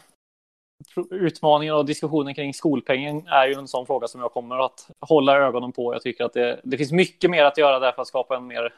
utmaningen 1.10 1.74
och 1.74 1.86
diskussionen 1.86 2.34
kring 2.34 2.54
skolpengen 2.54 3.26
är 3.26 3.46
ju 3.46 3.54
en 3.54 3.68
sån 3.68 3.86
fråga 3.86 4.08
som 4.08 4.20
jag 4.20 4.32
kommer 4.32 4.64
att 4.64 4.90
hålla 5.00 5.36
ögonen 5.36 5.72
på. 5.72 5.94
Jag 5.94 6.02
tycker 6.02 6.24
att 6.24 6.32
det, 6.32 6.60
det 6.64 6.76
finns 6.76 6.92
mycket 6.92 7.30
mer 7.30 7.44
att 7.44 7.58
göra 7.58 7.78
där 7.78 7.92
för 7.92 8.02
att 8.02 8.08
skapa 8.08 8.36
en 8.36 8.46
mer 8.46 8.74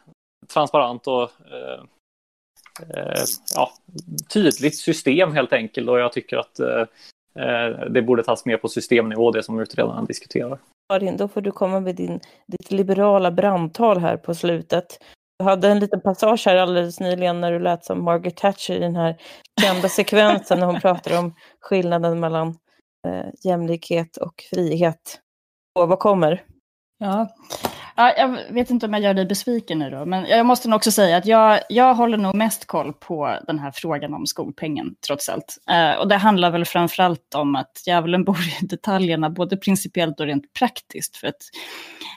transparent 0.48 1.06
och 1.06 1.22
eh, 1.22 1.80
eh, 2.94 3.22
ja, 3.54 3.72
tydligt 4.32 4.78
system 4.78 5.32
helt 5.32 5.52
enkelt. 5.52 5.88
Och 5.88 6.00
jag 6.00 6.12
tycker 6.12 6.36
att 6.36 6.60
eh, 6.60 6.80
eh 7.44 7.90
det 7.90 8.02
borde 8.02 8.22
tas 8.22 8.44
mer 8.44 8.56
på 8.56 8.68
systemnivå, 8.68 9.30
det 9.30 9.42
som 9.42 9.60
utredarna 9.60 10.04
diskuterar. 10.04 10.58
Karin, 10.92 11.16
då 11.16 11.28
får 11.28 11.40
du 11.40 11.50
komma 11.50 11.80
med 11.80 11.96
din, 11.96 12.20
ditt 12.46 12.70
liberala 12.70 13.30
brandtal 13.30 13.98
här 13.98 14.16
på 14.16 14.34
slutet. 14.34 14.98
Du 15.40 15.44
hade 15.44 15.68
en 15.68 15.78
liten 15.78 16.00
passage 16.00 16.42
här 16.46 16.56
alldeles 16.56 17.00
nyligen 17.00 17.40
när 17.40 17.52
du 17.52 17.58
lät 17.58 17.84
som 17.84 18.04
Margaret 18.04 18.36
Thatcher 18.36 18.74
i 18.74 18.78
den 18.78 18.96
här 18.96 19.16
kända 19.60 19.88
sekvensen 19.88 20.58
när 20.58 20.66
hon 20.66 20.80
pratar 20.80 21.18
om 21.18 21.34
skillnaden 21.60 22.20
mellan 22.20 22.48
eh, 23.06 23.26
jämlikhet 23.44 24.16
och 24.16 24.34
frihet. 24.50 25.20
Och 25.74 25.88
vad 25.88 25.98
kommer? 25.98 26.42
Ja. 26.98 27.28
ja, 27.96 28.14
jag 28.16 28.52
vet 28.52 28.70
inte 28.70 28.86
om 28.86 28.92
jag 28.92 29.02
gör 29.02 29.14
dig 29.14 29.26
besviken 29.26 29.78
nu 29.78 29.90
då, 29.90 30.04
men 30.04 30.26
jag 30.26 30.46
måste 30.46 30.68
nog 30.68 30.76
också 30.76 30.90
säga 30.90 31.16
att 31.16 31.26
jag, 31.26 31.60
jag 31.68 31.94
håller 31.94 32.18
nog 32.18 32.34
mest 32.34 32.66
koll 32.66 32.92
på 32.92 33.38
den 33.46 33.58
här 33.58 33.72
frågan 33.74 34.14
om 34.14 34.26
skolpengen, 34.26 34.94
trots 35.06 35.28
allt. 35.28 35.56
Eh, 35.70 36.00
och 36.00 36.08
det 36.08 36.16
handlar 36.16 36.50
väl 36.50 36.64
framförallt 36.64 37.34
om 37.34 37.56
att 37.56 37.82
djävulen 37.86 38.24
bor 38.24 38.38
i 38.62 38.66
detaljerna, 38.66 39.30
både 39.30 39.56
principiellt 39.56 40.20
och 40.20 40.26
rent 40.26 40.52
praktiskt. 40.52 41.16
För 41.16 41.28
att 41.28 41.42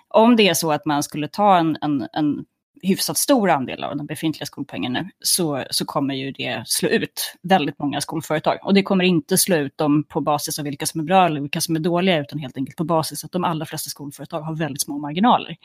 om 0.08 0.36
det 0.36 0.50
är 0.50 0.54
så 0.54 0.72
att 0.72 0.86
man 0.86 1.04
skulle 1.04 1.28
ta 1.28 1.58
en, 1.58 1.78
en, 1.82 2.08
en 2.14 2.46
hyfsat 2.84 3.18
stor 3.18 3.50
andel 3.50 3.84
av 3.84 3.98
den 3.98 4.06
befintliga 4.06 4.46
skolpengen 4.46 4.94
nu, 4.94 5.10
så, 5.20 5.64
så 5.70 5.86
kommer 5.86 6.14
ju 6.14 6.32
det 6.32 6.64
slå 6.68 6.90
ut 6.90 7.36
väldigt 7.42 7.80
många 7.80 8.02
skolföretag. 8.02 8.58
Och 8.64 8.74
det 8.74 8.84
kommer 8.84 9.04
inte 9.04 9.38
slå 9.38 9.56
ut 9.56 9.78
dem 9.78 10.04
på 10.04 10.22
basis 10.22 10.60
av 10.60 10.66
vilka 10.66 10.86
som 10.86 11.02
är 11.02 11.06
bra 11.06 11.26
eller 11.26 11.42
vilka 11.42 11.62
som 11.62 11.76
är 11.76 11.80
dåliga, 11.80 12.20
utan 12.20 12.40
helt 12.40 12.58
enkelt 12.58 12.78
på 12.78 12.84
basis 12.84 13.24
av 13.24 13.28
att 13.28 13.32
de 13.32 13.44
allra 13.44 13.66
flesta 13.66 13.90
skolföretag 13.90 14.42
har 14.42 14.56
väldigt 14.56 14.82
små 14.82 14.98
marginaler. 14.98 15.58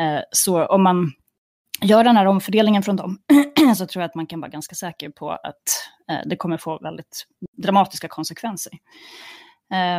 Eh, 0.00 0.20
så 0.32 0.66
om 0.66 0.82
man 0.82 1.12
gör 1.82 2.04
den 2.04 2.16
här 2.16 2.26
omfördelningen 2.26 2.82
från 2.82 2.96
dem 2.96 3.18
så 3.76 3.86
tror 3.86 4.02
jag 4.02 4.08
att 4.08 4.14
man 4.14 4.26
kan 4.26 4.40
vara 4.40 4.50
ganska 4.50 4.74
säker 4.74 5.10
på 5.10 5.30
att 5.30 5.88
eh, 6.10 6.18
det 6.26 6.36
kommer 6.36 6.56
få 6.56 6.78
väldigt 6.78 7.26
dramatiska 7.56 8.08
konsekvenser. 8.08 8.72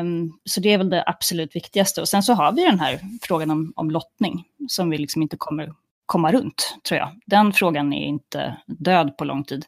Um, 0.02 0.40
så 0.44 0.60
det 0.60 0.74
är 0.74 0.78
väl 0.78 0.90
det 0.90 1.04
absolut 1.06 1.56
viktigaste. 1.56 2.02
Och 2.02 2.10
sen 2.10 2.24
så 2.24 2.34
har 2.34 2.52
vi 2.52 2.66
den 2.66 2.80
här 2.80 3.00
frågan 3.22 3.52
om, 3.52 3.74
om 3.76 3.92
lottning 3.92 4.46
som 4.68 4.90
vi 4.90 4.98
liksom 4.98 5.22
inte 5.22 5.38
kommer 5.38 5.74
komma 6.10 6.32
runt, 6.32 6.78
tror 6.88 6.98
jag. 6.98 7.10
Den 7.26 7.54
frågan 7.54 7.94
är 7.94 8.06
inte 8.06 8.58
död 8.66 9.18
på 9.18 9.26
lång 9.26 9.44
tid. 9.44 9.66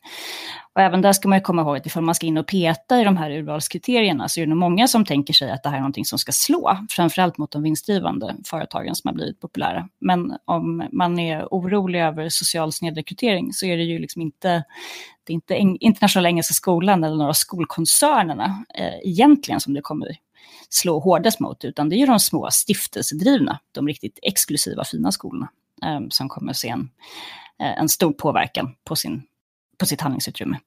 Och 0.73 0.81
även 0.81 1.01
där 1.01 1.13
ska 1.13 1.27
man 1.27 1.41
komma 1.41 1.61
ihåg 1.61 1.77
att 1.77 1.85
ifall 1.85 2.03
man 2.03 2.15
ska 2.15 2.25
in 2.25 2.37
och 2.37 2.47
peta 2.47 3.01
i 3.01 3.03
de 3.03 3.17
här 3.17 3.31
urvalskriterierna 3.31 4.29
så 4.29 4.39
är 4.39 4.45
det 4.45 4.49
nog 4.49 4.57
många 4.57 4.87
som 4.87 5.05
tänker 5.05 5.33
sig 5.33 5.51
att 5.51 5.63
det 5.63 5.69
här 5.69 5.75
är 5.75 5.81
någonting 5.81 6.05
som 6.05 6.19
ska 6.19 6.31
slå, 6.31 6.77
framförallt 6.89 7.37
mot 7.37 7.51
de 7.51 7.63
vinstdrivande 7.63 8.35
företagen 8.45 8.95
som 8.95 9.07
har 9.07 9.15
blivit 9.15 9.39
populära. 9.39 9.89
Men 9.99 10.37
om 10.45 10.87
man 10.91 11.19
är 11.19 11.45
orolig 11.51 12.01
över 12.01 12.29
social 12.29 12.71
snedrekrytering 12.71 13.53
så 13.53 13.65
är 13.65 13.77
det 13.77 13.83
ju 13.83 13.99
liksom 13.99 14.21
inte, 14.21 14.63
det 15.23 15.33
är 15.33 15.35
inte 15.35 15.55
internationella 15.57 16.29
engelska 16.29 16.53
skolan 16.53 17.03
eller 17.03 17.15
några 17.15 17.33
skolkoncernerna 17.33 18.65
eh, 18.77 19.09
egentligen 19.09 19.59
som 19.59 19.73
det 19.73 19.81
kommer 19.81 20.15
slå 20.69 20.99
hårdast 20.99 21.39
mot, 21.39 21.65
utan 21.65 21.89
det 21.89 21.95
är 21.95 21.97
ju 21.97 22.05
de 22.05 22.19
små 22.19 22.49
stiftelsedrivna, 22.51 23.59
de 23.71 23.87
riktigt 23.87 24.19
exklusiva 24.21 24.83
fina 24.83 25.11
skolorna. 25.11 25.49
Ehm, 25.85 26.11
som 26.11 26.29
kommer 26.29 26.51
att 26.51 26.57
se 26.57 26.69
en, 26.69 26.89
eh, 27.59 27.79
en 27.79 27.89
stor 27.89 28.13
påverkan 28.13 28.75
på, 28.83 28.95
sin, 28.95 29.23
på 29.77 29.85
sitt 29.85 30.01
handlingsutrymme. 30.01 30.59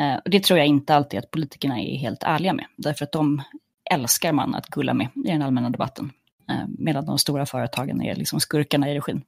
Eh, 0.00 0.14
och 0.24 0.30
det 0.30 0.44
tror 0.44 0.58
jag 0.58 0.68
inte 0.68 0.94
alltid 0.94 1.18
att 1.18 1.30
politikerna 1.30 1.80
är 1.80 1.96
helt 1.96 2.22
ärliga 2.22 2.52
med, 2.52 2.66
därför 2.76 3.04
att 3.04 3.12
de 3.12 3.42
älskar 3.90 4.32
man 4.32 4.54
att 4.54 4.66
gulla 4.66 4.94
med 4.94 5.08
i 5.14 5.28
den 5.28 5.42
allmänna 5.42 5.70
debatten, 5.70 6.12
ehm, 6.50 6.76
medan 6.78 7.06
de 7.06 7.18
stora 7.18 7.46
företagen 7.46 8.02
är 8.02 8.14
liksom 8.14 8.40
skurkarna 8.40 8.90
i 8.90 8.94
regin. 8.94 9.22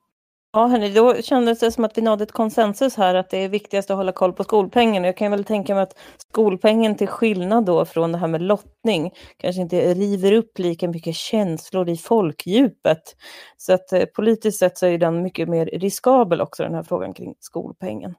Ja, 0.56 0.66
hörni, 0.66 0.88
då 0.88 1.22
kändes 1.22 1.58
det 1.58 1.72
som 1.72 1.84
att 1.84 1.98
vi 1.98 2.02
nådde 2.02 2.24
ett 2.24 2.32
konsensus 2.32 2.96
här 2.96 3.14
att 3.14 3.30
det 3.30 3.44
är 3.44 3.48
viktigast 3.48 3.90
att 3.90 3.96
hålla 3.96 4.12
koll 4.12 4.32
på 4.32 4.44
skolpengen. 4.44 5.04
Jag 5.04 5.16
kan 5.16 5.30
väl 5.30 5.44
tänka 5.44 5.74
mig 5.74 5.82
att 5.82 5.98
skolpengen 6.30 6.96
till 6.96 7.08
skillnad 7.08 7.64
då 7.64 7.84
från 7.84 8.12
det 8.12 8.18
här 8.18 8.26
med 8.26 8.42
lottning 8.42 9.10
kanske 9.36 9.62
inte 9.62 9.94
river 9.94 10.32
upp 10.32 10.58
lika 10.58 10.88
mycket 10.88 11.14
känslor 11.14 11.88
i 11.88 11.96
folkdjupet. 11.96 13.16
Så 13.56 13.72
att 13.72 13.92
eh, 13.92 14.04
politiskt 14.04 14.58
sett 14.58 14.78
så 14.78 14.86
är 14.86 14.98
den 14.98 15.22
mycket 15.22 15.48
mer 15.48 15.66
riskabel 15.66 16.40
också 16.40 16.62
den 16.62 16.74
här 16.74 16.82
frågan 16.82 17.14
kring 17.14 17.34
skolpengen. 17.40 18.14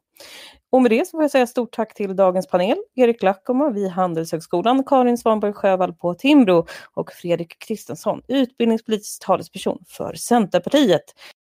Och 0.71 0.81
med 0.81 0.91
det 0.91 1.07
så 1.07 1.11
får 1.11 1.21
jag 1.21 1.31
säga 1.31 1.47
stort 1.47 1.71
tack 1.71 1.93
till 1.93 2.15
dagens 2.15 2.47
panel. 2.47 2.77
Erik 2.95 3.23
Lackoma 3.23 3.69
vid 3.69 3.89
Handelshögskolan, 3.89 4.83
Karin 4.83 5.17
Svanberg 5.17 5.53
Sjövall 5.53 5.93
på 5.93 6.13
Timbro 6.13 6.65
och 6.93 7.11
Fredrik 7.11 7.59
Kristensson, 7.59 8.21
utbildningspolitisk 8.27 9.25
talesperson 9.25 9.83
för 9.87 10.13
Centerpartiet. 10.13 11.03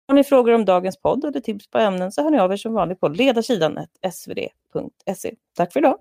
Har 0.07 0.15
ni 0.15 0.23
frågor 0.23 0.53
om 0.53 0.65
dagens 0.65 0.97
podd 0.97 1.25
eller 1.25 1.39
tips 1.39 1.67
på 1.67 1.77
ämnen 1.77 2.11
så 2.11 2.23
hör 2.23 2.29
ni 2.29 2.39
av 2.39 2.51
er 2.51 2.57
som 2.57 2.73
vanligt 2.73 2.99
på 2.99 3.07
ledarsidan 3.07 3.79
svd.se. 4.11 5.35
Tack 5.55 5.73
för 5.73 5.79
idag! 5.79 5.97